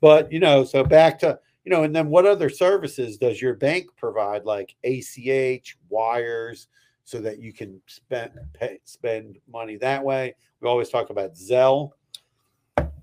But 0.00 0.32
you 0.32 0.40
know, 0.40 0.64
so 0.64 0.82
back 0.82 1.18
to 1.20 1.38
you 1.64 1.70
know, 1.70 1.84
and 1.84 1.94
then 1.94 2.08
what 2.08 2.26
other 2.26 2.48
services 2.48 3.16
does 3.18 3.40
your 3.40 3.54
bank 3.54 3.86
provide, 3.96 4.44
like 4.44 4.74
ACH, 4.82 5.76
wires, 5.88 6.68
so 7.04 7.20
that 7.20 7.38
you 7.38 7.52
can 7.52 7.80
spend 7.86 8.32
pay, 8.52 8.80
spend 8.84 9.38
money 9.50 9.76
that 9.76 10.02
way. 10.02 10.34
We 10.60 10.68
always 10.68 10.88
talk 10.88 11.10
about 11.10 11.34
Zelle, 11.34 11.90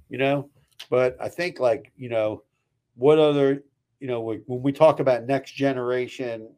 you 0.10 0.18
know, 0.18 0.50
but 0.90 1.16
I 1.22 1.30
think 1.30 1.60
like 1.60 1.92
you 1.96 2.10
know, 2.10 2.44
what 2.96 3.20
other 3.20 3.64
you 4.00 4.08
know 4.08 4.22
when 4.22 4.44
when 4.48 4.62
we 4.62 4.72
talk 4.72 5.00
about 5.00 5.26
next 5.26 5.52
generation, 5.54 6.50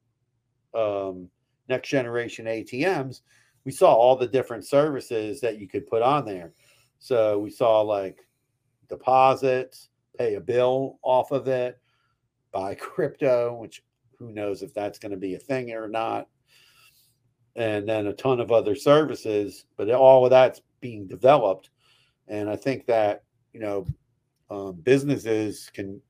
um, 0.74 1.30
next 1.70 1.90
generation 1.90 2.46
ATMs, 2.46 3.22
we 3.66 3.72
saw 3.72 3.94
all 3.94 4.16
the 4.16 4.28
different 4.28 4.66
services 4.66 5.42
that 5.42 5.60
you 5.60 5.68
could 5.68 5.88
put 5.88 6.02
on 6.02 6.26
there. 6.26 6.54
So 7.00 7.40
we 7.40 7.50
saw 7.50 7.82
like 7.82 8.20
deposits, 8.90 9.90
pay 10.18 10.36
a 10.36 10.42
bill 10.42 11.00
off 11.04 11.32
of 11.32 11.48
it, 11.48 11.80
buy 12.52 12.76
crypto, 12.80 13.56
which 13.56 13.84
who 14.18 14.32
knows 14.32 14.62
if 14.62 14.74
that's 14.74 15.00
going 15.00 15.12
to 15.12 15.18
be 15.18 15.36
a 15.36 15.40
thing 15.40 15.72
or 15.72 15.88
not. 15.88 16.28
And 17.56 17.88
then 17.88 18.08
a 18.08 18.14
ton 18.14 18.40
of 18.40 18.52
other 18.52 18.76
services, 18.76 19.66
but 19.76 19.90
all 19.92 20.24
of 20.26 20.30
that's 20.30 20.62
being 20.80 21.06
developed. 21.06 21.70
And 22.28 22.50
I 22.50 22.56
think 22.56 22.86
that, 22.86 23.24
you 23.52 23.60
know, 23.60 23.86
um, 24.50 24.76
businesses 24.76 25.70
can 25.74 26.02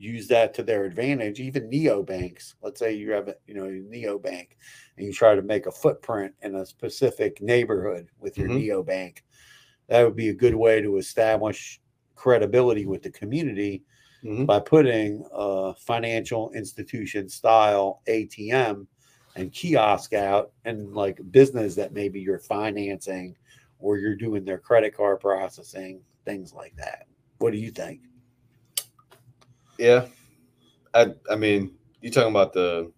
use 0.00 0.26
that 0.28 0.54
to 0.54 0.62
their 0.62 0.84
advantage. 0.84 1.40
Even 1.40 1.68
neobanks, 1.70 2.54
let's 2.62 2.78
say 2.78 2.94
you 2.94 3.12
have 3.12 3.28
a, 3.28 3.36
you 3.46 3.54
know, 3.54 3.66
a 3.66 3.68
neobank 3.68 4.48
and 4.96 5.06
you 5.06 5.12
try 5.12 5.34
to 5.34 5.42
make 5.42 5.66
a 5.66 5.70
footprint 5.70 6.34
in 6.40 6.54
a 6.54 6.64
specific 6.64 7.40
neighborhood 7.42 8.08
with 8.18 8.38
your 8.38 8.48
Mhm. 8.48 8.66
neobank. 8.66 9.18
That 9.88 10.04
would 10.04 10.16
be 10.16 10.30
a 10.30 10.34
good 10.34 10.54
way 10.54 10.80
to 10.80 10.96
establish 10.96 11.82
credibility 12.14 12.86
with 12.86 13.02
the 13.02 13.10
community 13.10 13.84
Mhm. 14.24 14.46
by 14.46 14.60
putting 14.60 15.26
a 15.32 15.74
financial 15.74 16.50
institution 16.52 17.28
style 17.28 18.00
ATM 18.06 18.88
and 19.36 19.52
kiosk 19.52 20.14
out 20.14 20.52
and 20.64 20.94
like 20.94 21.20
business 21.30 21.74
that 21.74 21.92
maybe 21.92 22.20
you're 22.20 22.38
financing 22.38 23.36
or 23.78 23.98
you're 23.98 24.16
doing 24.16 24.44
their 24.44 24.58
credit 24.58 24.94
card 24.94 25.20
processing, 25.20 26.02
things 26.24 26.54
like 26.54 26.74
that. 26.76 27.06
What 27.38 27.52
do 27.52 27.58
you 27.58 27.70
think? 27.70 28.00
Yeah. 29.80 30.06
I 30.92 31.14
I 31.30 31.36
mean, 31.36 31.72
you 32.02 32.10
talking 32.10 32.30
about 32.30 32.52
the 32.52 32.92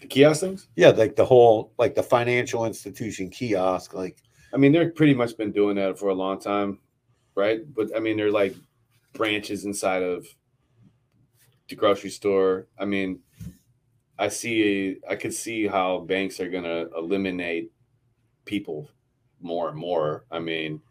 the 0.00 0.06
kiosk 0.06 0.40
things? 0.40 0.68
Yeah, 0.76 0.90
like 0.90 1.16
the 1.16 1.24
whole 1.24 1.72
like 1.78 1.94
the 1.94 2.02
financial 2.02 2.66
institution 2.66 3.30
kiosk, 3.30 3.94
like 3.94 4.18
I 4.52 4.58
mean, 4.58 4.72
they're 4.72 4.90
pretty 4.90 5.14
much 5.14 5.36
been 5.36 5.50
doing 5.50 5.76
that 5.76 5.98
for 5.98 6.10
a 6.10 6.14
long 6.14 6.38
time, 6.38 6.78
right? 7.34 7.60
But 7.74 7.96
I 7.96 8.00
mean, 8.00 8.18
they're 8.18 8.30
like 8.30 8.54
branches 9.14 9.64
inside 9.64 10.02
of 10.02 10.26
the 11.68 11.74
grocery 11.74 12.10
store. 12.10 12.66
I 12.78 12.84
mean, 12.84 13.20
I 14.18 14.28
see, 14.28 14.98
I 15.08 15.16
could 15.16 15.32
see 15.32 15.66
how 15.66 16.00
banks 16.00 16.38
are 16.38 16.50
going 16.50 16.64
to 16.64 16.90
eliminate 16.96 17.72
people 18.44 18.90
more 19.40 19.70
and 19.70 19.78
more. 19.78 20.26
I 20.30 20.38
mean, 20.38 20.82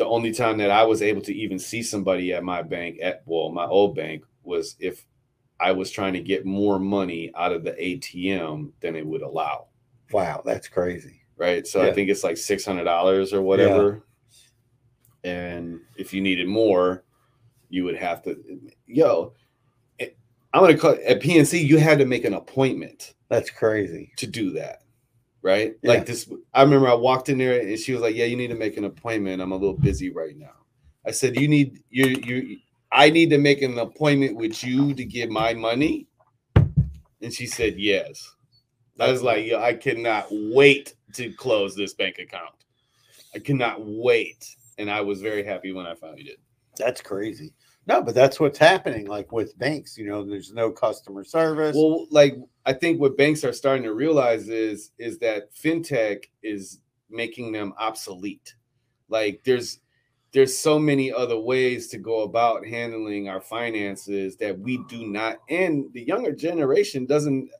the 0.00 0.06
only 0.06 0.32
time 0.32 0.56
that 0.56 0.70
I 0.70 0.82
was 0.82 1.02
able 1.02 1.20
to 1.20 1.34
even 1.34 1.58
see 1.58 1.82
somebody 1.82 2.32
at 2.32 2.42
my 2.42 2.62
bank, 2.62 3.00
at 3.02 3.22
well, 3.26 3.50
my 3.50 3.66
old 3.66 3.94
bank, 3.94 4.24
was 4.42 4.74
if 4.80 5.04
I 5.60 5.72
was 5.72 5.90
trying 5.90 6.14
to 6.14 6.20
get 6.20 6.46
more 6.46 6.78
money 6.78 7.30
out 7.36 7.52
of 7.52 7.64
the 7.64 7.72
ATM 7.72 8.70
than 8.80 8.96
it 8.96 9.06
would 9.06 9.20
allow 9.20 9.66
wow, 10.10 10.40
that's 10.42 10.68
crazy. 10.68 11.20
right? 11.36 11.66
So 11.66 11.82
I 11.82 11.92
think 11.92 12.08
it's 12.08 12.24
like 12.24 12.38
six 12.38 12.64
hundred 12.64 12.84
dollars 12.84 13.34
or 13.34 13.42
whatever. 13.42 14.02
And 15.22 15.80
if 15.96 16.14
you 16.14 16.22
needed 16.22 16.48
more, 16.48 17.04
you 17.68 17.84
would 17.84 17.96
have 17.96 18.22
to. 18.22 18.38
Yo, 18.86 19.34
eh, 19.98 20.08
I'm 20.54 20.62
gonna 20.62 20.78
call 20.78 20.96
at 21.06 21.20
PNC. 21.20 21.62
You 21.62 21.76
had 21.76 21.98
to 21.98 22.06
make 22.06 22.24
an 22.24 22.32
appointment 22.32 23.12
That's 23.28 23.50
crazy. 23.50 24.14
to 24.16 24.26
do 24.26 24.50
that, 24.52 24.82
right? 25.42 25.74
Yeah. 25.82 25.90
Like 25.90 26.06
this. 26.06 26.30
I 26.54 26.62
remember 26.62 26.88
I 26.88 26.94
walked 26.94 27.28
in 27.28 27.38
there 27.38 27.60
and 27.60 27.78
she 27.78 27.92
was 27.92 28.02
like, 28.02 28.14
"Yeah, 28.14 28.26
you 28.26 28.36
need 28.36 28.48
to 28.48 28.56
make 28.56 28.76
an 28.76 28.84
appointment. 28.84 29.42
I'm 29.42 29.52
a 29.52 29.56
little 29.56 29.76
busy 29.76 30.10
right 30.10 30.36
now." 30.36 30.54
I 31.06 31.10
said, 31.10 31.38
"You 31.38 31.48
need 31.48 31.82
you 31.90 32.06
you." 32.24 32.58
I 32.92 33.10
need 33.10 33.30
to 33.30 33.38
make 33.38 33.62
an 33.62 33.78
appointment 33.78 34.36
with 34.36 34.64
you 34.64 34.94
to 34.94 35.04
get 35.04 35.30
my 35.30 35.54
money. 35.54 36.08
And 36.54 37.32
she 37.32 37.46
said, 37.46 37.74
Yes. 37.78 38.34
I 38.98 39.10
was 39.10 39.22
like, 39.22 39.46
yo, 39.46 39.58
I 39.58 39.74
cannot 39.74 40.26
wait 40.30 40.94
to 41.14 41.32
close 41.32 41.74
this 41.74 41.94
bank 41.94 42.18
account. 42.18 42.52
I 43.34 43.38
cannot 43.38 43.78
wait. 43.80 44.56
And 44.76 44.90
I 44.90 45.00
was 45.00 45.22
very 45.22 45.42
happy 45.42 45.72
when 45.72 45.86
I 45.86 45.94
finally 45.94 46.22
did. 46.22 46.36
That's 46.76 47.00
crazy. 47.00 47.54
No, 47.90 48.00
but 48.00 48.14
that's 48.14 48.38
what's 48.38 48.56
happening. 48.56 49.08
Like 49.08 49.32
with 49.32 49.58
banks, 49.58 49.98
you 49.98 50.06
know, 50.06 50.24
there's 50.24 50.52
no 50.52 50.70
customer 50.70 51.24
service. 51.24 51.74
Well, 51.74 52.06
like 52.12 52.36
I 52.64 52.72
think 52.72 53.00
what 53.00 53.16
banks 53.16 53.42
are 53.42 53.52
starting 53.52 53.82
to 53.82 53.94
realize 53.94 54.48
is 54.48 54.92
is 54.98 55.18
that 55.18 55.52
fintech 55.52 56.26
is 56.40 56.78
making 57.10 57.50
them 57.50 57.74
obsolete. 57.78 58.54
Like 59.08 59.42
there's 59.44 59.80
there's 60.30 60.56
so 60.56 60.78
many 60.78 61.12
other 61.12 61.40
ways 61.40 61.88
to 61.88 61.98
go 61.98 62.20
about 62.20 62.64
handling 62.64 63.28
our 63.28 63.40
finances 63.40 64.36
that 64.36 64.56
we 64.56 64.78
do 64.88 65.08
not 65.08 65.38
and 65.48 65.92
the 65.92 66.02
younger 66.02 66.30
generation 66.30 67.06
doesn't 67.06 67.50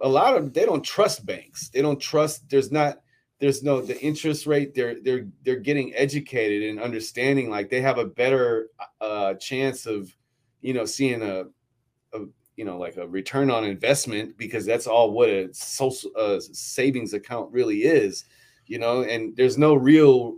a 0.00 0.08
lot 0.08 0.36
of 0.36 0.52
they 0.52 0.64
don't 0.64 0.82
trust 0.82 1.24
banks. 1.24 1.68
They 1.68 1.82
don't 1.82 2.00
trust 2.00 2.50
there's 2.50 2.72
not 2.72 2.98
there's 3.40 3.62
no 3.62 3.80
the 3.80 4.00
interest 4.02 4.46
rate 4.46 4.74
they're 4.74 5.00
they're 5.02 5.26
they're 5.44 5.56
getting 5.56 5.94
educated 5.94 6.68
and 6.68 6.80
understanding 6.80 7.50
like 7.50 7.70
they 7.70 7.80
have 7.80 7.98
a 7.98 8.04
better 8.04 8.68
uh 9.00 9.34
chance 9.34 9.86
of 9.86 10.14
you 10.60 10.74
know 10.74 10.84
seeing 10.84 11.22
a 11.22 11.44
you 12.60 12.66
know 12.66 12.76
like 12.76 12.98
a 12.98 13.08
return 13.08 13.50
on 13.50 13.64
investment 13.64 14.36
because 14.36 14.66
that's 14.66 14.86
all 14.86 15.12
what 15.12 15.30
a 15.30 15.48
social 15.54 16.10
uh, 16.14 16.38
savings 16.38 17.14
account 17.14 17.50
really 17.50 17.84
is 17.84 18.26
you 18.66 18.78
know 18.78 19.02
and 19.02 19.34
there's 19.34 19.56
no 19.56 19.72
real 19.72 20.36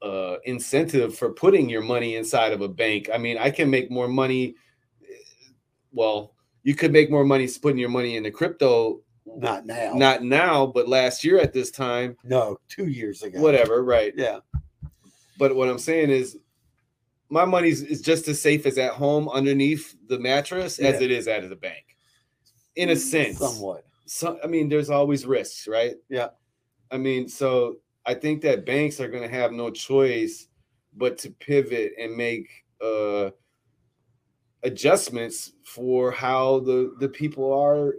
uh 0.00 0.36
incentive 0.44 1.14
for 1.14 1.34
putting 1.34 1.68
your 1.68 1.82
money 1.82 2.16
inside 2.16 2.52
of 2.52 2.62
a 2.62 2.68
bank. 2.68 3.10
I 3.12 3.18
mean 3.18 3.36
i 3.36 3.50
can 3.50 3.68
make 3.68 3.90
more 3.90 4.08
money 4.08 4.54
well 5.92 6.34
you 6.62 6.74
could 6.74 6.92
make 6.92 7.10
more 7.10 7.24
money 7.24 7.46
putting 7.60 7.78
your 7.78 7.90
money 7.90 8.16
into 8.16 8.30
crypto 8.30 9.02
not 9.36 9.66
now. 9.66 9.92
not 9.94 10.22
now 10.22 10.66
but 10.66 10.88
last 10.88 11.22
year 11.24 11.38
at 11.38 11.52
this 11.52 11.70
time 11.70 12.16
no, 12.24 12.58
two 12.68 12.86
years 12.88 13.22
ago. 13.22 13.40
whatever 13.40 13.82
right 13.84 14.12
Yeah. 14.16 14.38
but 15.38 15.54
what 15.54 15.68
i'm 15.68 15.78
saying 15.78 16.10
is 16.10 16.38
my 17.30 17.44
money 17.44 17.68
is 17.68 18.00
just 18.00 18.26
as 18.28 18.40
safe 18.40 18.64
as 18.66 18.78
at 18.78 18.92
home 18.92 19.28
underneath 19.28 19.94
the 20.08 20.18
mattress 20.18 20.78
as 20.78 20.94
Yeah. 21.00 21.04
it 21.06 21.10
is 21.10 21.28
at 21.28 21.48
the 21.48 21.56
bank 21.56 21.84
in 22.76 22.88
a 22.90 22.96
sense 22.96 23.38
Somewhat. 23.38 23.84
so 24.06 24.38
I 24.42 24.46
mean, 24.46 24.68
there's 24.68 24.88
always 24.88 25.26
risks, 25.26 25.66
right? 25.68 25.96
Yeah. 26.08 26.28
I 26.90 26.96
mean, 26.96 27.28
so 27.28 27.78
I 28.06 28.14
think 28.14 28.40
that 28.42 28.64
banks 28.64 28.98
are 29.00 29.08
going 29.08 29.22
to 29.22 29.28
have 29.28 29.52
no 29.52 29.68
choice 29.70 30.46
but 30.96 31.18
to 31.18 31.30
pivot 31.32 31.92
and 32.00 32.16
make 32.16 32.48
uh, 32.80 33.30
adjustments 34.62 35.52
for 35.64 36.10
how 36.10 36.60
the 36.60 36.94
the 37.00 37.08
people 37.08 37.52
are 37.52 37.94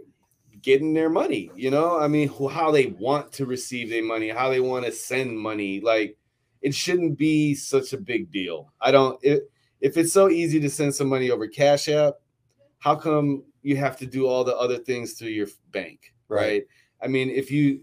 getting 0.62 0.94
their 0.94 1.08
money. 1.10 1.50
You 1.54 1.70
know, 1.70 1.98
I 1.98 2.08
mean, 2.08 2.28
who- 2.28 2.48
how 2.48 2.70
they 2.70 2.86
want 2.86 3.32
to 3.34 3.46
receive 3.46 3.90
their 3.90 4.04
money, 4.04 4.28
how 4.28 4.50
they 4.50 4.60
want 4.60 4.84
to 4.86 4.92
send 4.92 5.38
money. 5.38 5.80
Like, 5.80 6.16
it 6.62 6.74
shouldn't 6.74 7.16
be 7.16 7.54
such 7.54 7.92
a 7.92 7.98
big 7.98 8.30
deal. 8.30 8.72
I 8.80 8.90
don't. 8.90 9.18
It, 9.22 9.50
if 9.80 9.96
it's 9.96 10.12
so 10.12 10.28
easy 10.28 10.60
to 10.60 10.68
send 10.68 10.94
some 10.94 11.08
money 11.08 11.30
over 11.30 11.46
Cash 11.48 11.88
App, 11.88 12.14
how 12.78 12.94
come 12.94 13.44
you 13.62 13.76
have 13.76 13.96
to 13.98 14.06
do 14.06 14.26
all 14.26 14.44
the 14.44 14.56
other 14.56 14.76
things 14.78 15.14
through 15.14 15.28
your 15.30 15.48
bank? 15.72 16.12
Right. 16.28 16.40
right? 16.40 16.62
I 17.02 17.08
mean, 17.08 17.30
if 17.30 17.50
you 17.50 17.80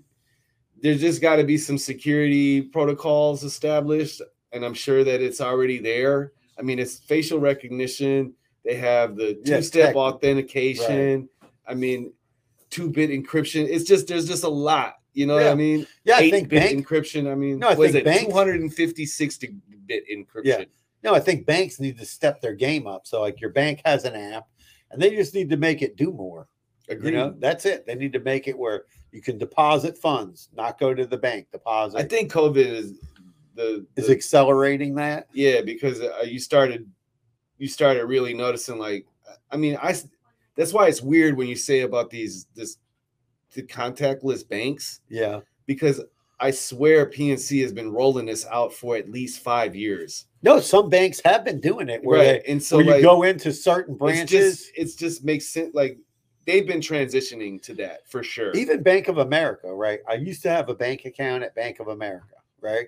there's 0.80 1.02
just 1.02 1.22
got 1.22 1.38
to 1.38 1.44
be 1.44 1.58
some 1.58 1.78
security 1.80 2.62
protocols 2.62 3.44
established, 3.44 4.22
and 4.52 4.64
I'm 4.64 4.76
sure 4.76 5.04
that 5.04 5.22
it's 5.22 5.42
already 5.42 5.80
there. 5.80 6.34
I 6.60 6.62
mean, 6.62 6.78
it's 6.78 7.00
facial 7.00 7.40
recognition. 7.40 8.34
They 8.64 8.76
have 8.76 9.16
the 9.16 9.42
two-step 9.44 9.88
tech- 9.88 9.96
authentication. 9.96 11.30
I 11.68 11.74
mean, 11.74 12.14
two-bit 12.70 13.10
encryption. 13.10 13.68
It's 13.70 13.86
just 13.86 14.08
there's 14.08 14.28
just 14.28 14.44
a 14.44 14.50
lot. 14.50 14.96
You 15.14 15.26
know 15.26 15.36
what 15.36 15.48
I 15.48 15.56
mean? 15.56 15.88
Yeah, 16.04 16.18
I 16.18 16.30
think 16.30 16.50
bank. 16.50 16.86
encryption. 16.88 17.32
I 17.32 17.36
mean, 17.36 17.58
No, 17.60 17.70
I 17.70 17.72
is 17.72 17.78
think 17.80 17.96
it? 17.96 18.06
banks- 18.06 18.26
256 18.32 19.38
bit 19.88 20.04
encryption. 20.14 20.42
Yeah. 20.44 20.64
No, 21.04 21.14
I 21.16 21.20
think 21.20 21.46
banks 21.46 21.80
need 21.80 21.98
to 21.98 22.06
step 22.06 22.40
their 22.42 22.54
game 22.54 22.86
up. 22.88 23.08
So, 23.08 23.22
like, 23.22 23.40
your 23.42 23.50
bank 23.52 23.82
has 23.86 24.04
an 24.06 24.16
app, 24.16 24.46
and 24.92 25.02
they 25.02 25.12
just 25.16 25.34
need 25.34 25.50
to 25.50 25.58
make 25.58 25.82
it 25.82 25.96
do 25.96 26.12
more. 26.12 26.48
Agreed. 26.90 27.12
You 27.12 27.18
know, 27.18 27.36
that's 27.40 27.66
it. 27.66 27.86
They 27.86 27.96
need 27.96 28.14
to 28.14 28.20
make 28.20 28.48
it 28.48 28.58
where 28.58 28.84
you 29.12 29.22
can 29.22 29.38
deposit 29.38 29.98
funds, 29.98 30.50
not 30.56 30.80
go 30.80 30.94
to 30.94 31.06
the 31.06 31.18
bank. 31.18 31.48
Deposit 31.52 31.98
I 31.98 32.04
think 32.04 32.32
COVID 32.32 32.58
is 32.58 32.94
the, 33.56 33.86
is 33.96 34.08
the 34.08 34.14
accelerating 34.14 34.94
that. 34.96 35.28
yeah 35.34 35.62
because 35.62 36.00
uh, 36.00 36.22
you 36.24 36.38
started 36.40 36.88
you 37.58 37.68
started 37.68 38.06
really 38.06 38.36
noticing 38.36 38.78
like 38.78 39.08
i 39.50 39.58
mean 39.58 39.76
i 39.82 39.96
that's 40.58 40.74
why 40.74 40.88
it's 40.88 41.02
weird 41.02 41.38
when 41.38 41.48
you 41.48 41.56
say 41.56 41.82
about 41.82 42.10
these 42.10 42.48
this 42.56 42.78
the 43.54 43.64
contactless 43.64 44.48
banks 44.48 45.00
Yeah. 45.10 45.40
because 45.66 46.02
i 46.40 46.52
swear 46.52 47.06
pnc 47.06 47.62
has 47.62 47.72
been 47.74 47.92
rolling 47.92 48.26
this 48.26 48.46
out 48.52 48.74
for 48.74 48.96
at 48.98 49.10
least 49.10 49.40
five 49.42 49.76
years 49.76 50.26
No, 50.44 50.60
some 50.60 50.90
banks 50.90 51.22
have 51.26 51.46
been 51.46 51.62
doing 51.62 51.90
it 51.90 52.04
where, 52.04 52.20
right 52.20 52.44
they, 52.46 52.52
and 52.52 52.62
so 52.62 52.78
where 52.78 52.98
you 52.98 53.02
go 53.02 53.24
into 53.24 53.52
certain 53.54 53.94
it's 53.96 54.00
branches. 54.00 54.30
just 54.30 54.72
it's 54.76 54.96
just 54.96 55.24
makes 55.24 55.48
sense 55.48 55.74
like 55.74 55.98
they've 56.46 56.68
been 56.68 56.80
transitioning 56.82 57.62
to 57.62 57.74
that 57.76 58.08
for 58.08 58.22
sure. 58.24 58.52
even 58.54 58.82
Bank 58.82 59.10
of 59.10 59.18
America, 59.18 59.68
right? 59.74 60.00
I 60.08 60.14
used 60.14 60.42
to 60.44 60.50
have 60.50 60.70
a 60.70 60.76
bank 60.76 61.04
account 61.04 61.44
at 61.44 61.54
Bank 61.56 61.82
of 61.82 61.90
America, 61.90 62.36
right? 62.62 62.88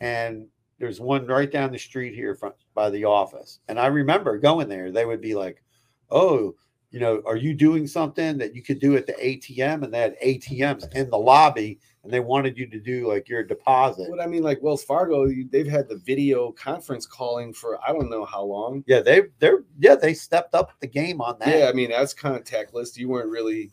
And 0.00 0.46
there's 0.78 1.00
one 1.02 1.26
right 1.26 1.50
down 1.52 1.70
the 1.70 1.78
street 1.78 2.14
here 2.14 2.34
from 2.34 2.54
by 2.74 2.88
the 2.88 3.04
office. 3.04 3.58
And 3.68 3.78
I 3.78 3.88
remember 3.88 4.38
going 4.38 4.68
there, 4.70 4.90
they 4.90 5.04
would 5.04 5.20
be 5.20 5.34
like, 5.34 5.62
Oh, 6.10 6.54
you 6.94 7.00
know, 7.00 7.20
are 7.26 7.34
you 7.34 7.54
doing 7.54 7.88
something 7.88 8.38
that 8.38 8.54
you 8.54 8.62
could 8.62 8.78
do 8.78 8.96
at 8.96 9.04
the 9.04 9.14
ATM? 9.14 9.82
And 9.82 9.92
they 9.92 9.98
had 9.98 10.16
ATMs 10.20 10.94
in 10.94 11.10
the 11.10 11.18
lobby 11.18 11.80
and 12.04 12.12
they 12.12 12.20
wanted 12.20 12.56
you 12.56 12.68
to 12.68 12.78
do 12.78 13.08
like 13.08 13.28
your 13.28 13.42
deposit. 13.42 14.08
What 14.08 14.22
I 14.22 14.28
mean, 14.28 14.44
like 14.44 14.62
Wells 14.62 14.84
Fargo, 14.84 15.26
they've 15.50 15.66
had 15.66 15.88
the 15.88 15.96
video 15.96 16.52
conference 16.52 17.04
calling 17.04 17.52
for 17.52 17.80
I 17.84 17.92
don't 17.92 18.08
know 18.10 18.24
how 18.24 18.44
long. 18.44 18.84
Yeah, 18.86 19.00
they 19.00 19.22
they're 19.40 19.64
yeah, 19.80 19.96
they 19.96 20.14
stepped 20.14 20.54
up 20.54 20.70
the 20.78 20.86
game 20.86 21.20
on 21.20 21.36
that. 21.40 21.48
Yeah, 21.48 21.68
I 21.68 21.72
mean 21.72 21.90
that's 21.90 22.14
contactless. 22.14 22.96
You 22.96 23.08
weren't 23.08 23.28
really 23.28 23.72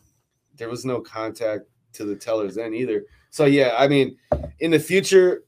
there 0.56 0.68
was 0.68 0.84
no 0.84 1.00
contact 1.00 1.66
to 1.92 2.04
the 2.04 2.16
tellers 2.16 2.56
then 2.56 2.74
either. 2.74 3.04
So 3.30 3.44
yeah, 3.44 3.76
I 3.78 3.86
mean, 3.86 4.16
in 4.58 4.72
the 4.72 4.80
future, 4.80 5.44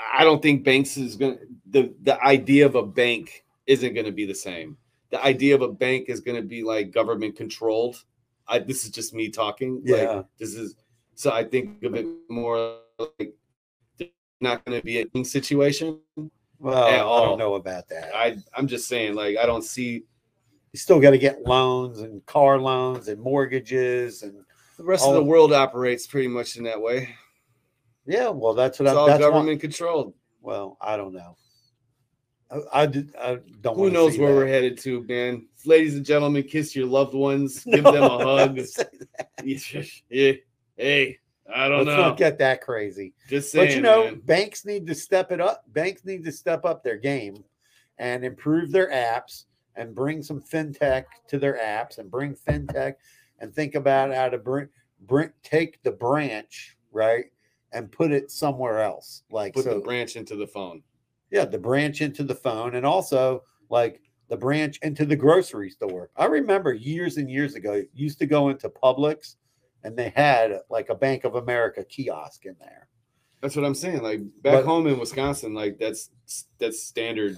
I 0.00 0.24
don't 0.24 0.42
think 0.42 0.64
banks 0.64 0.96
is 0.96 1.14
gonna 1.14 1.38
the 1.70 1.94
the 2.02 2.20
idea 2.20 2.66
of 2.66 2.74
a 2.74 2.84
bank 2.84 3.44
isn't 3.68 3.94
gonna 3.94 4.10
be 4.10 4.26
the 4.26 4.34
same. 4.34 4.76
The 5.14 5.24
idea 5.24 5.54
of 5.54 5.62
a 5.62 5.68
bank 5.68 6.08
is 6.08 6.18
gonna 6.20 6.42
be 6.42 6.64
like 6.64 6.90
government 6.90 7.36
controlled. 7.36 8.02
I 8.48 8.58
this 8.58 8.84
is 8.84 8.90
just 8.90 9.14
me 9.14 9.28
talking. 9.28 9.76
Like, 9.86 10.02
Yeah. 10.02 10.22
this 10.40 10.54
is 10.56 10.74
so 11.14 11.30
I 11.30 11.44
think 11.44 11.84
of 11.84 11.94
it 11.94 12.04
more 12.28 12.78
like 12.98 13.32
not 14.40 14.64
gonna 14.64 14.82
be 14.82 14.98
a 15.14 15.24
situation. 15.24 16.00
Well, 16.58 16.82
I 16.84 16.96
don't 17.26 17.38
know 17.38 17.54
about 17.54 17.88
that. 17.90 18.12
I 18.12 18.38
I'm 18.56 18.66
just 18.66 18.88
saying, 18.88 19.14
like 19.14 19.36
I 19.36 19.46
don't 19.46 19.62
see 19.62 20.02
you 20.72 20.78
still 20.78 20.98
got 20.98 21.10
to 21.10 21.18
get 21.18 21.42
loans 21.42 22.00
and 22.00 22.26
car 22.26 22.58
loans 22.58 23.06
and 23.06 23.20
mortgages 23.22 24.24
and 24.24 24.44
the 24.76 24.82
rest 24.82 25.06
of 25.06 25.14
the 25.14 25.22
world 25.22 25.52
operates 25.52 26.08
pretty 26.08 26.26
much 26.26 26.56
in 26.56 26.64
that 26.64 26.80
way. 26.82 27.14
yeah. 28.04 28.30
Well, 28.30 28.54
that's 28.54 28.80
what 28.80 28.86
It's 28.86 28.92
I'm. 28.92 28.98
all 28.98 29.06
That's 29.06 29.20
why- 29.22 29.30
government 29.30 29.60
controlled. 29.60 30.12
Well, 30.40 30.76
I 30.80 30.96
don't 30.96 31.14
know. 31.14 31.36
I, 32.54 32.82
I, 32.82 32.86
did- 32.86 33.14
I 33.16 33.38
don't. 33.60 33.76
Who 33.76 33.90
knows 33.90 34.16
where 34.18 34.30
that. 34.32 34.36
we're 34.36 34.46
headed 34.46 34.78
to, 34.78 35.02
man? 35.04 35.46
Ladies 35.64 35.96
and 35.96 36.04
gentlemen, 36.04 36.42
kiss 36.44 36.76
your 36.76 36.86
loved 36.86 37.14
ones, 37.14 37.64
give 37.70 37.84
them 37.84 38.02
a 38.02 38.24
hug. 38.24 38.56
don't 38.56 38.68
say 38.68 38.84
that. 39.18 39.88
yeah. 40.08 40.32
Hey, 40.76 41.18
I 41.52 41.68
don't 41.68 41.78
Let's 41.78 41.88
know. 41.88 42.08
not 42.08 42.16
get 42.16 42.38
that 42.38 42.60
crazy. 42.60 43.12
Just 43.28 43.52
saying, 43.52 43.68
but 43.68 43.76
you 43.76 43.82
know, 43.82 44.04
man. 44.04 44.20
banks 44.24 44.64
need 44.64 44.86
to 44.86 44.94
step 44.94 45.32
it 45.32 45.40
up. 45.40 45.64
Banks 45.72 46.04
need 46.04 46.24
to 46.24 46.32
step 46.32 46.64
up 46.64 46.82
their 46.82 46.96
game 46.96 47.44
and 47.98 48.24
improve 48.24 48.72
their 48.72 48.90
apps 48.90 49.44
and 49.76 49.94
bring 49.94 50.22
some 50.22 50.40
fintech 50.40 51.04
to 51.28 51.38
their 51.38 51.58
apps 51.58 51.98
and 51.98 52.10
bring 52.10 52.34
fintech 52.34 52.94
and 53.40 53.54
think 53.54 53.74
about 53.74 54.12
how 54.14 54.28
to 54.28 54.38
bring 54.38 54.68
bring 55.06 55.30
take 55.42 55.82
the 55.82 55.90
branch 55.92 56.76
right 56.92 57.26
and 57.72 57.90
put 57.90 58.10
it 58.12 58.30
somewhere 58.30 58.80
else. 58.80 59.22
Like 59.30 59.54
put 59.54 59.64
so, 59.64 59.74
the 59.74 59.80
branch 59.80 60.16
into 60.16 60.36
the 60.36 60.46
phone. 60.46 60.82
Yeah, 61.34 61.44
the 61.44 61.58
branch 61.58 62.00
into 62.00 62.22
the 62.22 62.34
phone 62.34 62.76
and 62.76 62.86
also 62.86 63.42
like 63.68 64.00
the 64.28 64.36
branch 64.36 64.78
into 64.82 65.04
the 65.04 65.16
grocery 65.16 65.68
store. 65.68 66.08
I 66.16 66.26
remember 66.26 66.72
years 66.72 67.16
and 67.16 67.28
years 67.28 67.56
ago, 67.56 67.82
used 67.92 68.20
to 68.20 68.26
go 68.26 68.50
into 68.50 68.68
Publix 68.68 69.34
and 69.82 69.96
they 69.96 70.12
had 70.14 70.60
like 70.70 70.90
a 70.90 70.94
Bank 70.94 71.24
of 71.24 71.34
America 71.34 71.82
kiosk 71.84 72.46
in 72.46 72.54
there. 72.60 72.86
That's 73.42 73.56
what 73.56 73.64
I'm 73.64 73.74
saying. 73.74 74.00
Like 74.00 74.20
back 74.42 74.54
But- 74.54 74.64
home 74.64 74.86
in 74.86 74.96
Wisconsin, 74.96 75.54
like 75.54 75.76
that's 75.80 76.10
that's 76.60 76.84
standard 76.84 77.36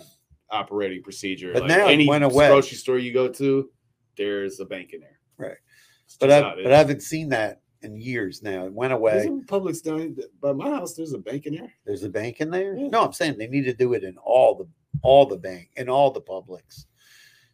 operating 0.51 1.03
procedure. 1.03 1.55
But 1.55 1.63
like 1.63 1.71
now 1.71 1.87
any 1.87 2.07
went 2.07 2.23
away. 2.23 2.49
grocery 2.49 2.77
store 2.77 2.99
you 2.99 3.15
go 3.15 3.29
to, 3.29 3.71
there's 4.19 4.61
a 4.61 4.67
bank 4.67 4.93
in 4.93 5.01
there. 5.01 5.19
Right. 5.39 5.57
It's 6.05 6.19
But 6.19 6.31
I 6.31 6.41
but. 6.55 6.71
I 6.71 6.77
haven't 6.77 7.03
seen 7.03 7.31
that 7.31 7.63
in 7.83 7.97
years 8.01 8.43
now. 8.43 8.67
It 8.67 8.73
went 8.73 8.93
away. 8.93 9.19
Isn't 9.19 9.47
Publix 9.47 9.83
down 9.83 10.17
by 10.41 10.53
my 10.53 10.71
house? 10.71 10.95
There's 10.95 11.13
a 11.13 11.19
bank 11.19 11.47
in 11.47 11.55
there. 11.57 11.73
There's 11.85 12.03
a 12.05 12.09
bank 12.09 12.41
in 12.41 12.51
there. 12.51 12.77
Yeah. 12.77 12.89
No, 12.89 13.05
I'm 13.05 13.13
saying 13.13 13.39
they 13.39 13.47
need 13.49 13.65
to 13.65 13.75
do 13.75 13.93
it 13.95 14.05
in 14.05 14.17
all 14.19 14.55
the 14.55 14.67
all 15.03 15.27
the 15.27 15.37
bank 15.37 15.71
in 15.77 15.89
all 15.89 16.11
the 16.11 16.21
Publix. 16.21 16.87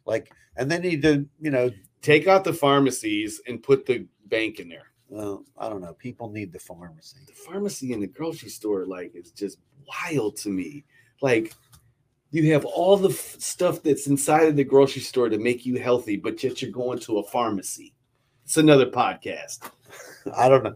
Like, 0.05 0.31
and 0.57 0.69
they 0.71 0.79
need 0.79 1.01
to, 1.03 1.25
you 1.39 1.51
know, 1.51 1.71
Take 2.01 2.27
out 2.27 2.43
the 2.43 2.51
pharmacies 2.51 3.39
and 3.47 3.63
put 3.63 3.85
the 3.85 4.05
bank 4.25 4.59
in 4.59 4.67
there. 4.67 4.91
well, 5.07 5.45
I 5.57 5.69
don't 5.69 5.79
know. 5.79 5.93
People 5.93 6.29
need 6.29 6.51
the 6.51 6.59
pharmacy. 6.59 7.15
the 7.25 7.31
pharmacy 7.31 7.93
in 7.93 8.01
the 8.01 8.07
grocery 8.07 8.49
store 8.49 8.85
like 8.85 9.15
is 9.15 9.31
just 9.31 9.59
wild 9.87 10.35
to 10.37 10.49
me 10.49 10.83
like 11.21 11.53
you 12.31 12.51
have 12.51 12.65
all 12.65 12.97
the 12.97 13.07
f- 13.09 13.35
stuff 13.39 13.81
that's 13.83 14.07
inside 14.07 14.47
of 14.47 14.57
the 14.57 14.63
grocery 14.65 15.01
store 15.01 15.29
to 15.29 15.37
make 15.37 15.65
you 15.65 15.79
healthy 15.79 16.17
but 16.17 16.43
yet 16.43 16.61
you're 16.61 16.71
going 16.71 16.99
to 16.99 17.19
a 17.19 17.23
pharmacy 17.23 17.93
it's 18.43 18.57
another 18.57 18.85
podcast 18.87 19.69
I 20.37 20.49
don't 20.49 20.63
know. 20.63 20.75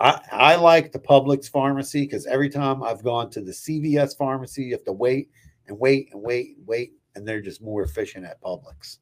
I, 0.00 0.20
I 0.30 0.56
like 0.56 0.92
the 0.92 0.98
Publix 0.98 1.50
pharmacy 1.50 2.02
because 2.02 2.26
every 2.26 2.48
time 2.48 2.82
I've 2.82 3.02
gone 3.02 3.30
to 3.30 3.40
the 3.40 3.52
CVS 3.52 4.16
pharmacy, 4.16 4.64
you 4.64 4.72
have 4.72 4.84
to 4.84 4.92
wait 4.92 5.30
and 5.66 5.78
wait 5.78 6.10
and 6.12 6.22
wait 6.22 6.56
and 6.56 6.66
wait, 6.66 6.92
and 7.14 7.26
they're 7.26 7.40
just 7.40 7.62
more 7.62 7.82
efficient 7.82 8.24
at 8.24 8.40
Publix. 8.40 8.98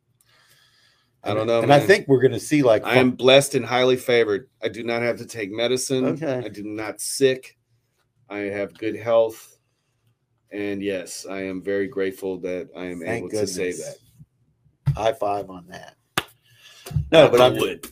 I 1.23 1.35
don't 1.35 1.47
know, 1.49 1.61
And 1.61 1.73
I 1.73 1.81
think 1.81 2.07
we're 2.07 2.21
going 2.21 2.33
to 2.33 2.39
see 2.39 2.63
like 2.63 2.85
i 2.85 2.95
am 2.95 3.11
blessed 3.11 3.57
and 3.57 3.67
highly 3.67 3.97
favored 3.97 4.49
i 4.63 4.69
do 4.69 4.85
not 4.85 5.03
have 5.03 5.17
to 5.19 5.27
take 5.27 5.51
medicine 5.51 6.05
Okay. 6.05 6.43
i 6.45 6.49
do 6.49 6.63
not 6.63 7.01
sick 7.01 7.59
i 8.31 8.39
have 8.39 8.79
good 8.79 8.95
health 8.95 9.59
and 10.53 10.81
yes 10.81 11.27
i 11.29 11.43
am 11.43 11.61
very 11.61 11.89
grateful 11.89 12.39
that 12.39 12.69
i 12.77 12.85
am 12.85 13.01
Thank 13.01 13.25
able 13.25 13.31
to 13.31 13.47
say 13.49 13.73
that 13.73 13.97
high 14.97 15.13
five 15.13 15.51
on 15.51 15.67
that. 15.69 15.97
No, 17.13 17.29
but 17.29 17.41
I 17.41 17.49
would 17.51 17.87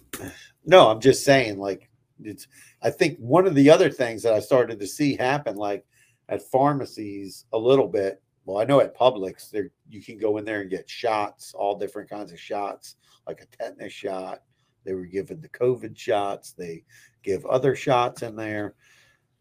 No, 0.66 0.88
I'm 0.90 1.00
just 1.00 1.24
saying, 1.24 1.58
like, 1.58 1.88
it's. 2.22 2.46
I 2.82 2.90
think 2.90 3.18
one 3.18 3.46
of 3.46 3.54
the 3.54 3.70
other 3.70 3.90
things 3.90 4.22
that 4.22 4.34
I 4.34 4.40
started 4.40 4.78
to 4.80 4.86
see 4.86 5.16
happen, 5.16 5.56
like 5.56 5.84
at 6.28 6.42
pharmacies, 6.42 7.44
a 7.52 7.58
little 7.58 7.88
bit. 7.88 8.22
Well, 8.46 8.58
I 8.58 8.64
know 8.64 8.80
at 8.80 8.96
Publix, 8.96 9.50
there 9.50 9.70
you 9.88 10.02
can 10.02 10.18
go 10.18 10.36
in 10.36 10.44
there 10.44 10.60
and 10.60 10.70
get 10.70 10.88
shots, 10.88 11.54
all 11.54 11.78
different 11.78 12.10
kinds 12.10 12.30
of 12.30 12.38
shots, 12.38 12.96
like 13.26 13.40
a 13.40 13.46
tetanus 13.56 13.92
shot. 13.92 14.42
They 14.84 14.94
were 14.94 15.06
given 15.06 15.40
the 15.40 15.48
COVID 15.48 15.96
shots. 15.96 16.52
They 16.52 16.84
give 17.22 17.44
other 17.46 17.74
shots 17.74 18.22
in 18.22 18.36
there, 18.36 18.74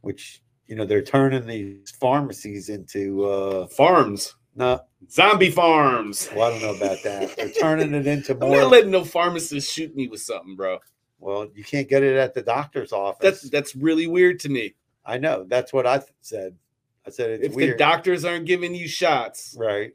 which 0.02 0.42
you 0.68 0.76
know 0.76 0.86
they're 0.86 1.02
turning 1.02 1.46
these 1.46 1.92
pharmacies 1.92 2.70
into. 2.70 3.26
uh 3.26 3.68
farms 3.68 4.36
No, 4.56 4.82
zombie 5.12 5.52
farms 5.52 6.30
well, 6.36 6.48
I 6.48 6.60
don't 6.60 6.62
know 6.62 6.86
about 6.86 7.04
that. 7.04 7.36
They're 7.36 7.52
turning 7.52 7.94
it 7.94 8.08
into 8.08 8.34
I'm 8.34 8.52
not 8.52 8.72
letting 8.72 8.92
no 8.92 9.04
pharmacist 9.04 9.72
shoot 9.72 9.94
me 9.96 10.08
with 10.08 10.22
something, 10.22 10.56
bro. 10.56 10.80
Well, 11.24 11.48
you 11.56 11.64
can't 11.64 11.88
get 11.88 12.04
it 12.04 12.16
at 12.18 12.34
the 12.34 12.42
doctor's 12.42 12.92
office. 12.92 13.22
That's 13.42 13.50
that's 13.50 13.76
really 13.76 14.08
weird 14.08 14.40
to 14.42 14.50
me. 14.50 14.76
I 15.06 15.18
know. 15.18 15.46
That's 15.48 15.72
what 15.74 15.88
I 15.88 15.98
th- 16.00 16.10
said. 16.22 16.56
I 17.06 17.10
said 17.10 17.32
it's 17.32 17.46
if 17.48 17.56
the 17.56 17.76
doctors 17.76 18.24
aren't 18.26 18.46
giving 18.46 18.76
you 18.76 18.88
shots, 18.88 19.56
right. 19.58 19.92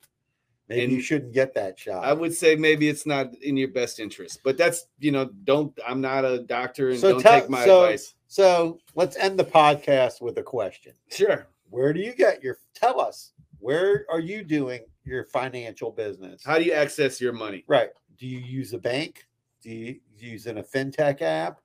Maybe 0.69 0.85
And 0.85 0.93
you 0.93 1.01
shouldn't 1.01 1.33
get 1.33 1.55
that 1.55 1.79
shot. 1.79 2.05
I 2.05 2.13
would 2.13 2.35
say 2.35 2.55
maybe 2.55 2.89
it's 2.91 3.07
not 3.07 3.35
in 3.37 3.57
your 3.57 3.69
best 3.69 4.01
interest. 4.01 4.41
But 4.45 4.59
that's 4.59 4.87
you 4.99 5.11
know, 5.13 5.31
don't 5.45 5.73
I'm 5.87 6.01
not 6.03 6.25
a 6.27 6.41
doctor 6.41 6.91
and 6.91 6.99
So 6.99 7.13
don't 7.13 7.23
tell- 7.23 7.41
take 7.41 7.49
my 7.51 7.65
so- 7.65 7.85
advice. 7.85 8.15
so 8.27 8.79
let's 8.95 9.17
end 9.17 9.39
the 9.39 9.45
podcast 9.45 10.21
with 10.21 10.37
a 10.39 10.43
question. 10.43 10.93
Sure. 11.11 11.47
Where 11.71 11.93
do 11.93 12.01
you 12.01 12.15
get 12.15 12.43
your 12.43 12.59
tell 12.75 13.01
us 13.01 13.33
where 13.61 14.05
are 14.11 14.21
you 14.21 14.43
doing 14.45 14.81
your 15.05 15.25
financial 15.25 15.91
business? 15.91 16.43
How 16.45 16.59
do 16.59 16.65
you 16.65 16.73
access 16.73 17.21
your 17.21 17.33
money? 17.33 17.65
right. 17.67 17.91
Do 18.19 18.27
you 18.27 18.39
use 18.41 18.73
a 18.73 18.79
bank? 18.79 19.28
Do 19.63 19.71
you 19.71 20.01
using 20.17 20.59
a 20.59 20.63
fintech 20.63 21.23
app? 21.23 21.61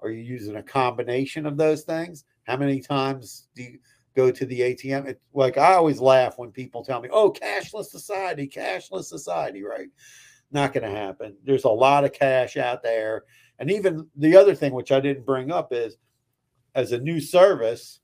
Are 0.00 0.10
you 0.10 0.22
using 0.22 0.56
a 0.56 0.62
combination 0.62 1.46
of 1.46 1.56
those 1.56 1.82
things? 1.82 2.24
How 2.44 2.56
many 2.56 2.80
times 2.80 3.48
do 3.54 3.62
you 3.62 3.78
go 4.14 4.30
to 4.30 4.46
the 4.46 4.60
ATM? 4.60 5.06
It's 5.06 5.20
like 5.32 5.58
I 5.58 5.74
always 5.74 6.00
laugh 6.00 6.38
when 6.38 6.50
people 6.50 6.84
tell 6.84 7.00
me, 7.00 7.08
"Oh, 7.10 7.32
cashless 7.32 7.86
society, 7.86 8.48
cashless 8.48 9.04
society," 9.04 9.62
right? 9.62 9.88
Not 10.52 10.72
going 10.72 10.84
to 10.84 10.96
happen. 10.96 11.36
There's 11.44 11.64
a 11.64 11.68
lot 11.68 12.04
of 12.04 12.12
cash 12.12 12.56
out 12.56 12.82
there. 12.82 13.24
And 13.58 13.70
even 13.70 14.08
the 14.16 14.36
other 14.36 14.54
thing 14.54 14.72
which 14.72 14.92
I 14.92 15.00
didn't 15.00 15.26
bring 15.26 15.50
up 15.50 15.72
is 15.72 15.96
as 16.74 16.92
a 16.92 16.98
new 16.98 17.20
service, 17.20 18.00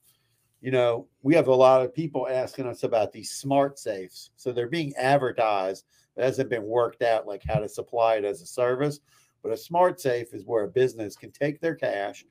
you 0.61 0.70
know, 0.70 1.09
we 1.22 1.34
have 1.34 1.49
a 1.49 1.55
lot 1.55 1.82
of 1.82 1.95
people 1.95 2.28
asking 2.28 2.66
us 2.66 2.84
about 2.84 3.12
these 3.12 3.30
smart 3.30 3.78
safes. 3.78 4.30
So 4.36 4.53
they're 4.53 4.68
being 4.68 4.95
advertised. 4.97 5.84
It 6.16 6.24
hasn't 6.24 6.51
been 6.51 6.64
worked 6.64 7.03
out 7.03 7.26
like 7.26 7.43
how 7.47 7.59
to 7.59 7.68
supply 7.68 8.16
it 8.16 8.24
as 8.24 8.40
a 8.43 8.47
service. 8.47 9.01
But 9.43 9.53
a 9.53 9.57
smart 9.57 10.01
safe 10.01 10.34
is 10.34 10.47
where 10.47 10.64
a 10.64 10.68
business 10.68 11.16
can 11.16 11.32
take 11.32 11.61
their 11.61 11.74
cash, 11.74 12.24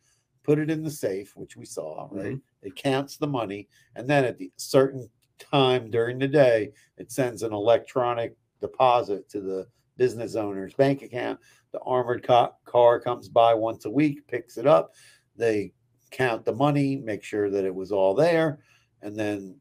put 0.43 0.59
it 0.59 0.69
in 0.69 0.83
the 0.83 0.91
safe, 0.91 1.33
which 1.35 1.57
we 1.57 1.65
saw, 1.65 2.07
mm-hmm. 2.07 2.17
right? 2.17 2.37
It 2.61 2.75
counts 2.75 3.17
the 3.17 3.27
money, 3.27 3.67
and 3.95 4.09
then 4.09 4.25
at 4.25 4.37
the 4.37 4.51
certain 4.57 5.09
time 5.39 5.89
during 5.89 6.19
the 6.19 6.27
day, 6.27 6.71
it 6.97 7.11
sends 7.11 7.43
an 7.43 7.53
electronic 7.53 8.35
deposit 8.61 9.27
to 9.29 9.41
the 9.41 9.67
business 9.97 10.35
owner's 10.35 10.73
bank 10.73 11.01
account. 11.01 11.39
The 11.71 11.79
armored 11.79 12.23
ca- 12.23 12.53
car 12.65 12.99
comes 12.99 13.29
by 13.29 13.53
once 13.53 13.85
a 13.85 13.89
week, 13.89 14.27
picks 14.27 14.57
it 14.57 14.67
up. 14.67 14.93
They 15.35 15.73
count 16.11 16.45
the 16.45 16.53
money, 16.53 16.97
make 16.97 17.23
sure 17.23 17.49
that 17.49 17.65
it 17.65 17.73
was 17.73 17.91
all 17.91 18.13
there, 18.13 18.59
and 19.01 19.15
then 19.15 19.55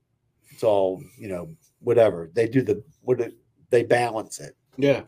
it's 0.51 0.63
all 0.63 1.03
you 1.17 1.29
know, 1.29 1.49
whatever 1.81 2.31
they 2.35 2.49
do. 2.49 2.63
The 2.63 2.83
what 3.03 3.21
it, 3.21 3.35
they 3.71 3.83
balance 3.83 4.41
it. 4.41 4.57
Yeah. 4.77 5.03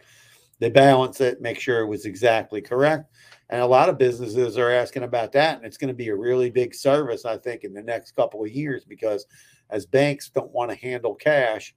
They 0.62 0.70
balance 0.70 1.20
it, 1.20 1.40
make 1.40 1.58
sure 1.58 1.80
it 1.80 1.88
was 1.88 2.06
exactly 2.06 2.60
correct. 2.60 3.10
And 3.50 3.60
a 3.60 3.66
lot 3.66 3.88
of 3.88 3.98
businesses 3.98 4.56
are 4.56 4.70
asking 4.70 5.02
about 5.02 5.32
that. 5.32 5.56
And 5.56 5.66
it's 5.66 5.76
going 5.76 5.88
to 5.88 5.94
be 5.94 6.10
a 6.10 6.14
really 6.14 6.50
big 6.50 6.72
service, 6.72 7.24
I 7.24 7.36
think, 7.36 7.64
in 7.64 7.74
the 7.74 7.82
next 7.82 8.12
couple 8.12 8.44
of 8.44 8.50
years 8.52 8.84
because 8.84 9.26
as 9.70 9.86
banks 9.86 10.30
don't 10.30 10.52
want 10.52 10.70
to 10.70 10.76
handle 10.76 11.16
cash, 11.16 11.74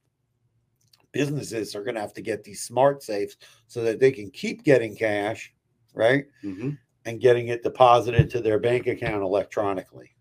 businesses 1.13 1.75
are 1.75 1.83
going 1.83 1.95
to 1.95 2.01
have 2.01 2.13
to 2.13 2.21
get 2.21 2.43
these 2.43 2.61
smart 2.61 3.01
safes 3.01 3.37
so 3.65 3.81
that 3.81 3.99
they 3.99 4.11
can 4.11 4.29
keep 4.29 4.63
getting 4.63 4.95
cash, 4.95 5.51
right? 5.95 6.25
Mhm. 6.43 6.77
And 7.05 7.19
getting 7.19 7.47
it 7.47 7.63
deposited 7.63 8.29
to 8.29 8.39
their 8.39 8.59
bank 8.59 8.85
account 8.85 9.23
electronically. 9.23 10.14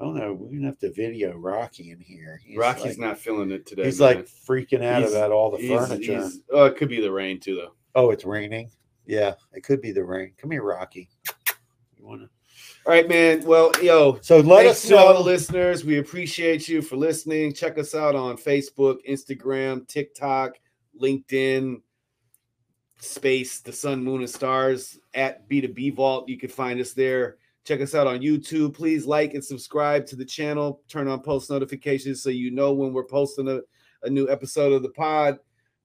I 0.00 0.04
don't 0.04 0.14
know. 0.16 0.32
We're 0.32 0.50
gonna 0.50 0.66
have 0.66 0.78
to 0.78 0.92
video 0.92 1.36
Rocky 1.36 1.90
in 1.90 1.98
here. 2.00 2.40
He's 2.44 2.56
Rocky's 2.56 2.84
like, 2.84 2.98
not 2.98 3.18
feeling 3.18 3.50
it 3.50 3.66
today. 3.66 3.84
He's 3.84 3.98
man. 3.98 4.16
like 4.16 4.26
freaking 4.26 4.82
out 4.84 5.00
He's- 5.02 5.12
about 5.12 5.32
all 5.32 5.50
the 5.50 5.58
He's- 5.58 5.88
furniture. 5.88 6.12
he's- 6.12 6.38
oh, 6.52 6.66
it 6.66 6.76
could 6.76 6.88
be 6.88 7.00
the 7.00 7.10
rain 7.10 7.40
too, 7.40 7.56
though. 7.56 7.72
Oh, 7.94 8.10
it's 8.10 8.24
raining. 8.24 8.70
Yeah, 9.06 9.34
it 9.54 9.62
could 9.64 9.80
be 9.80 9.90
the 9.90 10.04
rain. 10.04 10.34
Come 10.36 10.50
here, 10.52 10.62
Rocky. 10.62 11.08
You 11.96 12.06
wanna? 12.06 12.30
All 12.86 12.92
right, 12.92 13.08
man. 13.08 13.42
Well, 13.44 13.72
yo, 13.82 14.18
So 14.22 14.38
let 14.40 14.66
us 14.66 14.86
to 14.88 14.96
all 14.96 15.14
the 15.14 15.20
listeners. 15.20 15.84
We 15.84 15.98
appreciate 15.98 16.68
you 16.68 16.80
for 16.80 16.96
listening. 16.96 17.52
Check 17.52 17.76
us 17.76 17.94
out 17.94 18.14
on 18.14 18.36
Facebook, 18.36 18.98
Instagram, 19.08 19.86
TikTok, 19.88 20.58
LinkedIn, 21.00 21.82
Space, 23.00 23.60
the 23.60 23.72
Sun, 23.72 24.02
Moon, 24.04 24.20
and 24.20 24.30
Stars 24.30 24.98
at 25.14 25.48
B2B 25.48 25.94
Vault. 25.94 26.28
You 26.28 26.38
can 26.38 26.48
find 26.50 26.80
us 26.80 26.92
there. 26.92 27.36
Check 27.68 27.82
us 27.82 27.94
out 27.94 28.06
on 28.06 28.20
YouTube. 28.20 28.72
Please 28.72 29.04
like 29.04 29.34
and 29.34 29.44
subscribe 29.44 30.06
to 30.06 30.16
the 30.16 30.24
channel. 30.24 30.80
Turn 30.88 31.06
on 31.06 31.20
post 31.20 31.50
notifications 31.50 32.22
so 32.22 32.30
you 32.30 32.50
know 32.50 32.72
when 32.72 32.94
we're 32.94 33.04
posting 33.04 33.46
a, 33.46 33.60
a 34.04 34.08
new 34.08 34.26
episode 34.30 34.72
of 34.72 34.82
the 34.82 34.88
pod. 34.88 35.38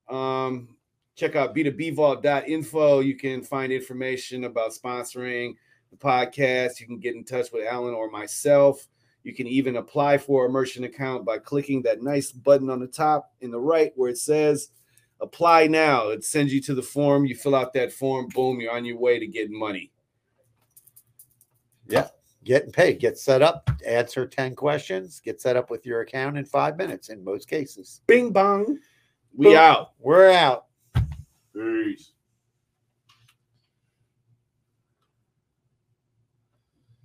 Um, 0.07 0.77
check 1.17 1.36
out 1.36 1.53
b2bvault.info. 1.53 3.01
You 3.01 3.17
can 3.17 3.43
find 3.43 3.73
information 3.73 4.45
about 4.45 4.71
sponsoring 4.71 5.55
the 5.91 5.97
podcast. 5.97 6.79
You 6.79 6.86
can 6.86 6.99
get 6.99 7.15
in 7.15 7.25
touch 7.25 7.51
with 7.51 7.67
Alan 7.67 7.93
or 7.93 8.09
myself. 8.09 8.88
You 9.25 9.34
can 9.34 9.47
even 9.47 9.75
apply 9.75 10.19
for 10.19 10.45
a 10.45 10.49
merchant 10.49 10.86
account 10.86 11.25
by 11.25 11.38
clicking 11.38 11.81
that 11.81 12.01
nice 12.01 12.31
button 12.31 12.69
on 12.69 12.79
the 12.79 12.88
top 12.88 13.34
in 13.41 13.51
the 13.51 13.59
right 13.59 13.91
where 13.97 14.09
it 14.09 14.17
says 14.17 14.69
apply 15.19 15.67
now. 15.67 16.11
It 16.11 16.23
sends 16.23 16.53
you 16.53 16.61
to 16.61 16.75
the 16.75 16.81
form. 16.81 17.25
You 17.25 17.36
fill 17.36 17.55
out 17.55 17.73
that 17.73 17.91
form. 17.91 18.29
Boom, 18.34 18.61
you're 18.61 18.71
on 18.71 18.86
your 18.86 18.99
way 18.99 19.19
to 19.19 19.27
getting 19.27 19.59
money. 19.59 19.91
Getting 22.43 22.71
paid. 22.71 22.99
Get 22.99 23.17
set 23.17 23.41
up. 23.41 23.69
Answer 23.86 24.27
ten 24.27 24.55
questions. 24.55 25.21
Get 25.23 25.39
set 25.39 25.55
up 25.55 25.69
with 25.69 25.86
your 25.86 26.01
account 26.01 26.38
in 26.38 26.45
five 26.45 26.77
minutes. 26.77 27.09
In 27.09 27.23
most 27.23 27.49
cases, 27.49 28.01
Bing 28.05 28.31
bong. 28.31 28.79
We 29.36 29.47
Boom. 29.47 29.55
out. 29.55 29.91
we're 29.99 30.29
out. 30.29 30.65
Peace. 31.53 32.11